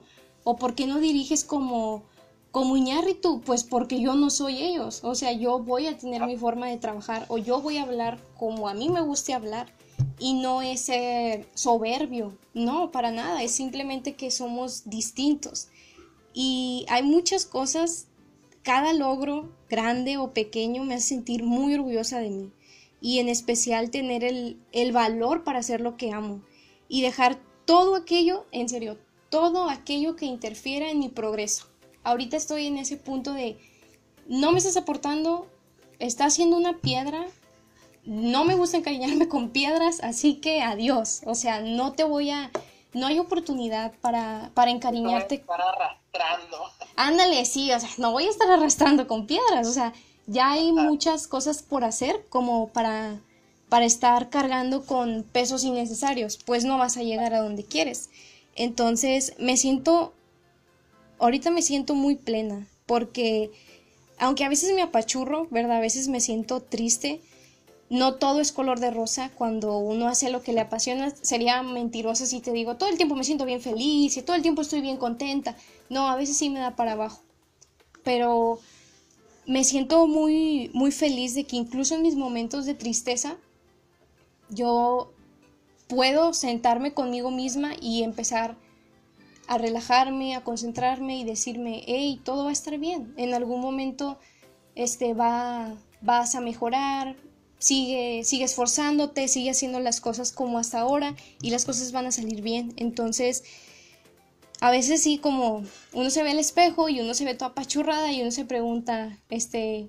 o 0.51 0.57
por 0.57 0.75
qué 0.75 0.89
no 0.89 0.99
diriges 0.99 1.45
como, 1.45 2.03
como 2.51 2.77
Iñárritu? 2.77 3.41
Pues 3.41 3.63
porque 3.63 4.01
yo 4.01 4.17
no 4.17 4.31
soy 4.31 4.59
ellos. 4.59 5.05
O 5.05 5.15
sea, 5.15 5.33
yo 5.33 5.61
voy 5.61 5.87
a 5.87 5.97
tener 5.97 6.27
mi 6.27 6.37
forma 6.37 6.67
de 6.67 6.77
trabajar 6.77 7.25
o 7.29 7.39
yo 7.39 7.61
voy 7.61 7.77
a 7.77 7.85
hablar 7.85 8.19
como 8.37 8.69
a 8.69 8.75
mí 8.75 8.89
me 8.89 9.01
guste 9.01 9.33
hablar 9.33 9.73
y 10.19 10.35
no 10.35 10.61
es 10.61 10.81
ser 10.81 11.47
soberbio, 11.55 12.37
no, 12.53 12.91
para 12.91 13.13
nada, 13.13 13.45
es 13.45 13.53
simplemente 13.53 14.17
que 14.17 14.33
somos 14.33 14.91
distintos. 14.91 15.69
Y 16.35 16.85
hay 16.89 17.05
muchas 17.05 17.45
cosas, 17.45 18.09
cada 18.63 18.93
logro, 18.93 19.55
grande 19.69 20.17
o 20.17 20.33
pequeño, 20.33 20.83
me 20.83 20.95
hace 20.95 21.11
sentir 21.11 21.45
muy 21.45 21.75
orgullosa 21.75 22.19
de 22.19 22.31
mí. 22.31 22.53
Y 23.01 23.21
en 23.21 23.29
especial 23.29 23.91
tener 23.91 24.25
el, 24.25 24.61
el 24.73 24.91
valor 24.91 25.45
para 25.45 25.61
hacer 25.61 25.81
lo 25.81 25.97
que 25.97 26.11
amo. 26.11 26.43
Y 26.89 27.03
dejar 27.03 27.39
todo 27.67 27.95
aquello, 27.95 28.47
en 28.51 28.69
serio, 28.69 28.99
todo 29.31 29.71
aquello 29.71 30.15
que 30.17 30.27
interfiera 30.27 30.91
en 30.91 30.99
mi 30.99 31.09
progreso. 31.09 31.67
Ahorita 32.03 32.37
estoy 32.37 32.67
en 32.67 32.79
ese 32.79 32.97
punto 32.97 33.33
de, 33.33 33.59
no 34.27 34.53
me 34.53 34.59
estás 34.59 34.77
aportando, 34.77 35.49
está 35.99 36.27
haciendo 36.27 36.57
una 36.57 36.79
piedra 36.79 37.27
no 38.05 38.45
me 38.45 38.55
gusta 38.55 38.79
encariñarme 38.79 39.29
con 39.29 39.51
piedras, 39.51 40.01
así 40.03 40.37
que 40.37 40.63
adiós. 40.63 41.21
O 41.27 41.35
sea, 41.35 41.61
no 41.61 41.93
te 41.93 42.05
voy 42.05 42.31
a... 42.31 42.51
No 42.93 43.07
hay 43.07 43.21
oportunidad 43.21 43.93
para, 44.01 44.51
para 44.55 44.73
encariñarte. 44.73 45.37
No 45.37 45.41
estar 45.43 45.61
arrastrando. 45.61 46.57
Ándale, 46.97 47.45
sí, 47.45 47.71
o 47.73 47.79
sea, 47.79 47.89
no 47.99 48.11
voy 48.11 48.25
a 48.25 48.31
estar 48.31 48.51
arrastrando 48.51 49.07
con 49.07 49.27
piedras. 49.27 49.69
O 49.69 49.73
sea, 49.73 49.93
ya 50.27 50.51
hay 50.53 50.73
muchas 50.73 51.29
cosas 51.29 51.63
por 51.63 51.85
hacer 51.85 52.27
como 52.31 52.69
para, 52.71 53.21
para 53.69 53.85
estar 53.85 54.29
cargando 54.29 54.85
con 54.87 55.23
pesos 55.23 55.63
innecesarios. 55.63 56.37
Pues 56.39 56.65
no 56.65 56.79
vas 56.79 56.97
a 56.97 57.05
llegar 57.05 57.33
a 57.33 57.43
donde 57.43 57.65
quieres. 57.65 58.11
Entonces, 58.55 59.35
me 59.39 59.57
siento... 59.57 60.15
Ahorita 61.19 61.51
me 61.51 61.63
siento 61.63 61.95
muy 61.95 62.17
plena 62.17 62.67
porque 62.87 63.51
aunque 64.19 64.45
a 64.45 64.49
veces 64.49 64.75
me 64.75 64.81
apachurro, 64.81 65.47
¿verdad? 65.51 65.77
A 65.77 65.81
veces 65.81 66.09
me 66.09 66.21
siento 66.21 66.63
triste 66.63 67.21
no 67.91 68.15
todo 68.15 68.41
es 68.41 68.53
color 68.53 68.79
de 68.79 68.93
rosa 68.93 69.33
cuando 69.35 69.77
uno 69.79 70.07
hace 70.07 70.31
lo 70.31 70.43
que 70.43 70.53
le 70.53 70.61
apasiona. 70.61 71.13
Sería 71.23 71.63
mentirosa 71.65 72.25
si 72.25 72.41
te 72.41 72.53
digo, 72.53 72.77
todo 72.77 72.89
el 72.89 72.97
tiempo 72.97 73.17
me 73.17 73.25
siento 73.25 73.45
bien 73.45 73.61
feliz 73.61 74.17
y 74.17 74.23
todo 74.23 74.37
el 74.37 74.43
tiempo 74.43 74.63
estoy 74.63 74.81
bien 74.81 74.97
contenta. 74.97 75.57
No, 75.89 76.09
a 76.09 76.15
veces 76.15 76.37
sí 76.37 76.51
me 76.51 76.61
da 76.61 76.77
para 76.77 76.93
abajo. 76.93 77.21
Pero 78.05 78.61
me 79.45 79.65
siento 79.65 80.07
muy, 80.07 80.71
muy 80.73 80.93
feliz 80.93 81.35
de 81.35 81.45
que 81.45 81.57
incluso 81.57 81.97
en 81.97 82.03
mis 82.03 82.15
momentos 82.15 82.65
de 82.65 82.75
tristeza, 82.75 83.37
yo 84.51 85.13
puedo 85.91 86.33
sentarme 86.33 86.95
conmigo 86.95 87.31
misma 87.31 87.73
y 87.81 88.05
empezar 88.05 88.57
a 89.49 89.59
relajarme, 89.59 90.37
a 90.37 90.45
concentrarme 90.45 91.19
y 91.19 91.25
decirme, 91.25 91.83
hey, 91.87 92.21
todo 92.25 92.45
va 92.45 92.51
a 92.51 92.53
estar 92.53 92.79
bien. 92.79 93.13
En 93.17 93.35
algún 93.35 93.61
momento 93.61 94.19
este, 94.77 95.13
va, 95.13 95.75
vas 96.01 96.37
a 96.37 96.41
mejorar, 96.41 97.17
sigue, 97.59 98.23
sigue 98.23 98.45
esforzándote, 98.45 99.27
sigue 99.27 99.51
haciendo 99.51 99.81
las 99.81 100.01
cosas 100.01 100.31
como 100.31 100.59
hasta 100.59 100.79
ahora 100.79 101.17
y 101.43 101.51
las 101.51 101.65
cosas 101.65 101.91
van 101.91 102.07
a 102.07 102.13
salir 102.13 102.43
bien. 102.43 102.73
Entonces, 102.77 103.43
a 104.61 104.71
veces 104.71 105.03
sí, 105.03 105.19
como 105.19 105.65
uno 105.93 106.11
se 106.11 106.23
ve 106.23 106.31
al 106.31 106.39
espejo 106.39 106.89
y 106.89 107.01
uno 107.01 107.15
se 107.15 107.25
ve 107.25 107.35
toda 107.35 107.51
apachurrada 107.51 108.13
y 108.13 108.23
uno 108.23 108.31
se 108.31 108.45
pregunta, 108.45 109.19
este, 109.31 109.89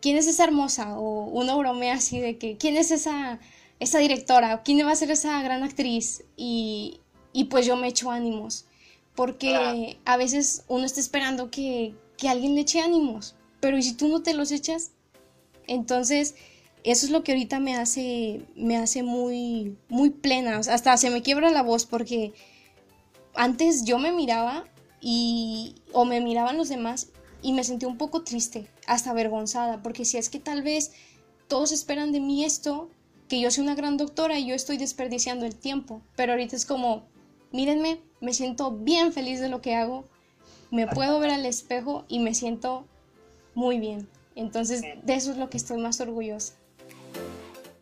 ¿quién 0.00 0.16
es 0.16 0.26
esa 0.26 0.44
hermosa? 0.44 0.98
O 0.98 1.24
uno 1.24 1.58
bromea 1.58 1.96
así 1.96 2.18
de 2.20 2.38
que, 2.38 2.56
¿quién 2.56 2.78
es 2.78 2.90
esa, 2.90 3.38
esa 3.82 3.98
directora? 3.98 4.62
¿Quién 4.62 4.86
va 4.86 4.92
a 4.92 4.96
ser 4.96 5.10
esa 5.10 5.42
gran 5.42 5.64
actriz? 5.64 6.22
Y, 6.36 7.00
y 7.32 7.44
pues 7.44 7.66
yo 7.66 7.76
me 7.76 7.88
echo 7.88 8.10
ánimos, 8.10 8.66
porque 9.16 9.98
a 10.04 10.16
veces 10.16 10.64
uno 10.68 10.84
está 10.84 11.00
esperando 11.00 11.50
que, 11.50 11.94
que 12.16 12.28
alguien 12.28 12.54
le 12.54 12.60
eche 12.60 12.80
ánimos, 12.80 13.34
pero 13.60 13.76
¿y 13.76 13.82
si 13.82 13.94
tú 13.94 14.06
no 14.06 14.22
te 14.22 14.34
los 14.34 14.52
echas? 14.52 14.92
Entonces, 15.66 16.36
eso 16.84 17.06
es 17.06 17.12
lo 17.12 17.24
que 17.24 17.32
ahorita 17.32 17.58
me 17.58 17.74
hace, 17.74 18.42
me 18.54 18.76
hace 18.76 19.02
muy, 19.02 19.76
muy 19.88 20.10
plena, 20.10 20.58
hasta 20.58 20.96
se 20.96 21.10
me 21.10 21.22
quiebra 21.22 21.50
la 21.50 21.62
voz 21.62 21.84
porque 21.84 22.32
antes 23.34 23.84
yo 23.84 23.98
me 23.98 24.12
miraba 24.12 24.64
y 25.00 25.74
o 25.92 26.04
me 26.04 26.20
miraban 26.20 26.56
los 26.56 26.68
demás 26.68 27.08
y 27.42 27.52
me 27.52 27.64
sentí 27.64 27.86
un 27.86 27.98
poco 27.98 28.22
triste, 28.22 28.68
hasta 28.86 29.10
avergonzada, 29.10 29.82
porque 29.82 30.04
si 30.04 30.18
es 30.18 30.28
que 30.28 30.38
tal 30.38 30.62
vez 30.62 30.92
todos 31.48 31.72
esperan 31.72 32.12
de 32.12 32.20
mí 32.20 32.44
esto, 32.44 32.88
que 33.32 33.40
yo 33.40 33.50
soy 33.50 33.64
una 33.64 33.74
gran 33.74 33.96
doctora 33.96 34.38
y 34.38 34.46
yo 34.46 34.54
estoy 34.54 34.76
desperdiciando 34.76 35.46
el 35.46 35.56
tiempo, 35.56 36.02
pero 36.16 36.32
ahorita 36.32 36.54
es 36.54 36.66
como, 36.66 37.08
mírenme, 37.50 37.98
me 38.20 38.34
siento 38.34 38.72
bien 38.72 39.10
feliz 39.10 39.40
de 39.40 39.48
lo 39.48 39.62
que 39.62 39.74
hago, 39.74 40.06
me 40.70 40.86
puedo 40.86 41.18
ver 41.18 41.30
al 41.30 41.46
espejo 41.46 42.04
y 42.08 42.18
me 42.18 42.34
siento 42.34 42.86
muy 43.54 43.80
bien. 43.80 44.06
Entonces, 44.34 44.82
de 44.82 45.14
eso 45.14 45.30
es 45.30 45.38
lo 45.38 45.48
que 45.48 45.56
estoy 45.56 45.80
más 45.80 45.98
orgullosa. 46.02 46.56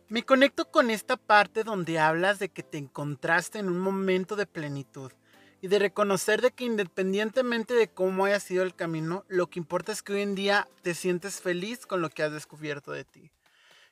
Me 0.07 0.23
conecto 0.23 0.71
con 0.71 0.89
esta 0.89 1.17
parte 1.17 1.65
donde 1.65 1.99
hablas 1.99 2.39
de 2.39 2.47
que 2.47 2.63
te 2.63 2.77
encontraste 2.77 3.59
en 3.59 3.67
un 3.67 3.79
momento 3.79 4.37
de 4.37 4.45
plenitud 4.45 5.11
y 5.61 5.67
de 5.67 5.79
reconocer 5.79 6.41
de 6.41 6.51
que 6.51 6.63
independientemente 6.63 7.73
de 7.73 7.89
cómo 7.89 8.23
haya 8.23 8.39
sido 8.39 8.63
el 8.63 8.73
camino, 8.73 9.25
lo 9.27 9.47
que 9.47 9.59
importa 9.59 9.91
es 9.91 10.01
que 10.01 10.13
hoy 10.13 10.21
en 10.21 10.33
día 10.33 10.69
te 10.81 10.93
sientes 10.93 11.41
feliz 11.41 11.85
con 11.85 12.01
lo 12.01 12.09
que 12.09 12.23
has 12.23 12.31
descubierto 12.31 12.93
de 12.93 13.03
ti. 13.03 13.31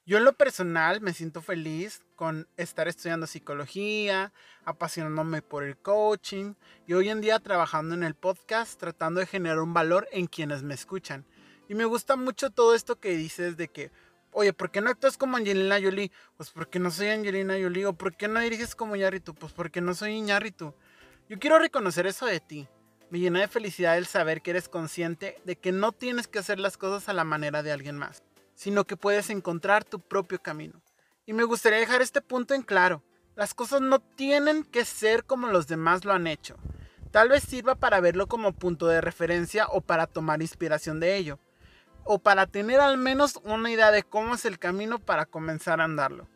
Yo 0.05 0.17
en 0.17 0.25
lo 0.25 0.33
personal 0.33 1.01
me 1.01 1.13
siento 1.13 1.41
feliz 1.41 2.03
con 2.15 2.47
estar 2.57 2.87
estudiando 2.87 3.27
psicología, 3.27 4.33
apasionándome 4.65 5.41
por 5.41 5.63
el 5.63 5.77
coaching 5.77 6.55
y 6.87 6.93
hoy 6.93 7.09
en 7.09 7.21
día 7.21 7.39
trabajando 7.39 7.93
en 7.93 8.03
el 8.03 8.15
podcast 8.15 8.79
tratando 8.79 9.19
de 9.19 9.27
generar 9.27 9.59
un 9.59 9.73
valor 9.73 10.07
en 10.11 10.25
quienes 10.25 10.63
me 10.63 10.73
escuchan. 10.73 11.25
Y 11.67 11.75
me 11.75 11.85
gusta 11.85 12.15
mucho 12.15 12.49
todo 12.49 12.73
esto 12.73 12.99
que 12.99 13.15
dices 13.15 13.55
de 13.55 13.67
que, 13.67 13.91
oye, 14.31 14.53
¿por 14.53 14.71
qué 14.71 14.81
no 14.81 14.89
actúas 14.89 15.17
como 15.17 15.37
Angelina 15.37 15.79
Jolie? 15.79 16.11
Pues 16.35 16.49
porque 16.49 16.79
no 16.79 16.89
soy 16.89 17.09
Angelina 17.09 17.53
Jolie. 17.61 17.85
¿O 17.85 17.93
por 17.93 18.15
qué 18.17 18.27
no 18.27 18.39
diriges 18.39 18.75
como 18.75 18.95
Iñárritu? 18.95 19.35
Pues 19.35 19.53
porque 19.53 19.79
no 19.79 19.93
soy 19.93 20.13
Iñárritu. 20.13 20.73
Yo 21.29 21.37
quiero 21.37 21.59
reconocer 21.59 22.07
eso 22.07 22.25
de 22.25 22.39
ti. 22.39 22.67
Me 23.11 23.19
llena 23.19 23.41
de 23.41 23.47
felicidad 23.47 23.97
el 23.97 24.07
saber 24.07 24.41
que 24.41 24.51
eres 24.51 24.69
consciente 24.69 25.39
de 25.45 25.55
que 25.55 25.71
no 25.71 25.91
tienes 25.91 26.27
que 26.27 26.39
hacer 26.39 26.59
las 26.59 26.77
cosas 26.77 27.07
a 27.09 27.13
la 27.13 27.23
manera 27.23 27.61
de 27.61 27.71
alguien 27.71 27.97
más, 27.97 28.23
sino 28.59 28.83
que 28.83 28.97
puedes 28.97 29.29
encontrar 29.29 29.85
tu 29.85 30.01
propio 30.01 30.41
camino. 30.41 30.81
Y 31.25 31.31
me 31.31 31.45
gustaría 31.45 31.79
dejar 31.79 32.01
este 32.01 32.21
punto 32.21 32.53
en 32.53 32.61
claro. 32.61 33.01
Las 33.37 33.53
cosas 33.53 33.79
no 33.79 33.99
tienen 33.99 34.65
que 34.65 34.83
ser 34.83 35.23
como 35.23 35.47
los 35.47 35.67
demás 35.67 36.03
lo 36.03 36.11
han 36.11 36.27
hecho. 36.27 36.57
Tal 37.09 37.29
vez 37.29 37.43
sirva 37.43 37.75
para 37.75 38.01
verlo 38.01 38.27
como 38.27 38.51
punto 38.51 38.87
de 38.87 38.99
referencia 38.99 39.67
o 39.67 39.79
para 39.79 40.07
tomar 40.07 40.41
inspiración 40.41 40.99
de 40.99 41.15
ello. 41.15 41.39
O 42.03 42.19
para 42.19 42.47
tener 42.47 42.81
al 42.81 42.97
menos 42.97 43.39
una 43.45 43.71
idea 43.71 43.91
de 43.91 44.03
cómo 44.03 44.35
es 44.35 44.43
el 44.43 44.59
camino 44.59 44.99
para 44.99 45.25
comenzar 45.25 45.79
a 45.79 45.85
andarlo. 45.85 46.27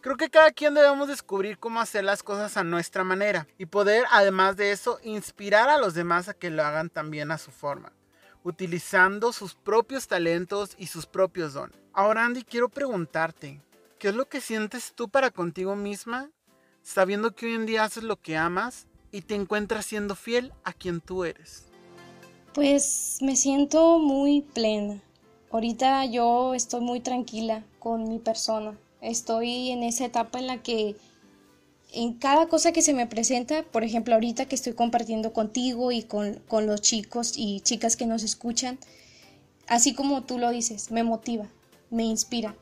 Creo 0.00 0.16
que 0.16 0.28
cada 0.28 0.50
quien 0.50 0.74
debemos 0.74 1.06
descubrir 1.06 1.60
cómo 1.60 1.80
hacer 1.80 2.02
las 2.02 2.24
cosas 2.24 2.56
a 2.56 2.64
nuestra 2.64 3.04
manera 3.04 3.46
y 3.58 3.66
poder, 3.66 4.06
además 4.10 4.56
de 4.56 4.72
eso, 4.72 4.98
inspirar 5.04 5.68
a 5.68 5.78
los 5.78 5.94
demás 5.94 6.28
a 6.28 6.34
que 6.34 6.50
lo 6.50 6.64
hagan 6.64 6.90
también 6.90 7.30
a 7.30 7.38
su 7.38 7.52
forma, 7.52 7.92
utilizando 8.44 9.32
sus 9.32 9.54
propios 9.54 10.08
talentos 10.08 10.74
y 10.78 10.86
sus 10.86 11.06
propios 11.06 11.54
dones. 11.54 11.76
Ahora, 11.92 12.24
Andy, 12.24 12.42
quiero 12.42 12.68
preguntarte, 12.68 13.60
¿qué 13.98 14.08
es 14.08 14.14
lo 14.14 14.28
que 14.28 14.40
sientes 14.40 14.92
tú 14.94 15.08
para 15.08 15.30
contigo 15.30 15.76
misma, 15.76 16.30
sabiendo 16.82 17.34
que 17.34 17.46
hoy 17.46 17.54
en 17.54 17.66
día 17.66 17.84
haces 17.84 18.02
lo 18.02 18.16
que 18.16 18.36
amas 18.36 18.86
y 19.12 19.22
te 19.22 19.34
encuentras 19.34 19.86
siendo 19.86 20.14
fiel 20.14 20.52
a 20.64 20.72
quien 20.72 21.00
tú 21.00 21.24
eres? 21.24 21.66
Pues 22.54 23.18
me 23.20 23.36
siento 23.36 23.98
muy 23.98 24.42
plena. 24.42 25.00
Ahorita 25.50 26.04
yo 26.06 26.54
estoy 26.54 26.80
muy 26.80 27.00
tranquila 27.00 27.64
con 27.78 28.08
mi 28.08 28.18
persona 28.18 28.76
Estoy 29.00 29.70
en 29.70 29.82
esa 29.82 30.04
etapa 30.04 30.38
en 30.38 30.46
la 30.46 30.62
que 30.62 30.94
en 31.92 32.14
cada 32.14 32.46
cosa 32.46 32.72
que 32.72 32.82
se 32.82 32.94
me 32.94 33.06
presenta, 33.06 33.62
por 33.62 33.84
ejemplo, 33.84 34.14
ahorita 34.14 34.46
que 34.46 34.54
estoy 34.54 34.74
compartiendo 34.74 35.32
contigo 35.32 35.92
y 35.92 36.02
con, 36.02 36.40
los 36.50 36.80
chicos 36.80 37.32
y 37.36 37.60
chicas 37.60 37.96
que 37.96 38.06
nos 38.06 38.22
escuchan, 38.22 38.78
así 39.66 39.94
como 39.94 40.22
tú 40.22 40.38
lo 40.38 40.50
dices, 40.50 40.90
me 40.90 41.02
motiva, 41.02 41.48
me 41.90 42.04
inspira. 42.04 42.54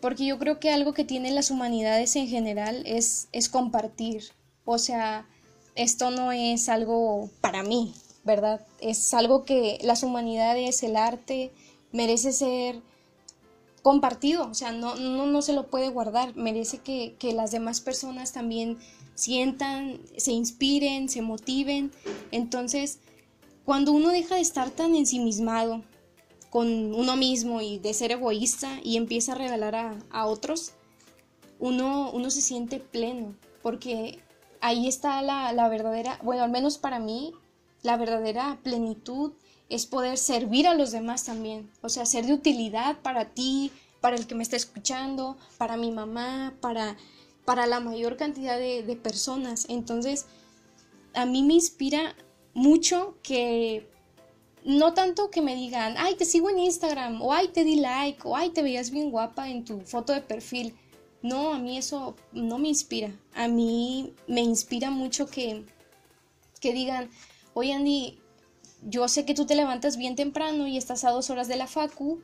Porque 0.00 0.24
yo 0.24 0.38
creo 0.38 0.60
que 0.60 0.70
algo 0.70 0.94
que 0.94 1.04
tienen 1.04 1.34
las 1.34 1.50
humanidades 1.50 2.16
en 2.16 2.26
general 2.26 2.82
es, 2.86 3.28
es 3.32 3.48
compartir. 3.48 4.24
O 4.64 4.78
sea, 4.78 5.26
esto 5.74 6.10
no 6.10 6.32
es 6.32 6.68
algo 6.68 7.30
para 7.40 7.62
mí, 7.62 7.94
¿verdad? 8.24 8.66
Es 8.80 9.12
algo 9.14 9.44
que 9.44 9.78
las 9.82 10.02
humanidades, 10.02 10.82
el 10.82 10.96
arte, 10.96 11.50
merece 11.92 12.32
ser 12.32 12.80
compartido, 13.82 14.48
o 14.48 14.54
sea, 14.54 14.72
no, 14.72 14.94
no, 14.96 15.26
no 15.26 15.42
se 15.42 15.52
lo 15.52 15.68
puede 15.68 15.88
guardar, 15.88 16.36
merece 16.36 16.78
que, 16.78 17.16
que, 17.18 17.32
las 17.32 17.50
demás 17.50 17.80
personas 17.80 18.32
también 18.32 18.78
sientan, 19.14 20.00
se 20.16 20.32
inspiren, 20.32 21.08
se 21.08 21.22
motiven. 21.22 21.90
Entonces, 22.30 23.00
cuando 23.64 23.92
uno 23.92 24.08
deja 24.10 24.34
de 24.34 24.40
estar 24.42 24.70
tan 24.70 24.94
ensimismado 24.94 25.82
con 26.50 26.94
uno 26.94 27.16
mismo 27.16 27.60
y 27.60 27.78
de 27.78 27.94
ser 27.94 28.12
egoísta 28.12 28.80
y 28.82 28.96
empieza 28.96 29.32
a 29.32 29.36
regalar 29.36 29.74
a, 29.74 29.98
a 30.10 30.26
otros, 30.26 30.72
uno, 31.58 32.10
uno 32.12 32.30
se 32.30 32.42
siente 32.42 32.80
pleno, 32.80 33.34
porque 33.62 34.18
ahí 34.60 34.88
está 34.88 35.22
la, 35.22 35.52
la 35.52 35.68
verdadera, 35.68 36.18
bueno, 36.22 36.42
al 36.42 36.50
menos 36.50 36.78
para 36.78 36.98
mí, 36.98 37.32
la 37.82 37.96
verdadera 37.96 38.58
plenitud 38.62 39.32
es 39.70 39.86
poder 39.86 40.18
servir 40.18 40.66
a 40.66 40.74
los 40.74 40.90
demás 40.90 41.24
también, 41.24 41.70
o 41.80 41.88
sea, 41.88 42.04
ser 42.04 42.26
de 42.26 42.34
utilidad 42.34 42.98
para 43.00 43.26
ti, 43.26 43.70
para 44.00 44.16
el 44.16 44.26
que 44.26 44.34
me 44.34 44.42
está 44.42 44.56
escuchando, 44.56 45.36
para 45.58 45.76
mi 45.76 45.92
mamá, 45.92 46.54
para, 46.60 46.96
para 47.44 47.66
la 47.66 47.80
mayor 47.80 48.16
cantidad 48.16 48.58
de, 48.58 48.98
personas. 49.00 49.66
Entonces, 49.68 50.26
a 51.14 51.24
mí 51.24 51.42
me 51.42 51.54
inspira 51.54 52.16
mucho 52.52 53.16
que 53.22 53.88
no 54.64 54.92
tanto 54.92 55.30
que 55.30 55.40
me 55.40 55.54
digan, 55.54 55.94
ay, 55.98 56.16
te 56.16 56.24
sigo 56.24 56.50
en 56.50 56.58
Instagram, 56.58 57.22
o 57.22 57.32
ay, 57.32 57.48
te 57.48 57.64
di 57.64 57.76
like, 57.76 58.20
o 58.24 58.36
ay, 58.36 58.50
te 58.50 58.62
veías 58.62 58.90
bien 58.90 59.10
guapa 59.10 59.48
en 59.48 59.64
tu 59.64 59.80
foto 59.82 60.12
de 60.12 60.20
perfil. 60.20 60.74
No, 61.22 61.52
a 61.52 61.58
mí 61.58 61.76
eso 61.76 62.16
no 62.32 62.58
me 62.58 62.68
inspira. 62.68 63.14
A 63.34 63.46
mí 63.46 64.14
me 64.26 64.40
inspira 64.40 64.90
mucho 64.90 65.26
que, 65.26 65.64
que 66.60 66.72
digan, 66.72 67.10
oye 67.52 67.74
Andy, 67.74 68.19
yo 68.82 69.08
sé 69.08 69.24
que 69.24 69.34
tú 69.34 69.46
te 69.46 69.54
levantas 69.54 69.96
bien 69.96 70.16
temprano 70.16 70.66
y 70.66 70.76
estás 70.76 71.04
a 71.04 71.10
dos 71.10 71.30
horas 71.30 71.48
de 71.48 71.56
la 71.56 71.66
facu 71.66 72.20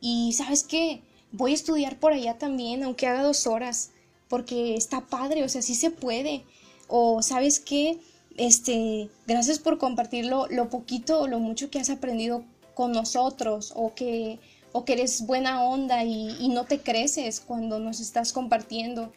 y 0.00 0.32
sabes 0.32 0.64
qué, 0.64 1.02
voy 1.32 1.52
a 1.52 1.54
estudiar 1.54 1.98
por 1.98 2.12
allá 2.12 2.38
también, 2.38 2.82
aunque 2.82 3.06
haga 3.06 3.22
dos 3.22 3.46
horas, 3.46 3.90
porque 4.28 4.74
está 4.74 5.02
padre, 5.02 5.44
o 5.44 5.48
sea, 5.48 5.62
sí 5.62 5.74
se 5.74 5.90
puede. 5.90 6.44
O 6.88 7.22
sabes 7.22 7.60
qué, 7.60 7.98
este, 8.36 9.10
gracias 9.26 9.58
por 9.58 9.78
compartir 9.78 10.24
lo, 10.26 10.70
poquito 10.70 11.20
o 11.20 11.28
lo 11.28 11.38
mucho 11.38 11.70
que 11.70 11.78
has 11.78 11.90
aprendido 11.90 12.44
con 12.74 12.92
nosotros 12.92 13.72
o 13.76 13.94
que, 13.94 14.38
o 14.72 14.84
que 14.84 14.94
eres 14.94 15.26
buena 15.26 15.62
onda 15.62 16.04
y, 16.04 16.36
y 16.40 16.48
no 16.48 16.64
te 16.64 16.80
creces 16.80 17.40
cuando 17.40 17.78
nos 17.78 18.00
estás 18.00 18.32
compartiendo. 18.32 19.12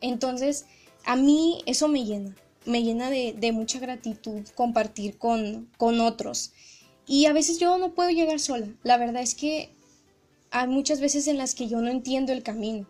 Entonces, 0.00 0.64
a 1.04 1.16
mí 1.16 1.62
eso 1.66 1.88
me 1.88 2.04
llena 2.04 2.34
me 2.64 2.82
llena 2.82 3.10
de, 3.10 3.52
mucha 3.52 3.78
gratitud 3.78 4.42
compartir 4.54 5.18
con, 5.18 5.70
con 5.76 6.00
otros. 6.00 6.52
Y 7.06 7.26
a 7.26 7.32
veces 7.32 7.58
yo 7.58 7.76
no 7.78 7.94
puedo 7.94 8.10
llegar 8.10 8.40
sola. 8.40 8.68
La 8.82 8.96
verdad 8.96 9.22
es 9.22 9.34
que 9.34 9.70
hay 10.50 10.68
muchas 10.68 11.00
veces 11.00 11.26
en 11.26 11.38
las 11.38 11.54
que 11.54 11.68
yo 11.68 11.80
no 11.80 11.90
entiendo 11.90 12.32
el 12.32 12.42
camino. 12.42 12.86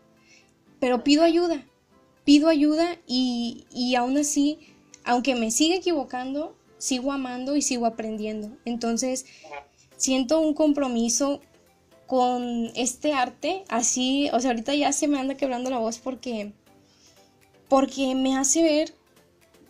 Pero 0.81 1.03
pido 1.03 1.25
ayuda. 1.25 1.64
Pido 2.25 2.49
ayuda 2.49 2.99
y, 3.07 3.66
y 3.70 3.97
aún 3.97 4.16
así, 4.16 4.59
aunque 5.05 5.35
me 5.35 5.51
siga 5.51 5.77
equivocando, 5.77 6.57
sigo 6.79 7.12
amando 7.12 7.57
y 7.57 7.62
sigo 7.62 7.87
aprendiendo. 7.87 8.57
Entonces, 8.64 9.27
siento 9.97 10.41
un 10.41 10.55
compromiso 10.55 11.41
con 12.07 12.70
este 12.77 13.12
arte, 13.12 13.64
así, 13.68 14.29
o 14.33 14.41
sea, 14.41 14.51
ahorita 14.51 14.75
ya 14.75 14.93
se 14.93 15.09
me 15.09 15.18
anda 15.18 15.37
quebrando 15.37 15.70
la 15.70 15.79
voz 15.79 15.99
porque, 15.99 16.53
porque 17.68 18.14
me 18.14 18.37
hace 18.37 18.62
ver 18.62 18.95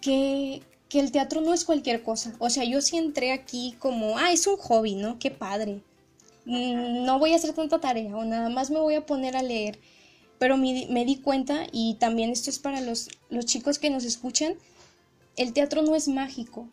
que, 0.04 0.60
que 0.90 1.00
el 1.00 1.10
teatro 1.10 1.40
no 1.40 1.54
es 1.54 1.64
cualquier 1.64 2.02
cosa. 2.02 2.34
O 2.38 2.50
sea, 2.50 2.64
yo 2.64 2.82
sí 2.82 2.98
entré 2.98 3.32
aquí 3.32 3.74
como, 3.78 4.18
ah, 4.18 4.32
es 4.32 4.46
un 4.46 4.58
hobby, 4.58 4.94
¿no? 4.94 5.18
Qué 5.18 5.30
padre. 5.30 5.80
Mm, 6.44 7.04
no 7.06 7.18
voy 7.18 7.32
a 7.32 7.36
hacer 7.36 7.54
tanta 7.54 7.80
tarea 7.80 8.14
o 8.14 8.24
nada 8.24 8.50
más 8.50 8.70
me 8.70 8.78
voy 8.78 8.94
a 8.96 9.06
poner 9.06 9.34
a 9.34 9.42
leer. 9.42 9.78
Pero 10.38 10.58
me, 10.58 10.86
me 10.90 11.06
di 11.06 11.16
cuenta, 11.16 11.66
y 11.72 11.94
también 11.94 12.30
esto 12.30 12.50
es 12.50 12.58
para 12.58 12.82
los, 12.82 13.08
los 13.30 13.46
chicos 13.46 13.78
que 13.78 13.88
nos 13.88 14.04
escuchan, 14.04 14.56
el 15.36 15.54
teatro 15.54 15.80
no 15.80 15.94
es 15.96 16.06
mágico. 16.06 16.68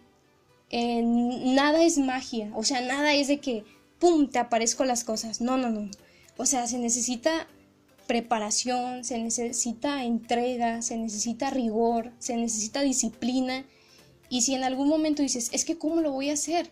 Eh, 0.72 1.02
nada 1.04 1.82
es 1.84 1.98
magia. 1.98 2.52
O 2.56 2.66
sea, 2.66 2.82
nada 2.82 3.14
es 3.14 3.30
de 3.30 3.40
que 3.40 3.64
¡pum! 4.00 4.28
te 4.28 4.40
aparezco 4.40 4.84
las 4.84 5.06
cosas. 5.06 5.40
No, 5.40 5.56
no, 5.58 5.70
no. 5.70 5.90
O 6.36 6.46
sea, 6.46 6.68
se 6.68 6.80
necesita 6.80 7.48
preparación, 8.08 9.04
se 9.04 9.18
necesita 9.20 10.04
entrega, 10.04 10.82
se 10.82 10.98
necesita 10.98 11.50
rigor, 11.50 12.12
se 12.20 12.36
necesita 12.36 12.82
disciplina. 12.82 13.66
Y 14.30 14.42
si 14.42 14.56
en 14.56 14.64
algún 14.64 14.88
momento 14.88 15.22
dices, 15.22 15.50
es 15.52 15.66
que 15.66 15.78
¿cómo 15.78 16.02
lo 16.02 16.12
voy 16.12 16.30
a 16.30 16.34
hacer? 16.34 16.72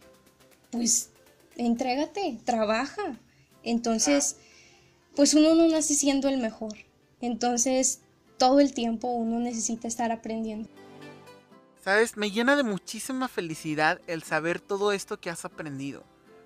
Pues 0.71 1.09
entrégate, 1.55 2.39
trabaja. 2.45 3.19
Entonces, 3.63 4.37
pues 5.15 5.33
uno 5.33 5.55
no 5.55 5.67
nace 5.67 5.95
siendo 5.95 6.29
el 6.29 6.37
mejor. 6.37 6.77
Entonces, 7.21 8.01
todo 8.37 8.59
el 8.59 8.73
tiempo 8.73 9.09
uno 9.09 9.39
necesita 9.39 9.87
estar 9.87 10.11
aprendiendo. 10.11 10.69
Sabes, 11.83 12.17
me 12.17 12.31
llena 12.31 12.55
de 12.55 12.63
muchísima 12.63 13.27
felicidad 13.27 13.99
el 14.07 14.23
saber 14.23 14.59
todo 14.59 14.91
esto 14.91 15.19
que 15.19 15.29
has 15.29 15.45
aprendido 15.45 16.03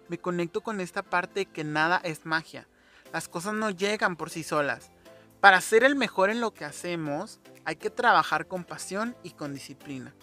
me 0.08 0.20
conecto 0.20 0.62
con 0.62 0.80
esta 0.80 1.02
parte 1.02 1.46
que 1.46 1.64
nada 1.64 2.00
es 2.04 2.26
magia. 2.26 2.68
Las 3.14 3.30
cosas 3.30 3.54
no 3.54 3.70
llegan 3.70 4.16
por 4.16 4.32
sí 4.32 4.42
solas. 4.42 4.90
Para 5.40 5.62
ser 5.62 5.84
el 5.84 5.96
mejor 5.96 6.32
en 6.32 6.42
lo 6.42 6.52
que 6.52 6.66
hacemos, 6.66 7.40
hay 7.64 7.76
que 7.76 7.92
trabajar 7.92 8.48
con 8.48 8.64
pasión 8.64 9.16
y 9.22 9.30
con 9.30 9.54
disciplina. 9.54 10.16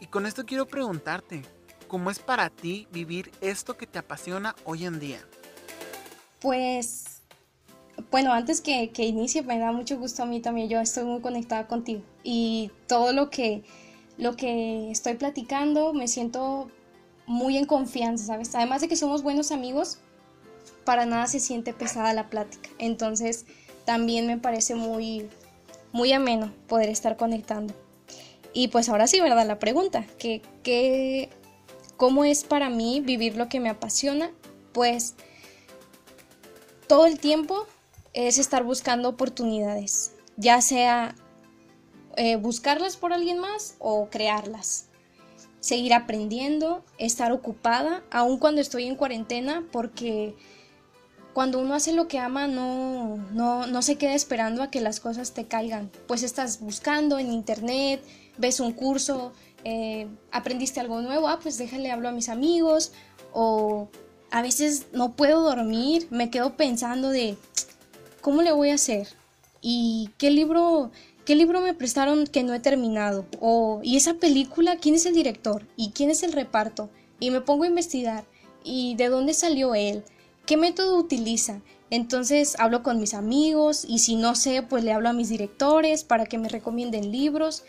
Y 0.00 0.08
con 0.08 0.26
esto 0.26 0.44
quiero 0.44 0.66
preguntarte, 0.66 1.42
¿cómo 1.86 2.10
es 2.10 2.18
para 2.18 2.50
ti 2.50 2.88
vivir 2.90 3.30
esto 3.40 3.76
que 3.76 3.86
te 3.86 4.00
apasiona 4.00 4.56
hoy 4.64 4.86
en 4.86 4.98
día? 4.98 5.20
Pues, 6.40 7.22
bueno, 8.10 8.32
antes 8.32 8.60
que, 8.60 8.90
que 8.90 9.04
inicie, 9.04 9.42
me 9.42 9.60
da 9.60 9.70
mucho 9.70 9.96
gusto 9.96 10.24
a 10.24 10.26
mí 10.26 10.40
también. 10.40 10.68
Yo 10.68 10.80
estoy 10.80 11.04
muy 11.04 11.20
conectada 11.20 11.68
contigo. 11.68 12.02
Y 12.24 12.72
todo 12.88 13.12
lo 13.12 13.30
que, 13.30 13.62
lo 14.18 14.34
que 14.34 14.90
estoy 14.90 15.14
platicando, 15.14 15.94
me 15.94 16.08
siento 16.08 16.72
muy 17.26 17.56
en 17.56 17.66
confianza, 17.66 18.24
¿sabes? 18.26 18.52
Además 18.56 18.80
de 18.80 18.88
que 18.88 18.96
somos 18.96 19.22
buenos 19.22 19.52
amigos, 19.52 20.00
para 20.86 21.04
nada 21.04 21.26
se 21.26 21.40
siente 21.40 21.74
pesada 21.74 22.14
la 22.14 22.30
plática. 22.30 22.70
Entonces, 22.78 23.44
también 23.84 24.26
me 24.26 24.38
parece 24.38 24.74
muy, 24.74 25.28
muy 25.92 26.14
ameno 26.14 26.50
poder 26.66 26.88
estar 26.88 27.18
conectando. 27.18 27.74
Y 28.54 28.68
pues 28.68 28.88
ahora 28.88 29.06
sí, 29.06 29.20
¿verdad? 29.20 29.46
La 29.46 29.58
pregunta, 29.58 30.06
¿qué, 30.18 31.28
¿cómo 31.98 32.24
es 32.24 32.44
para 32.44 32.70
mí 32.70 33.00
vivir 33.00 33.36
lo 33.36 33.50
que 33.50 33.60
me 33.60 33.68
apasiona? 33.68 34.30
Pues 34.72 35.14
todo 36.86 37.04
el 37.04 37.18
tiempo 37.18 37.66
es 38.14 38.38
estar 38.38 38.64
buscando 38.64 39.10
oportunidades, 39.10 40.12
ya 40.38 40.62
sea 40.62 41.14
eh, 42.16 42.36
buscarlas 42.36 42.96
por 42.96 43.12
alguien 43.12 43.38
más 43.38 43.74
o 43.78 44.08
crearlas 44.08 44.86
seguir 45.66 45.94
aprendiendo, 45.94 46.84
estar 46.96 47.32
ocupada, 47.32 48.04
aun 48.12 48.38
cuando 48.38 48.60
estoy 48.60 48.84
en 48.84 48.94
cuarentena, 48.94 49.64
porque 49.72 50.36
cuando 51.36 51.58
uno 51.58 51.74
hace 51.74 51.92
lo 51.92 52.08
que 52.08 52.18
ama 52.18 52.48
no, 52.48 53.18
no, 53.34 53.66
no 53.66 53.82
se 53.82 53.96
queda 53.96 54.14
esperando 54.14 54.62
a 54.62 54.70
que 54.70 54.80
las 54.80 55.00
cosas 55.00 55.34
te 55.34 55.44
caigan. 55.44 55.90
Pues 56.06 56.22
estás 56.22 56.60
buscando 56.60 57.18
en 57.18 57.30
internet, 57.30 58.02
ves 58.38 58.58
un 58.58 58.72
curso, 58.72 59.34
eh, 59.62 60.06
aprendiste 60.32 60.80
algo 60.80 61.02
nuevo, 61.02 61.28
ah, 61.28 61.38
pues 61.42 61.58
déjale 61.58 61.90
hablo 61.90 62.08
a 62.08 62.12
mis 62.12 62.30
amigos, 62.30 62.92
o 63.34 63.90
a 64.30 64.40
veces 64.40 64.86
no 64.94 65.12
puedo 65.12 65.42
dormir, 65.42 66.08
me 66.08 66.30
quedo 66.30 66.56
pensando 66.56 67.10
de, 67.10 67.36
¿cómo 68.22 68.40
le 68.40 68.52
voy 68.52 68.70
a 68.70 68.76
hacer? 68.76 69.06
¿Y 69.60 70.08
qué 70.16 70.30
libro 70.30 70.90
¿qué 71.26 71.36
libro 71.36 71.60
me 71.60 71.74
prestaron 71.74 72.26
que 72.26 72.44
no 72.44 72.54
he 72.54 72.60
terminado? 72.60 73.26
O, 73.40 73.80
¿y 73.82 73.98
esa 73.98 74.14
película 74.14 74.76
quién 74.76 74.94
es 74.94 75.04
el 75.04 75.12
director? 75.12 75.66
¿Y 75.76 75.90
quién 75.90 76.08
es 76.08 76.22
el 76.22 76.32
reparto? 76.32 76.88
Y 77.20 77.30
me 77.30 77.42
pongo 77.42 77.64
a 77.64 77.68
investigar. 77.68 78.24
¿Y 78.64 78.94
de 78.94 79.10
dónde 79.10 79.34
salió 79.34 79.74
él? 79.74 80.02
¿Qué 80.46 80.56
método 80.56 80.96
utiliza? 80.96 81.60
Entonces 81.90 82.54
hablo 82.58 82.82
con 82.82 82.98
mis 82.98 83.14
amigos 83.14 83.84
y 83.86 83.98
si 83.98 84.16
no 84.16 84.34
sé, 84.34 84.62
pues 84.62 84.84
le 84.84 84.92
hablo 84.92 85.08
a 85.08 85.12
mis 85.12 85.28
directores 85.28 86.04
para 86.04 86.26
que 86.26 86.38
me 86.38 86.48
recomienden 86.48 87.12
libros. 87.12 87.64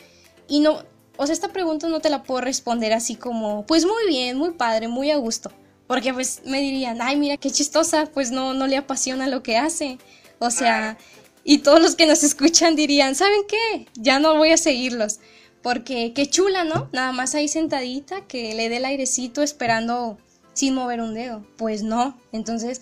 Y 0.47 0.59
no, 0.59 0.83
o 1.17 1.25
sea, 1.25 1.33
esta 1.33 1.51
pregunta 1.51 1.87
no 1.87 1.99
te 1.99 2.09
la 2.09 2.23
puedo 2.23 2.41
responder 2.41 2.93
así 2.93 3.15
como, 3.15 3.65
pues 3.65 3.85
muy 3.85 4.07
bien, 4.07 4.37
muy 4.37 4.51
padre, 4.51 4.87
muy 4.87 5.11
a 5.11 5.17
gusto. 5.17 5.51
Porque 5.87 6.13
pues 6.13 6.41
me 6.45 6.61
dirían, 6.61 7.01
ay, 7.01 7.15
mira 7.15 7.37
qué 7.37 7.49
chistosa, 7.49 8.09
pues 8.13 8.31
no, 8.31 8.53
no 8.53 8.67
le 8.67 8.77
apasiona 8.77 9.27
lo 9.27 9.41
que 9.41 9.57
hace. 9.57 9.97
O 10.39 10.51
sea, 10.51 10.97
y 11.43 11.59
todos 11.59 11.81
los 11.81 11.95
que 11.95 12.05
nos 12.05 12.23
escuchan 12.23 12.75
dirían, 12.75 13.15
¿saben 13.15 13.41
qué? 13.47 13.87
Ya 13.95 14.19
no 14.19 14.35
voy 14.35 14.51
a 14.51 14.57
seguirlos. 14.57 15.19
Porque 15.63 16.13
qué 16.13 16.29
chula, 16.29 16.63
¿no? 16.63 16.89
Nada 16.91 17.11
más 17.11 17.33
ahí 17.35 17.47
sentadita 17.47 18.21
que 18.27 18.53
le 18.53 18.69
dé 18.69 18.77
el 18.77 18.85
airecito 18.85 19.41
esperando 19.41 20.17
sin 20.57 20.73
mover 20.73 21.01
un 21.01 21.13
dedo. 21.13 21.45
Pues 21.55 21.83
no. 21.83 22.17
Entonces, 22.31 22.81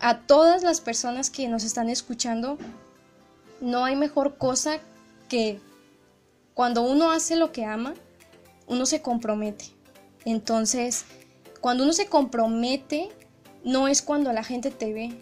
a 0.00 0.18
todas 0.18 0.62
las 0.62 0.82
personas 0.82 1.30
que 1.30 1.48
nos 1.48 1.64
están 1.64 1.88
escuchando, 1.88 2.58
no 3.62 3.86
hay 3.86 3.96
mejor 3.96 4.36
cosa 4.36 4.80
que 5.30 5.60
cuando 6.52 6.82
uno 6.82 7.10
hace 7.10 7.36
lo 7.36 7.52
que 7.52 7.64
ama, 7.64 7.94
uno 8.66 8.84
se 8.84 9.00
compromete. 9.00 9.64
Entonces, 10.26 11.06
cuando 11.62 11.84
uno 11.84 11.94
se 11.94 12.06
compromete, 12.06 13.08
no 13.64 13.88
es 13.88 14.02
cuando 14.02 14.30
la 14.34 14.44
gente 14.44 14.70
te 14.70 14.92
ve, 14.92 15.18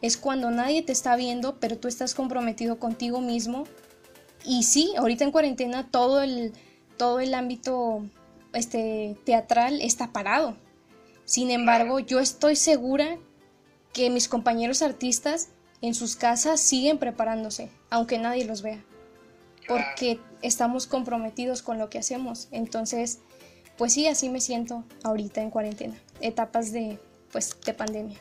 es 0.00 0.16
cuando 0.16 0.50
nadie 0.50 0.82
te 0.82 0.92
está 0.92 1.16
viendo, 1.16 1.60
pero 1.60 1.76
tú 1.76 1.86
estás 1.86 2.14
comprometido 2.14 2.78
contigo 2.78 3.20
mismo. 3.20 3.64
Y 4.42 4.62
sí, 4.62 4.94
ahorita 4.96 5.24
en 5.24 5.32
cuarentena 5.32 5.86
todo 5.90 6.22
el, 6.22 6.54
todo 6.96 7.20
el 7.20 7.34
ámbito 7.34 8.06
este, 8.54 9.18
teatral 9.24 9.82
está 9.82 10.10
parado. 10.10 10.56
Sin 11.24 11.50
embargo, 11.50 12.00
yo 12.00 12.20
estoy 12.20 12.56
segura 12.56 13.18
que 13.92 14.10
mis 14.10 14.28
compañeros 14.28 14.82
artistas 14.82 15.48
en 15.80 15.94
sus 15.94 16.16
casas 16.16 16.60
siguen 16.60 16.98
preparándose, 16.98 17.70
aunque 17.90 18.18
nadie 18.18 18.44
los 18.44 18.62
vea, 18.62 18.82
porque 19.68 20.20
estamos 20.42 20.86
comprometidos 20.86 21.62
con 21.62 21.78
lo 21.78 21.90
que 21.90 21.98
hacemos. 21.98 22.48
Entonces, 22.50 23.20
pues 23.78 23.94
sí, 23.94 24.06
así 24.06 24.28
me 24.28 24.40
siento 24.40 24.84
ahorita 25.02 25.40
en 25.40 25.50
cuarentena, 25.50 25.96
etapas 26.20 26.72
de, 26.72 26.98
pues, 27.32 27.56
de 27.64 27.74
pandemia. 27.74 28.18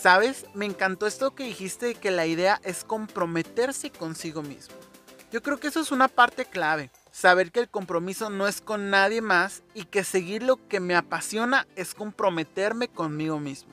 ¿Sabes? 0.00 0.46
Me 0.54 0.64
encantó 0.64 1.06
esto 1.06 1.34
que 1.34 1.44
dijiste 1.44 1.94
que 1.94 2.10
la 2.10 2.26
idea 2.26 2.60
es 2.62 2.84
comprometerse 2.84 3.90
consigo 3.90 4.42
mismo. 4.42 4.74
Yo 5.32 5.42
creo 5.42 5.58
que 5.58 5.68
eso 5.68 5.80
es 5.80 5.90
una 5.90 6.08
parte 6.08 6.44
clave. 6.44 6.90
Saber 7.18 7.50
que 7.50 7.58
el 7.58 7.68
compromiso 7.68 8.30
no 8.30 8.46
es 8.46 8.60
con 8.60 8.90
nadie 8.90 9.20
más 9.22 9.64
y 9.74 9.86
que 9.86 10.04
seguir 10.04 10.44
lo 10.44 10.68
que 10.68 10.78
me 10.78 10.94
apasiona 10.94 11.66
es 11.74 11.92
comprometerme 11.92 12.86
conmigo 12.86 13.40
mismo. 13.40 13.72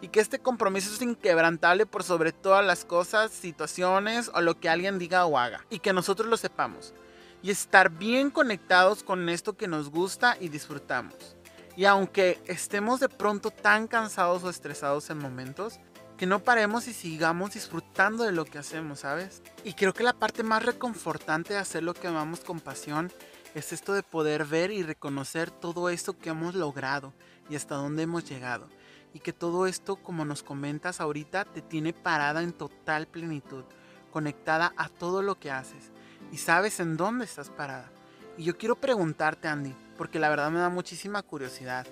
Y 0.00 0.06
que 0.06 0.20
este 0.20 0.38
compromiso 0.38 0.94
es 0.94 1.02
inquebrantable 1.02 1.86
por 1.86 2.04
sobre 2.04 2.30
todas 2.30 2.64
las 2.64 2.84
cosas, 2.84 3.32
situaciones 3.32 4.30
o 4.32 4.40
lo 4.42 4.60
que 4.60 4.68
alguien 4.68 5.00
diga 5.00 5.26
o 5.26 5.36
haga. 5.36 5.66
Y 5.70 5.80
que 5.80 5.92
nosotros 5.92 6.28
lo 6.28 6.36
sepamos. 6.36 6.94
Y 7.42 7.50
estar 7.50 7.90
bien 7.90 8.30
conectados 8.30 9.02
con 9.02 9.28
esto 9.28 9.56
que 9.56 9.66
nos 9.66 9.90
gusta 9.90 10.36
y 10.38 10.48
disfrutamos. 10.48 11.34
Y 11.76 11.86
aunque 11.86 12.40
estemos 12.46 13.00
de 13.00 13.08
pronto 13.08 13.50
tan 13.50 13.88
cansados 13.88 14.44
o 14.44 14.50
estresados 14.50 15.10
en 15.10 15.18
momentos, 15.18 15.80
que 16.16 16.26
no 16.26 16.38
paremos 16.40 16.86
y 16.86 16.92
sigamos 16.92 17.54
disfrutando 17.54 18.24
de 18.24 18.32
lo 18.32 18.44
que 18.44 18.58
hacemos, 18.58 19.00
¿sabes? 19.00 19.42
Y 19.64 19.74
creo 19.74 19.92
que 19.92 20.04
la 20.04 20.12
parte 20.12 20.42
más 20.42 20.64
reconfortante 20.64 21.54
de 21.54 21.58
hacer 21.58 21.82
lo 21.82 21.94
que 21.94 22.06
amamos 22.06 22.40
con 22.40 22.60
pasión 22.60 23.10
es 23.54 23.72
esto 23.72 23.94
de 23.94 24.02
poder 24.02 24.44
ver 24.44 24.70
y 24.70 24.82
reconocer 24.82 25.50
todo 25.50 25.88
esto 25.88 26.18
que 26.18 26.30
hemos 26.30 26.54
logrado 26.54 27.12
y 27.48 27.56
hasta 27.56 27.74
dónde 27.74 28.04
hemos 28.04 28.28
llegado. 28.28 28.68
Y 29.12 29.20
que 29.20 29.32
todo 29.32 29.66
esto, 29.66 29.96
como 29.96 30.24
nos 30.24 30.42
comentas 30.42 31.00
ahorita, 31.00 31.44
te 31.44 31.62
tiene 31.62 31.92
parada 31.92 32.42
en 32.42 32.52
total 32.52 33.06
plenitud, 33.06 33.64
conectada 34.12 34.72
a 34.76 34.88
todo 34.88 35.22
lo 35.22 35.38
que 35.38 35.52
haces. 35.52 35.92
Y 36.32 36.38
sabes 36.38 36.80
en 36.80 36.96
dónde 36.96 37.24
estás 37.24 37.50
parada. 37.50 37.90
Y 38.36 38.42
yo 38.42 38.58
quiero 38.58 38.74
preguntarte, 38.74 39.46
Andy, 39.46 39.74
porque 39.96 40.18
la 40.18 40.28
verdad 40.28 40.50
me 40.50 40.58
da 40.58 40.68
muchísima 40.68 41.22
curiosidad. 41.22 41.86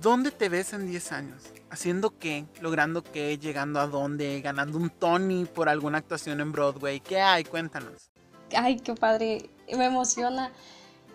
¿Dónde 0.00 0.30
te 0.30 0.48
ves 0.48 0.72
en 0.72 0.86
10 0.86 1.12
años? 1.12 1.42
¿Haciendo 1.70 2.18
qué? 2.18 2.46
¿Logrando 2.60 3.02
qué? 3.02 3.38
¿Llegando 3.38 3.80
a 3.80 3.86
dónde? 3.86 4.40
¿Ganando 4.40 4.78
un 4.78 4.90
Tony 4.90 5.44
por 5.44 5.68
alguna 5.68 5.98
actuación 5.98 6.40
en 6.40 6.52
Broadway? 6.52 7.00
¿Qué 7.00 7.20
hay? 7.20 7.44
Cuéntanos. 7.44 8.10
Ay, 8.54 8.76
qué 8.76 8.94
padre. 8.94 9.50
Me 9.76 9.86
emociona. 9.86 10.52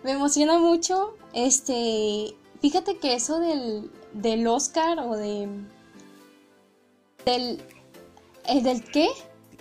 Me 0.02 0.12
emociona 0.12 0.58
mucho. 0.58 1.16
Este. 1.32 2.36
Fíjate 2.60 2.98
que 2.98 3.14
eso 3.14 3.38
del, 3.38 3.90
del 4.12 4.46
Oscar 4.46 4.98
o 4.98 5.16
de. 5.16 5.48
¿Del, 7.24 7.62
¿El 8.46 8.62
del 8.62 8.84
qué? 8.84 9.08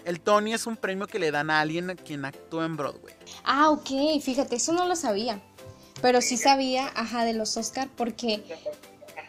El 0.05 0.21
Tony 0.21 0.53
es 0.53 0.65
un 0.65 0.75
premio 0.75 1.07
que 1.07 1.19
le 1.19 1.31
dan 1.31 1.49
a 1.49 1.59
alguien 1.59 1.89
a 1.89 1.95
quien 1.95 2.25
actúa 2.25 2.65
en 2.65 2.75
Broadway. 2.77 3.13
Ah, 3.43 3.69
ok, 3.69 4.19
fíjate, 4.21 4.55
eso 4.55 4.73
no 4.73 4.85
lo 4.85 4.95
sabía. 4.95 5.41
Pero 6.01 6.21
sí 6.21 6.37
sabía, 6.37 6.91
ajá, 6.95 7.25
de 7.25 7.33
los 7.33 7.57
Oscar 7.57 7.89
porque 7.95 8.43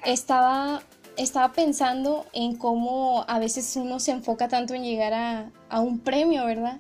estaba, 0.05 0.83
estaba 1.17 1.53
pensando 1.53 2.27
en 2.33 2.57
cómo 2.57 3.25
a 3.29 3.39
veces 3.39 3.77
uno 3.77 4.01
se 4.01 4.13
enfoca 4.13 4.49
tanto 4.49 4.75
en 4.75 4.85
llegar 4.85 5.13
a, 5.13 5.51
a 5.69 5.81
un 5.81 5.99
premio, 5.99 6.45
¿verdad? 6.45 6.79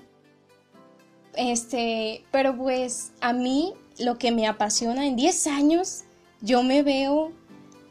Este, 1.35 2.25
pero 2.31 2.57
pues 2.57 3.13
a 3.21 3.33
mí 3.33 3.75
lo 3.99 4.19
que 4.19 4.33
me 4.33 4.47
apasiona 4.47 5.07
en 5.07 5.17
10 5.17 5.47
años, 5.47 6.05
yo 6.41 6.63
me 6.63 6.83
veo 6.83 7.33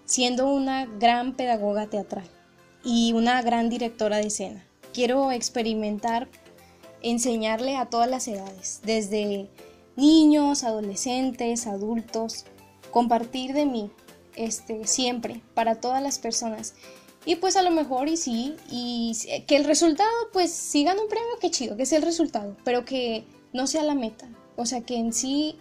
siendo 0.05 0.47
una 0.47 0.85
gran 0.85 1.33
pedagoga 1.33 1.87
teatral 1.87 2.27
y 2.83 3.13
una 3.13 3.41
gran 3.41 3.69
directora 3.69 4.17
de 4.17 4.27
escena. 4.27 4.65
Quiero 4.93 5.31
experimentar, 5.31 6.27
enseñarle 7.01 7.77
a 7.77 7.85
todas 7.85 8.09
las 8.09 8.27
edades, 8.27 8.81
desde 8.83 9.49
niños, 9.95 10.63
adolescentes, 10.63 11.67
adultos, 11.67 12.45
compartir 12.91 13.53
de 13.53 13.65
mí, 13.65 13.91
este, 14.39 14.87
siempre, 14.87 15.41
para 15.53 15.75
todas 15.75 16.01
las 16.01 16.17
personas. 16.17 16.73
Y 17.25 17.35
pues 17.35 17.57
a 17.57 17.61
lo 17.61 17.71
mejor 17.71 18.07
y 18.07 18.15
sí, 18.15 18.55
y 18.71 19.13
que 19.45 19.57
el 19.57 19.65
resultado, 19.65 20.09
pues 20.31 20.51
si 20.51 20.85
gana 20.85 21.01
un 21.01 21.09
premio, 21.09 21.29
qué 21.41 21.51
chido, 21.51 21.75
que 21.75 21.85
sea 21.85 21.99
el 21.99 22.05
resultado, 22.05 22.55
pero 22.63 22.85
que 22.85 23.25
no 23.51 23.67
sea 23.67 23.83
la 23.83 23.95
meta. 23.95 24.29
O 24.55 24.65
sea, 24.65 24.81
que 24.81 24.95
en 24.95 25.13
sí 25.13 25.57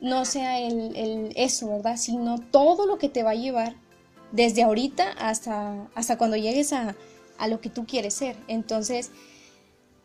no 0.00 0.24
sea 0.24 0.60
el, 0.60 0.96
el 0.96 1.32
eso, 1.36 1.68
¿verdad? 1.68 1.96
Sino 1.96 2.38
todo 2.38 2.86
lo 2.86 2.98
que 2.98 3.08
te 3.08 3.24
va 3.24 3.30
a 3.30 3.34
llevar 3.34 3.74
desde 4.30 4.62
ahorita 4.62 5.10
hasta, 5.18 5.88
hasta 5.94 6.16
cuando 6.16 6.36
llegues 6.36 6.72
a, 6.72 6.94
a 7.38 7.48
lo 7.48 7.60
que 7.60 7.70
tú 7.70 7.84
quieres 7.84 8.14
ser. 8.14 8.36
Entonces, 8.46 9.10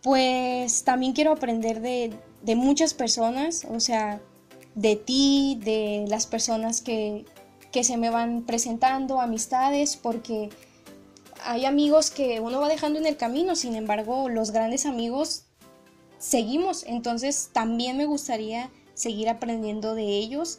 pues 0.01 0.83
también 0.83 1.13
quiero 1.13 1.31
aprender 1.31 1.81
de, 1.81 2.13
de 2.41 2.55
muchas 2.55 2.95
personas, 2.95 3.65
o 3.69 3.79
sea, 3.79 4.19
de 4.73 4.95
ti, 4.95 5.59
de 5.63 6.05
las 6.07 6.25
personas 6.25 6.81
que, 6.81 7.25
que 7.77 7.83
se 7.83 7.97
me 7.97 8.09
van 8.09 8.41
presentando, 8.41 9.21
amistades, 9.21 9.97
porque 9.97 10.49
hay 11.45 11.65
amigos 11.65 12.09
que 12.09 12.39
uno 12.39 12.59
va 12.59 12.69
dejando 12.69 12.97
en 12.97 13.05
el 13.05 13.17
camino, 13.17 13.55
sin 13.55 13.75
embargo, 13.75 14.29
los 14.29 14.49
grandes 14.49 14.87
amigos 14.87 15.43
seguimos, 16.17 16.83
entonces 16.87 17.51
también 17.53 17.95
me 17.95 18.07
gustaría 18.07 18.71
seguir 18.95 19.29
aprendiendo 19.29 19.93
de 19.93 20.05
ellos 20.05 20.57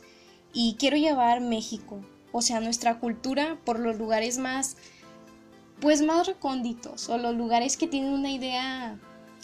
y 0.53 0.77
quiero 0.79 0.97
llevar 0.97 1.41
México, 1.41 1.99
o 2.31 2.41
sea, 2.41 2.61
nuestra 2.61 3.01
cultura 3.01 3.59
por 3.64 3.81
los 3.81 3.99
lugares 3.99 4.39
más, 4.39 4.77
pues 5.81 6.03
más 6.03 6.25
recónditos 6.25 7.09
o 7.09 7.19
los 7.19 7.35
lugares 7.35 7.77
que 7.77 7.89
tienen 7.89 8.12
una 8.12 8.31
idea 8.31 8.97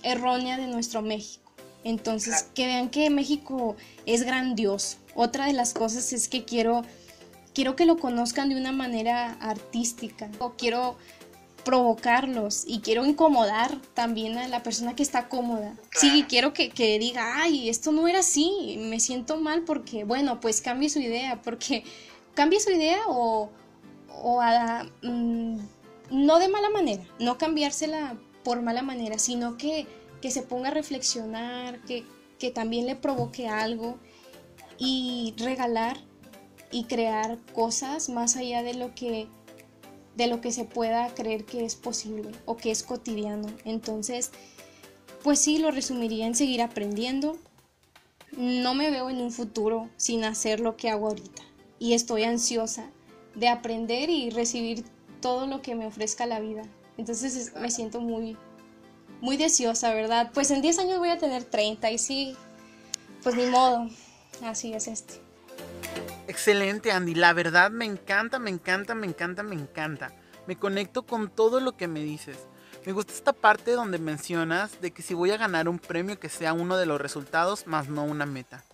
errónea 0.05 0.59
de 0.59 0.69
nuestro 0.69 1.03
México. 1.03 1.51
Entonces, 1.83 2.47
que 2.55 2.67
vean 2.67 2.89
que 2.89 3.11
México 3.11 3.75
es 4.07 4.23
grandioso. 4.23 4.99
Otra 5.17 5.47
de 5.47 5.55
las 5.55 5.75
cosas 5.75 6.13
es 6.13 6.29
que 6.29 6.45
quiero 6.45 6.83
quiero 7.55 7.77
que 7.77 7.87
lo 7.87 7.97
conozcan 7.97 8.49
de 8.49 8.57
una 8.57 8.73
manera 8.73 9.37
artística 9.41 10.31
o 10.39 10.53
quiero 10.53 10.97
provocarlos 11.65 12.65
y 12.67 12.81
quiero 12.81 13.07
incomodar 13.07 13.81
también 13.95 14.37
a 14.37 14.49
la 14.49 14.63
persona 14.63 14.95
que 14.95 15.03
está 15.03 15.29
cómoda. 15.29 15.75
Sí, 15.93 16.27
quiero 16.29 16.53
que, 16.53 16.69
que, 16.69 16.99
diga, 16.99 17.43
ay, 17.43 17.71
esto 17.71 17.91
no 17.91 18.07
era 18.07 18.19
así, 18.19 18.77
me 18.79 19.01
siento 19.01 19.39
mal 19.39 19.63
porque, 19.63 20.05
bueno, 20.05 20.41
pues 20.41 20.61
cambie 20.61 20.91
su 20.91 21.01
idea, 21.01 21.41
porque 21.43 21.85
cambie 22.35 22.61
su 22.61 22.71
idea 22.71 23.01
o, 23.09 23.51
o 24.23 24.41
a, 24.43 24.85
mm, 25.03 25.59
no 26.11 26.39
de 26.39 26.49
mala 26.49 26.71
manera, 26.71 27.03
no 27.19 27.39
cambiársela 27.39 28.17
por 28.43 28.61
mala 28.61 28.83
manera, 28.83 29.19
sino 29.19 29.57
que, 29.57 29.87
que 30.21 30.31
se 30.31 30.43
ponga 30.43 30.69
a 30.69 30.73
reflexionar, 30.73 31.81
que, 31.83 32.05
que 32.39 32.51
también 32.51 32.87
le 32.87 32.95
provoque 32.95 33.49
algo 33.49 33.99
y 34.79 35.35
regalar 35.39 35.99
y 36.75 36.87
crear 36.87 37.39
cosas 37.55 38.09
más 38.09 38.35
allá 38.35 38.65
de 38.65 38.75
lo 38.75 38.97
que 38.97 39.29
de 40.17 40.27
lo 40.27 40.41
que 40.41 40.51
se 40.51 40.65
pueda 40.65 41.09
creer 41.15 41.45
que 41.45 41.65
es 41.65 41.77
posible 41.77 42.31
o 42.47 42.57
que 42.57 42.73
es 42.73 42.83
cotidiano. 42.83 43.49
Entonces, 43.65 44.33
pues 45.23 45.39
sí, 45.39 45.59
lo 45.59 45.71
resumiría 45.71 46.27
en 46.27 46.35
seguir 46.35 46.63
aprendiendo. 46.63 47.39
No 48.37 48.75
me 48.75 48.91
veo 48.91 49.09
en 49.09 49.21
un 49.21 49.31
futuro 49.31 49.89
sin 49.97 50.25
hacer 50.25 50.59
lo 50.59 50.77
que 50.77 50.91
hago 50.91 51.09
ahorita 51.09 51.43
y 51.79 51.95
estoy 51.95 52.25
ansiosa 52.25 52.91
de 53.37 53.49
aprender 53.49 54.11
y 54.11 54.31
recibir 54.31 54.85
todo 55.21 55.47
lo 55.47 55.63
que 55.63 55.77
me 55.77 55.87
ofrezca 55.87 56.27
la 56.27 56.41
vida. 56.41 56.63
Entonces 56.97 57.53
me 57.61 57.71
siento 57.71 58.01
muy, 58.01 58.37
muy 59.21 59.37
deseosa, 59.37 59.95
¿verdad? 59.95 60.31
Pues 60.35 60.51
en 60.51 60.61
10 60.61 60.81
años 60.81 60.99
voy 60.99 61.11
a 61.11 61.19
tener 61.19 61.45
30 61.45 61.91
y 61.93 61.99
sí, 61.99 62.37
pues 63.23 63.37
ni 63.37 63.47
modo, 63.47 63.89
así 64.43 64.73
es 64.73 64.89
esto. 64.89 65.24
Excelente, 66.27 66.91
Andy. 66.91 67.15
La 67.15 67.35
verdad 67.35 67.71
me 67.71 67.85
encanta, 67.85 68.39
me 68.39 68.49
encanta, 68.49 68.95
me 68.95 69.07
encanta, 69.07 69.43
me 69.43 69.55
encanta. 69.55 70.13
Me 70.47 70.57
conecto 70.57 71.03
con 71.03 71.29
todo 71.29 71.61
lo 71.61 71.77
que 71.77 71.87
me 71.87 72.01
dices. 72.01 72.49
Me 72.87 72.93
gusta 72.93 73.13
esta 73.13 73.33
parte 73.35 73.73
donde 73.73 73.99
mencionas 73.99 74.81
de 74.81 74.91
que 74.91 75.03
si 75.03 75.13
voy 75.13 75.31
a 75.33 75.37
ganar 75.37 75.69
un 75.69 75.79
premio 75.79 76.19
que 76.19 76.31
sea 76.31 76.55
uno 76.55 76.79
de 76.79 76.87
los 76.87 77.01
resultados 77.01 77.67
más 77.67 77.89
no 77.89 78.05
una 78.05 78.25
meta. 78.25 78.65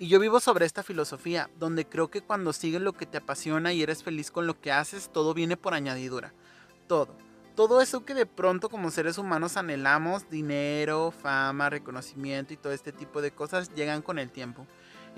Y 0.00 0.08
yo 0.08 0.18
vivo 0.18 0.40
sobre 0.40 0.66
esta 0.66 0.82
filosofía, 0.82 1.50
donde 1.58 1.84
creo 1.84 2.08
que 2.08 2.20
cuando 2.20 2.52
sigues 2.52 2.80
lo 2.80 2.92
que 2.92 3.06
te 3.06 3.18
apasiona 3.18 3.72
y 3.72 3.82
eres 3.82 4.02
feliz 4.02 4.30
con 4.30 4.46
lo 4.46 4.60
que 4.60 4.72
haces, 4.72 5.10
todo 5.12 5.34
viene 5.34 5.56
por 5.56 5.74
añadidura. 5.74 6.32
Todo. 6.86 7.16
Todo 7.56 7.80
eso 7.80 8.04
que 8.04 8.14
de 8.14 8.26
pronto 8.26 8.68
como 8.68 8.92
seres 8.92 9.18
humanos 9.18 9.56
anhelamos, 9.56 10.30
dinero, 10.30 11.10
fama, 11.10 11.70
reconocimiento 11.70 12.54
y 12.54 12.56
todo 12.56 12.72
este 12.72 12.92
tipo 12.92 13.20
de 13.20 13.32
cosas, 13.32 13.74
llegan 13.74 14.02
con 14.02 14.20
el 14.20 14.30
tiempo. 14.30 14.68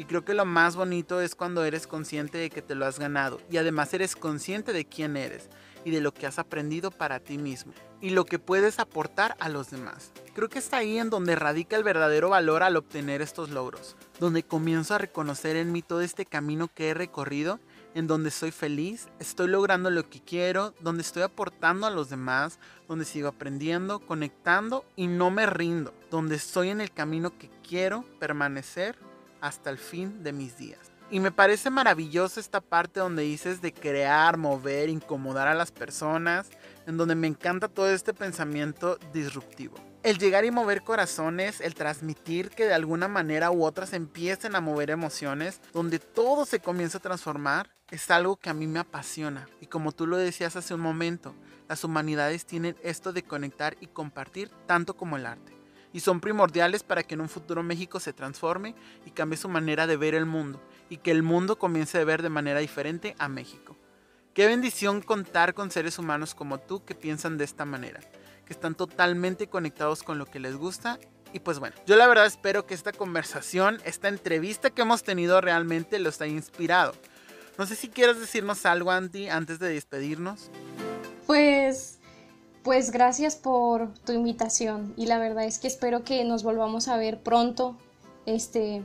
Y 0.01 0.07
creo 0.07 0.25
que 0.25 0.33
lo 0.33 0.47
más 0.47 0.77
bonito 0.77 1.21
es 1.21 1.35
cuando 1.35 1.63
eres 1.63 1.87
consciente 1.87 2.39
de 2.39 2.49
que 2.49 2.63
te 2.63 2.75
lo 2.75 2.87
has 2.87 2.99
ganado 2.99 3.39
y 3.51 3.59
además 3.59 3.93
eres 3.93 4.17
consciente 4.17 4.73
de 4.73 4.87
quién 4.87 5.15
eres 5.15 5.51
y 5.85 5.91
de 5.91 6.01
lo 6.01 6.15
que 6.15 6.27
has 6.27 6.39
aprendido 6.39 6.91
para 6.91 7.21
ti 7.21 7.37
mismo 7.37 7.75
y 8.01 8.09
lo 8.09 8.25
que 8.25 8.39
puedes 8.39 8.79
aportar 8.79 9.37
a 9.41 9.51
los 9.51 9.71
demás. 9.71 10.11
Creo 10.35 10.49
que 10.49 10.61
es 10.61 10.73
ahí 10.73 10.97
en 10.97 11.11
donde 11.11 11.37
radica 11.37 11.77
el 11.77 11.85
verdadero 11.85 12.31
valor 12.31 12.63
al 12.63 12.77
obtener 12.77 13.21
estos 13.21 13.51
logros, 13.51 13.95
donde 14.19 14.43
comienzo 14.43 14.95
a 14.95 14.99
reconocer 14.99 15.57
en 15.57 15.71
mí 15.71 15.83
todo 15.83 16.01
este 16.01 16.25
camino 16.25 16.71
que 16.75 16.89
he 16.89 16.95
recorrido, 16.95 17.61
en 17.95 18.07
donde 18.07 18.31
soy 18.31 18.53
feliz, 18.53 19.09
estoy 19.19 19.49
logrando 19.49 19.91
lo 19.91 20.09
que 20.09 20.23
quiero, 20.23 20.73
donde 20.81 21.03
estoy 21.03 21.25
aportando 21.25 21.87
a 21.87 21.91
los 21.91 22.09
demás, 22.09 22.59
donde 22.89 23.05
sigo 23.05 23.29
aprendiendo, 23.29 24.01
conectando 24.01 24.87
y 24.97 25.09
no 25.09 25.31
me 25.31 25.45
rindo, 25.45 25.93
donde 26.11 26.37
estoy 26.37 26.71
en 26.71 26.81
el 26.81 26.91
camino 26.91 27.37
que 27.37 27.51
quiero 27.69 28.03
permanecer 28.19 29.10
hasta 29.41 29.71
el 29.71 29.79
fin 29.79 30.23
de 30.23 30.33
mis 30.33 30.57
días. 30.57 30.91
Y 31.13 31.19
me 31.19 31.33
parece 31.33 31.71
maravilloso 31.71 32.39
esta 32.39 32.61
parte 32.61 33.01
donde 33.01 33.25
dices 33.25 33.61
de 33.61 33.73
crear, 33.73 34.37
mover, 34.37 34.89
incomodar 34.89 35.49
a 35.49 35.55
las 35.55 35.73
personas, 35.73 36.49
en 36.87 36.97
donde 36.97 37.17
me 37.17 37.27
encanta 37.27 37.67
todo 37.67 37.91
este 37.91 38.15
pensamiento 38.15 38.97
disruptivo. 39.13 39.77
El 40.05 40.19
llegar 40.19 40.45
y 40.45 40.53
mover 40.53 40.83
corazones, 40.83 41.61
el 41.61 41.75
transmitir 41.75 42.51
que 42.51 42.65
de 42.65 42.75
alguna 42.75 43.09
manera 43.09 43.51
u 43.51 43.65
otra 43.65 43.87
se 43.87 43.97
empiecen 43.97 44.55
a 44.55 44.61
mover 44.61 44.91
emociones, 44.91 45.61
donde 45.73 45.99
todo 45.99 46.47
se 46.47 46.61
comienza 46.61 46.99
a 46.99 47.03
transformar, 47.03 47.71
es 47.91 48.09
algo 48.13 48.37
que 48.37 48.49
a 48.49 48.55
mí 48.55 48.69
me 48.69 48.79
apasiona. 48.79 49.49
Y 49.61 49.67
como 49.67 49.91
tú 49.91 50.07
lo 50.07 50.17
decías 50.17 50.55
hace 50.55 50.75
un 50.75 50.81
momento, 50.81 51.35
las 51.69 51.83
humanidades 51.83 52.47
tienen 52.47 52.77
esto 52.85 53.13
de 53.13 53.25
conectar 53.25 53.77
y 53.81 53.89
compartir 53.89 54.49
tanto 54.67 54.97
como 54.97 55.17
el 55.17 55.27
arte 55.27 55.60
y 55.93 56.01
son 56.01 56.21
primordiales 56.21 56.83
para 56.83 57.03
que 57.03 57.15
en 57.15 57.21
un 57.21 57.29
futuro 57.29 57.63
México 57.63 58.01
se 58.01 58.13
transforme 58.13 58.75
y 59.05 59.11
cambie 59.11 59.37
su 59.37 59.49
manera 59.49 59.87
de 59.87 59.97
ver 59.97 60.15
el 60.15 60.27
mundo 60.27 60.61
y 60.89 60.99
que 60.99 61.11
el 61.11 61.23
mundo 61.23 61.59
comience 61.59 61.99
a 61.99 62.05
ver 62.05 62.23
de 62.23 62.29
manera 62.29 62.61
diferente 62.61 63.15
a 63.19 63.29
México. 63.29 63.77
Qué 64.35 64.47
bendición 64.47 65.03
contar 65.03 65.55
con 65.55 65.71
seres 65.71 65.99
humanos 65.99 66.35
como 66.35 66.59
tú 66.59 66.85
que 66.85 66.95
piensan 66.95 67.37
de 67.39 67.45
esta 67.45 67.65
manera, 67.65 68.01
que 68.47 68.53
están 68.53 68.75
totalmente 68.75 69.49
conectados 69.49 70.03
con 70.03 70.19
lo 70.19 70.27
que 70.27 70.41
les 70.41 70.57
gusta 70.57 70.99
y 71.33 71.41
pues 71.41 71.59
bueno, 71.59 71.77
yo 71.87 71.97
la 71.97 72.07
verdad 72.07 72.27
espero 72.27 72.67
que 72.67 72.75
esta 72.75 72.93
conversación, 72.93 73.81
esta 73.85 74.09
entrevista 74.09 74.71
que 74.71 74.83
hemos 74.83 75.03
tenido 75.03 75.41
realmente 75.41 75.99
los 75.99 76.21
haya 76.21 76.33
inspirado. 76.33 76.93
No 77.57 77.67
sé 77.67 77.77
si 77.77 77.89
quieres 77.89 78.19
decirnos 78.19 78.67
algo, 78.67 78.91
Andy, 78.91 79.29
antes 79.29 79.59
de 79.59 79.69
despedirnos. 79.69 80.51
Pues 81.27 82.00
pues 82.63 82.91
gracias 82.91 83.37
por 83.37 83.95
tu 84.05 84.13
invitación 84.13 84.93
y 84.97 85.07
la 85.07 85.19
verdad 85.19 85.45
es 85.45 85.59
que 85.59 85.67
espero 85.67 86.05
que 86.05 86.25
nos 86.25 86.43
volvamos 86.43 86.89
a 86.89 86.97
ver 86.97 87.23
pronto. 87.23 87.77
Este, 88.27 88.85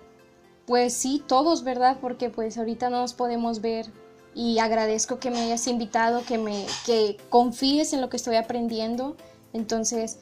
pues 0.65 0.93
sí, 0.93 1.23
todos, 1.27 1.63
¿verdad? 1.63 1.97
Porque 1.99 2.29
pues 2.29 2.57
ahorita 2.57 2.89
no 2.89 3.01
nos 3.01 3.13
podemos 3.13 3.61
ver 3.61 3.87
y 4.33 4.59
agradezco 4.59 5.19
que 5.19 5.29
me 5.29 5.39
hayas 5.39 5.67
invitado, 5.67 6.23
que 6.25 6.37
me 6.37 6.65
que 6.85 7.17
confíes 7.29 7.93
en 7.93 8.01
lo 8.01 8.09
que 8.09 8.17
estoy 8.17 8.37
aprendiendo. 8.37 9.17
Entonces, 9.53 10.19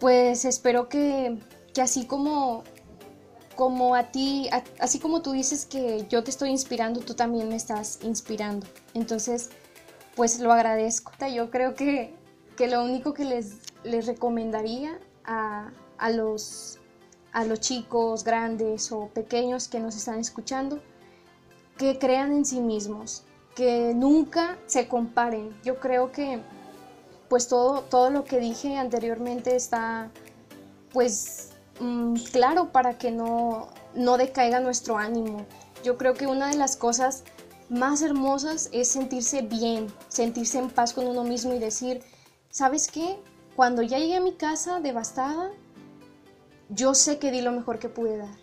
pues 0.00 0.44
espero 0.44 0.88
que, 0.88 1.38
que 1.74 1.82
así 1.82 2.06
como 2.06 2.64
como 3.54 3.94
a 3.94 4.04
ti, 4.04 4.48
así 4.80 4.98
como 4.98 5.22
tú 5.22 5.32
dices 5.32 5.66
que 5.66 6.06
yo 6.08 6.24
te 6.24 6.30
estoy 6.30 6.50
inspirando, 6.50 7.00
tú 7.00 7.14
también 7.14 7.48
me 7.48 7.56
estás 7.56 7.98
inspirando. 8.02 8.66
Entonces, 8.94 9.50
pues 10.16 10.40
lo 10.40 10.52
agradezco. 10.52 11.12
Yo 11.32 11.50
creo 11.50 11.74
que 11.74 12.14
que 12.56 12.68
lo 12.68 12.84
único 12.84 13.14
que 13.14 13.24
les, 13.24 13.58
les 13.84 14.06
recomendaría 14.06 14.98
a, 15.24 15.70
a, 15.98 16.10
los, 16.10 16.78
a 17.32 17.44
los 17.44 17.60
chicos 17.60 18.24
grandes 18.24 18.92
o 18.92 19.08
pequeños 19.08 19.68
que 19.68 19.80
nos 19.80 19.96
están 19.96 20.18
escuchando, 20.18 20.80
que 21.78 21.98
crean 21.98 22.32
en 22.32 22.44
sí 22.44 22.60
mismos, 22.60 23.24
que 23.54 23.92
nunca 23.94 24.58
se 24.66 24.88
comparen. 24.88 25.54
Yo 25.62 25.78
creo 25.80 26.12
que 26.12 26.40
pues 27.28 27.48
todo, 27.48 27.80
todo 27.82 28.10
lo 28.10 28.24
que 28.24 28.38
dije 28.38 28.76
anteriormente 28.76 29.56
está 29.56 30.10
pues 30.92 31.50
mm, 31.80 32.16
claro 32.30 32.70
para 32.72 32.98
que 32.98 33.10
no, 33.10 33.68
no 33.94 34.18
decaiga 34.18 34.60
nuestro 34.60 34.98
ánimo. 34.98 35.46
Yo 35.82 35.96
creo 35.96 36.14
que 36.14 36.26
una 36.26 36.50
de 36.50 36.56
las 36.56 36.76
cosas 36.76 37.24
más 37.68 38.02
hermosas 38.02 38.68
es 38.72 38.88
sentirse 38.88 39.40
bien, 39.40 39.86
sentirse 40.08 40.58
en 40.58 40.68
paz 40.68 40.92
con 40.92 41.06
uno 41.06 41.24
mismo 41.24 41.54
y 41.54 41.58
decir, 41.58 42.02
¿sabes 42.52 42.86
qué? 42.86 43.18
Cuando 43.56 43.82
ya 43.82 43.98
llegué 43.98 44.14
a 44.14 44.20
mi 44.20 44.34
casa 44.34 44.78
devastada, 44.78 45.50
yo 46.68 46.94
sé 46.94 47.18
que 47.18 47.32
di 47.32 47.40
lo 47.40 47.50
mejor 47.50 47.80
que 47.80 47.88
pude 47.88 48.18
dar. 48.18 48.36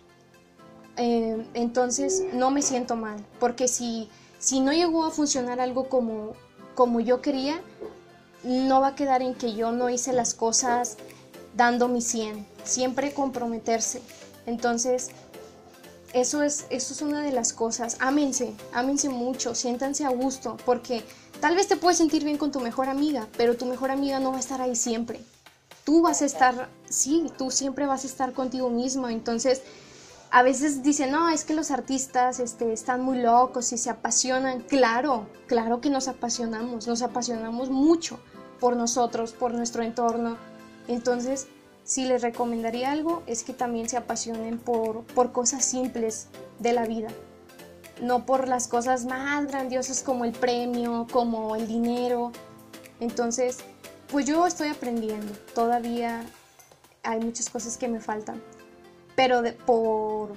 Eh, 0.96 1.46
entonces 1.54 2.24
no 2.34 2.50
me 2.50 2.60
siento 2.60 2.96
mal, 2.96 3.24
porque 3.38 3.68
si, 3.68 4.10
si 4.38 4.60
no 4.60 4.72
llegó 4.72 5.06
a 5.06 5.10
funcionar 5.10 5.60
algo 5.60 5.88
como, 5.88 6.34
como 6.74 7.00
yo 7.00 7.22
quería, 7.22 7.60
no 8.42 8.80
va 8.80 8.88
a 8.88 8.94
quedar 8.94 9.22
en 9.22 9.34
que 9.34 9.54
yo 9.54 9.72
no 9.72 9.88
hice 9.88 10.12
las 10.12 10.34
cosas 10.34 10.96
dando 11.56 11.88
mi 11.88 12.02
100, 12.02 12.46
siempre 12.64 13.14
comprometerse. 13.14 14.02
Entonces, 14.46 15.10
eso 16.12 16.42
es, 16.42 16.66
eso 16.70 16.92
es 16.92 17.02
una 17.02 17.22
de 17.22 17.32
las 17.32 17.52
cosas. 17.52 17.96
Ámense, 18.00 18.52
ámense 18.72 19.08
mucho, 19.08 19.54
siéntanse 19.54 20.04
a 20.04 20.10
gusto, 20.10 20.56
porque 20.64 21.04
tal 21.40 21.56
vez 21.56 21.68
te 21.68 21.76
puedes 21.76 21.98
sentir 21.98 22.24
bien 22.24 22.36
con 22.36 22.52
tu 22.52 22.60
mejor 22.60 22.88
amiga, 22.88 23.26
pero 23.36 23.56
tu 23.56 23.66
mejor 23.66 23.90
amiga 23.90 24.20
no 24.20 24.30
va 24.30 24.36
a 24.36 24.40
estar 24.40 24.60
ahí 24.60 24.76
siempre. 24.76 25.20
Tú 25.84 26.02
vas 26.02 26.22
a 26.22 26.26
estar, 26.26 26.68
sí, 26.88 27.32
tú 27.38 27.50
siempre 27.50 27.86
vas 27.86 28.04
a 28.04 28.06
estar 28.06 28.32
contigo 28.32 28.70
mismo. 28.70 29.08
Entonces, 29.08 29.62
a 30.30 30.42
veces 30.42 30.82
dicen, 30.82 31.10
no, 31.10 31.30
es 31.30 31.44
que 31.44 31.54
los 31.54 31.70
artistas 31.70 32.38
este, 32.38 32.72
están 32.72 33.00
muy 33.00 33.18
locos 33.18 33.72
y 33.72 33.78
se 33.78 33.90
apasionan. 33.90 34.60
Claro, 34.60 35.26
claro 35.46 35.80
que 35.80 35.90
nos 35.90 36.06
apasionamos, 36.06 36.86
nos 36.86 37.02
apasionamos 37.02 37.70
mucho 37.70 38.20
por 38.60 38.76
nosotros, 38.76 39.32
por 39.32 39.54
nuestro 39.54 39.82
entorno. 39.82 40.36
Entonces, 40.86 41.48
si 41.84 42.04
les 42.04 42.22
recomendaría 42.22 42.92
algo 42.92 43.22
es 43.26 43.42
que 43.42 43.54
también 43.54 43.88
se 43.88 43.96
apasionen 43.96 44.58
por, 44.58 45.02
por 45.06 45.32
cosas 45.32 45.64
simples 45.64 46.28
de 46.58 46.72
la 46.72 46.84
vida, 46.84 47.08
no 48.00 48.26
por 48.26 48.48
las 48.48 48.68
cosas 48.68 49.04
más 49.04 49.46
grandiosas 49.46 50.02
como 50.02 50.24
el 50.24 50.32
premio, 50.32 51.06
como 51.12 51.56
el 51.56 51.66
dinero. 51.66 52.32
Entonces, 52.98 53.58
pues 54.10 54.26
yo 54.26 54.46
estoy 54.46 54.68
aprendiendo, 54.68 55.32
todavía 55.54 56.24
hay 57.02 57.20
muchas 57.20 57.48
cosas 57.48 57.76
que 57.76 57.88
me 57.88 58.00
faltan, 58.00 58.42
pero 59.16 59.42
de, 59.42 59.52
por, 59.52 60.32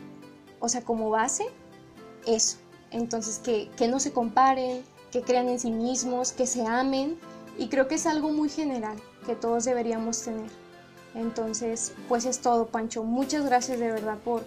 o 0.60 0.70
sea, 0.70 0.82
como 0.82 1.10
base, 1.10 1.46
eso. 2.26 2.58
Entonces, 2.92 3.40
que, 3.40 3.70
que 3.76 3.88
no 3.88 4.00
se 4.00 4.14
comparen, 4.14 4.84
que 5.12 5.22
crean 5.22 5.50
en 5.50 5.60
sí 5.60 5.72
mismos, 5.72 6.32
que 6.32 6.46
se 6.46 6.66
amen, 6.66 7.18
y 7.58 7.68
creo 7.70 7.88
que 7.88 7.96
es 7.96 8.06
algo 8.06 8.30
muy 8.30 8.50
general 8.50 8.98
que 9.26 9.36
todos 9.36 9.66
deberíamos 9.66 10.22
tener. 10.22 10.50
Entonces, 11.16 11.94
pues 12.08 12.26
es 12.26 12.40
todo, 12.40 12.68
Pancho. 12.68 13.04
Muchas 13.04 13.46
gracias 13.46 13.80
de 13.80 13.92
verdad 13.92 14.18
por, 14.20 14.44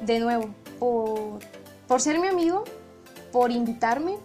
de 0.00 0.20
nuevo, 0.20 0.48
por, 0.78 1.40
por 1.92 2.00
ser 2.00 2.18
mi 2.18 2.26
amigo, 2.26 2.64
por 3.32 3.50
invitarme 3.50 4.16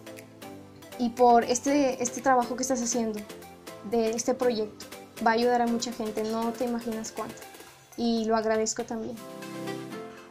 y 0.98 1.10
por 1.10 1.44
este, 1.44 2.02
este 2.02 2.22
trabajo 2.22 2.56
que 2.56 2.62
estás 2.62 2.80
haciendo 2.80 3.20
de 3.90 4.12
este 4.12 4.32
proyecto. 4.32 4.86
Va 5.22 5.32
a 5.32 5.34
ayudar 5.34 5.60
a 5.60 5.66
mucha 5.66 5.92
gente, 5.92 6.22
no 6.22 6.50
te 6.52 6.64
imaginas 6.64 7.12
cuánto. 7.12 7.42
Y 7.98 8.24
lo 8.24 8.36
agradezco 8.36 8.84
también. 8.84 9.16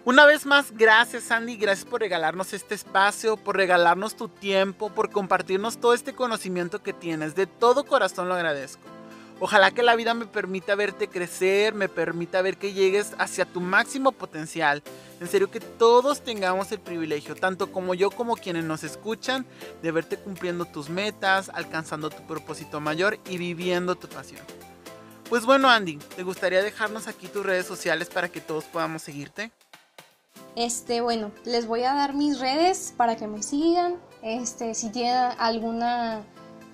Una 0.03 0.25
vez 0.25 0.47
más, 0.47 0.71
gracias 0.71 1.25
Sandy, 1.25 1.57
gracias 1.57 1.85
por 1.87 2.01
regalarnos 2.01 2.53
este 2.53 2.73
espacio, 2.73 3.37
por 3.37 3.55
regalarnos 3.55 4.15
tu 4.15 4.29
tiempo, 4.29 4.89
por 4.89 5.11
compartirnos 5.11 5.77
todo 5.77 5.93
este 5.93 6.15
conocimiento 6.15 6.81
que 6.81 6.93
tienes. 6.93 7.35
De 7.35 7.45
todo 7.45 7.85
corazón 7.85 8.29
lo 8.29 8.33
agradezco. 8.33 8.96
Ojalá 9.39 9.69
que 9.69 9.83
la 9.83 9.95
vida 9.95 10.15
me 10.15 10.25
permita 10.25 10.73
verte 10.73 11.07
crecer, 11.07 11.75
me 11.75 11.89
permita 11.89 12.41
ver 12.41 12.57
que 12.57 12.73
llegues 12.73 13.13
hacia 13.19 13.45
tu 13.45 13.61
máximo 13.61 14.11
potencial. 14.11 14.81
En 15.21 15.27
serio 15.27 15.51
que 15.51 15.59
todos 15.59 16.21
tengamos 16.21 16.71
el 16.71 16.79
privilegio, 16.79 17.35
tanto 17.35 17.71
como 17.71 17.93
yo 17.93 18.09
como 18.09 18.35
quienes 18.35 18.63
nos 18.63 18.83
escuchan, 18.83 19.45
de 19.83 19.91
verte 19.91 20.17
cumpliendo 20.17 20.65
tus 20.65 20.89
metas, 20.89 21.51
alcanzando 21.53 22.09
tu 22.09 22.25
propósito 22.25 22.79
mayor 22.79 23.19
y 23.29 23.37
viviendo 23.37 23.95
tu 23.95 24.07
pasión. 24.07 24.41
Pues 25.29 25.45
bueno 25.45 25.69
Andy, 25.69 25.97
¿te 26.15 26.23
gustaría 26.23 26.63
dejarnos 26.63 27.07
aquí 27.07 27.27
tus 27.27 27.45
redes 27.45 27.67
sociales 27.67 28.09
para 28.09 28.29
que 28.29 28.41
todos 28.41 28.63
podamos 28.63 29.03
seguirte? 29.03 29.51
Este, 30.55 31.01
bueno, 31.01 31.31
les 31.45 31.67
voy 31.67 31.83
a 31.83 31.93
dar 31.93 32.15
mis 32.15 32.39
redes 32.39 32.93
para 32.97 33.15
que 33.15 33.27
me 33.27 33.43
sigan. 33.43 33.97
Este, 34.23 34.73
si 34.73 34.91
tienen 34.91 35.31
alguna 35.37 36.23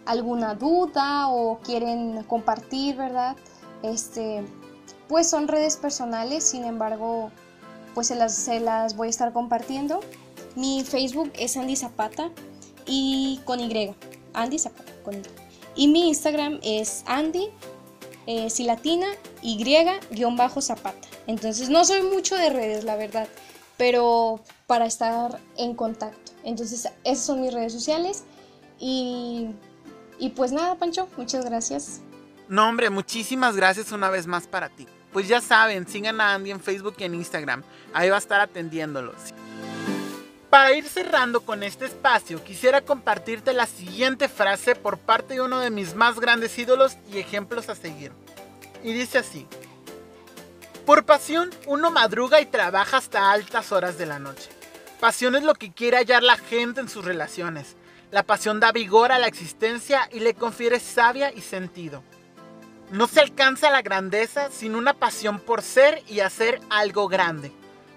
alguna 0.06 0.56
duda 0.56 1.30
o 1.30 1.60
quieren 1.60 2.24
compartir, 2.24 2.96
¿verdad? 2.96 3.36
Este, 3.82 4.44
pues 5.08 5.30
son 5.30 5.48
redes 5.48 5.78
personales, 5.78 6.44
sin 6.44 6.64
embargo, 6.64 7.32
pues 7.94 8.08
se 8.08 8.16
las, 8.16 8.36
se 8.36 8.60
las 8.60 8.96
voy 8.96 9.08
a 9.08 9.10
estar 9.10 9.34
compartiendo. 9.34 10.00
Mi 10.56 10.84
Facebook 10.84 11.32
es 11.38 11.58
Andy 11.58 11.76
Zapata 11.76 12.32
y 12.86 13.40
con 13.46 13.60
Y, 13.60 13.96
Andy 14.34 14.60
Zapata 14.60 14.92
con 15.04 15.16
Y. 15.16 15.22
Y 15.76 15.88
mi 15.88 16.08
Instagram 16.10 16.60
es 16.62 17.04
Andy, 17.08 17.50
eh, 18.28 18.50
si 18.50 18.64
latina, 18.64 19.08
Y, 19.42 19.58
guion 20.12 20.38
bajo 20.38 20.62
Zapata. 20.62 21.08
Entonces 21.28 21.70
no 21.70 21.86
soy 21.86 22.02
mucho 22.04 22.36
de 22.36 22.50
redes, 22.50 22.84
la 22.84 22.96
verdad, 22.96 23.28
pero 23.78 24.42
para 24.68 24.86
estar 24.86 25.40
en 25.58 25.76
contacto. 25.76 26.32
Entonces 26.44 26.90
esas 27.04 27.26
son 27.26 27.42
mis 27.42 27.54
redes 27.54 27.74
sociales 27.74 28.24
y 28.80 29.50
y 30.20 30.30
pues 30.30 30.52
nada, 30.52 30.76
Pancho, 30.76 31.08
muchas 31.18 31.46
gracias. 31.46 32.02
No, 32.48 32.68
hombre, 32.68 32.90
muchísimas 32.90 33.56
gracias 33.56 33.92
una 33.92 34.10
vez 34.10 34.28
más 34.28 34.48
para 34.48 34.70
ti. 34.70 34.88
Pues 35.12 35.28
ya 35.28 35.42
saben, 35.42 35.88
sigan 35.88 36.20
a 36.22 36.34
Andy 36.34 36.52
en 36.52 36.60
Facebook 36.60 36.96
y 36.98 37.04
en 37.04 37.16
Instagram. 37.16 37.64
Ahí 37.94 38.10
va 38.10 38.16
a 38.16 38.20
estar 38.20 38.42
atendiéndolos. 38.42 39.16
Para 40.50 40.74
ir 40.74 40.88
cerrando 40.88 41.42
con 41.42 41.64
este 41.64 41.86
espacio, 41.86 42.44
quisiera 42.44 42.82
compartirte 42.82 43.54
la 43.54 43.66
siguiente 43.66 44.30
frase 44.30 44.76
por 44.76 45.00
parte 45.00 45.36
de 45.36 45.42
uno 45.42 45.60
de 45.60 45.72
mis 45.72 45.96
más 45.96 46.20
grandes 46.20 46.58
ídolos 46.58 46.98
y 47.12 47.18
ejemplos 47.18 47.70
a 47.70 47.76
seguir. 47.76 48.12
Y 48.84 48.94
dice 48.94 49.20
así. 49.20 49.48
Por 50.86 51.06
pasión, 51.06 51.50
uno 51.66 51.92
madruga 51.92 52.42
y 52.42 52.46
trabaja 52.46 52.98
hasta 52.98 53.32
altas 53.32 53.72
horas 53.72 53.98
de 53.98 54.06
la 54.06 54.20
noche. 54.20 54.50
Pasión 55.00 55.36
es 55.36 55.44
lo 55.44 55.56
que 55.56 55.72
quiere 55.72 55.98
hallar 55.98 56.22
la 56.22 56.38
gente 56.38 56.82
en 56.82 56.90
sus 56.90 57.06
relaciones. 57.06 57.76
La 58.14 58.22
pasión 58.22 58.60
da 58.60 58.72
vigor 58.72 59.12
a 59.12 59.18
la 59.18 59.26
existencia 59.26 60.08
y 60.12 60.20
le 60.20 60.36
confiere 60.36 60.80
sabia 60.80 61.34
y 61.34 61.42
sentido. 61.42 62.04
No 62.92 63.08
se 63.08 63.20
alcanza 63.20 63.72
la 63.72 63.82
grandeza 63.82 64.52
sin 64.52 64.76
una 64.76 64.94
pasión 64.94 65.40
por 65.40 65.64
ser 65.64 66.04
y 66.08 66.20
hacer 66.20 66.62
algo 66.70 67.08
grande. 67.08 67.52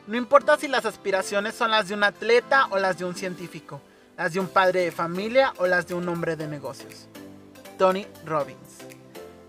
No 0.06 0.16
importa 0.16 0.56
si 0.56 0.68
las 0.68 0.86
aspiraciones 0.86 1.54
son 1.54 1.70
las 1.70 1.88
de 1.88 1.94
un 1.94 2.02
atleta 2.02 2.66
o 2.70 2.78
las 2.78 2.96
de 2.96 3.04
un 3.04 3.14
científico, 3.14 3.82
las 4.16 4.32
de 4.32 4.40
un 4.40 4.48
padre 4.48 4.86
de 4.86 4.90
familia 4.90 5.52
o 5.58 5.66
las 5.66 5.86
de 5.86 5.92
un 5.92 6.08
hombre 6.08 6.34
de 6.34 6.48
negocios. 6.48 7.08
Tony 7.76 8.06
Robbins. 8.24 8.78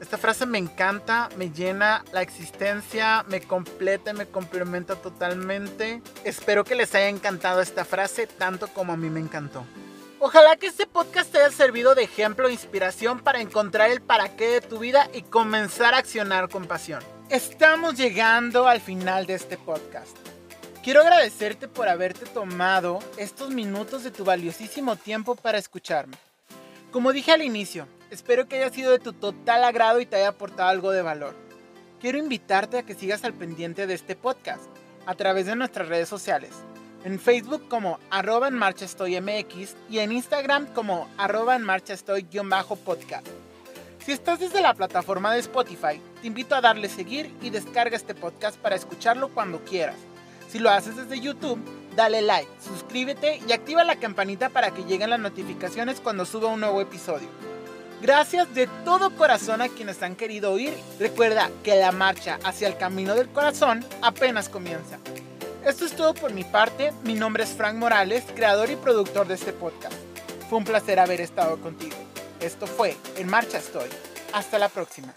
Esta 0.01 0.17
frase 0.17 0.45
me 0.45 0.57
encanta, 0.57 1.29
me 1.37 1.49
llena 1.49 2.03
la 2.11 2.21
existencia, 2.21 3.23
me 3.29 3.39
completa 3.39 4.11
me 4.11 4.25
complementa 4.25 4.97
totalmente. 4.97 6.01
Espero 6.25 6.65
que 6.65 6.75
les 6.75 6.93
haya 6.93 7.07
encantado 7.07 7.61
esta 7.61 7.85
frase 7.85 8.27
tanto 8.27 8.67
como 8.67 8.91
a 8.91 8.97
mí 8.97 9.09
me 9.09 9.21
encantó. 9.21 9.63
Ojalá 10.19 10.55
que 10.55 10.65
este 10.65 10.87
podcast 10.87 11.31
te 11.31 11.37
haya 11.37 11.51
servido 11.51 11.93
de 11.93 12.01
ejemplo 12.01 12.47
e 12.47 12.51
inspiración 12.51 13.19
para 13.19 13.39
encontrar 13.39 13.91
el 13.91 14.01
para 14.01 14.35
qué 14.35 14.47
de 14.47 14.61
tu 14.61 14.79
vida 14.79 15.07
y 15.13 15.21
comenzar 15.21 15.93
a 15.93 15.99
accionar 15.99 16.49
con 16.49 16.65
pasión. 16.65 17.03
Estamos 17.29 17.97
llegando 17.97 18.67
al 18.67 18.81
final 18.81 19.27
de 19.27 19.35
este 19.35 19.59
podcast. 19.59 20.17
Quiero 20.83 21.01
agradecerte 21.01 21.67
por 21.67 21.87
haberte 21.87 22.25
tomado 22.25 22.97
estos 23.17 23.51
minutos 23.51 24.03
de 24.03 24.09
tu 24.09 24.25
valiosísimo 24.25 24.95
tiempo 24.95 25.35
para 25.35 25.59
escucharme. 25.59 26.17
Como 26.91 27.13
dije 27.13 27.31
al 27.31 27.43
inicio, 27.43 27.87
espero 28.09 28.47
que 28.47 28.55
haya 28.55 28.73
sido 28.73 28.89
de 28.89 28.99
tu 28.99 29.13
total 29.13 29.63
agrado 29.65 29.99
y 29.99 30.07
te 30.07 30.15
haya 30.15 30.29
aportado 30.29 30.69
algo 30.69 30.89
de 30.89 31.03
valor. 31.03 31.35
Quiero 32.01 32.17
invitarte 32.17 32.79
a 32.79 32.83
que 32.83 32.95
sigas 32.95 33.23
al 33.23 33.35
pendiente 33.35 33.85
de 33.85 33.93
este 33.93 34.15
podcast 34.15 34.63
a 35.05 35.13
través 35.13 35.45
de 35.45 35.55
nuestras 35.55 35.87
redes 35.87 36.09
sociales 36.09 36.53
en 37.07 37.21
Facebook 37.21 37.69
como 37.69 37.99
arroba 38.09 38.49
en 38.49 38.55
marcha 38.55 38.83
estoy 38.83 39.17
MX 39.21 39.77
y 39.89 39.99
en 39.99 40.11
Instagram 40.11 40.65
como 40.73 41.07
arroba 41.17 41.55
en 41.55 41.63
marcha 41.63 41.93
estoy 41.93 42.27
bajo 42.43 42.75
podcast. 42.75 43.25
Si 44.05 44.11
estás 44.11 44.39
desde 44.39 44.59
la 44.59 44.73
plataforma 44.73 45.33
de 45.33 45.39
Spotify, 45.39 46.01
te 46.19 46.27
invito 46.27 46.53
a 46.53 46.59
darle 46.59 46.89
seguir 46.89 47.33
y 47.41 47.49
descarga 47.49 47.95
este 47.95 48.13
podcast 48.13 48.57
para 48.57 48.75
escucharlo 48.75 49.29
cuando 49.29 49.63
quieras. 49.63 49.95
Si 50.49 50.59
lo 50.59 50.69
haces 50.69 50.97
desde 50.97 51.21
YouTube, 51.21 51.57
dale 51.95 52.21
like, 52.21 52.51
suscríbete 52.59 53.39
y 53.47 53.53
activa 53.53 53.85
la 53.85 53.95
campanita 53.95 54.49
para 54.49 54.71
que 54.71 54.83
lleguen 54.83 55.09
las 55.09 55.21
notificaciones 55.21 56.01
cuando 56.01 56.25
suba 56.25 56.49
un 56.49 56.59
nuevo 56.59 56.81
episodio. 56.81 57.29
Gracias 58.01 58.53
de 58.53 58.67
todo 58.83 59.15
corazón 59.15 59.61
a 59.61 59.69
quienes 59.69 60.03
han 60.03 60.17
querido 60.17 60.51
oír. 60.51 60.73
Recuerda 60.99 61.51
que 61.63 61.77
la 61.77 61.93
marcha 61.93 62.37
hacia 62.43 62.67
el 62.67 62.75
camino 62.75 63.15
del 63.15 63.29
corazón 63.29 63.85
apenas 64.01 64.49
comienza. 64.49 64.99
Esto 65.67 65.83
es 65.83 65.97
todo 65.97 66.13
por 66.13 66.31
mi 66.33 66.45
parte. 66.45 66.93
Mi 67.03 67.13
nombre 67.13 67.43
es 67.43 67.49
Frank 67.49 67.75
Morales, 67.75 68.23
creador 68.33 68.69
y 68.69 68.77
productor 68.77 69.27
de 69.27 69.33
este 69.33 69.51
podcast. 69.51 69.95
Fue 70.49 70.59
un 70.59 70.63
placer 70.63 70.97
haber 70.97 71.19
estado 71.19 71.59
contigo. 71.59 71.97
Esto 72.39 72.67
fue 72.67 72.95
En 73.17 73.27
Marcha 73.27 73.57
Estoy. 73.57 73.89
Hasta 74.31 74.59
la 74.59 74.69
próxima. 74.69 75.13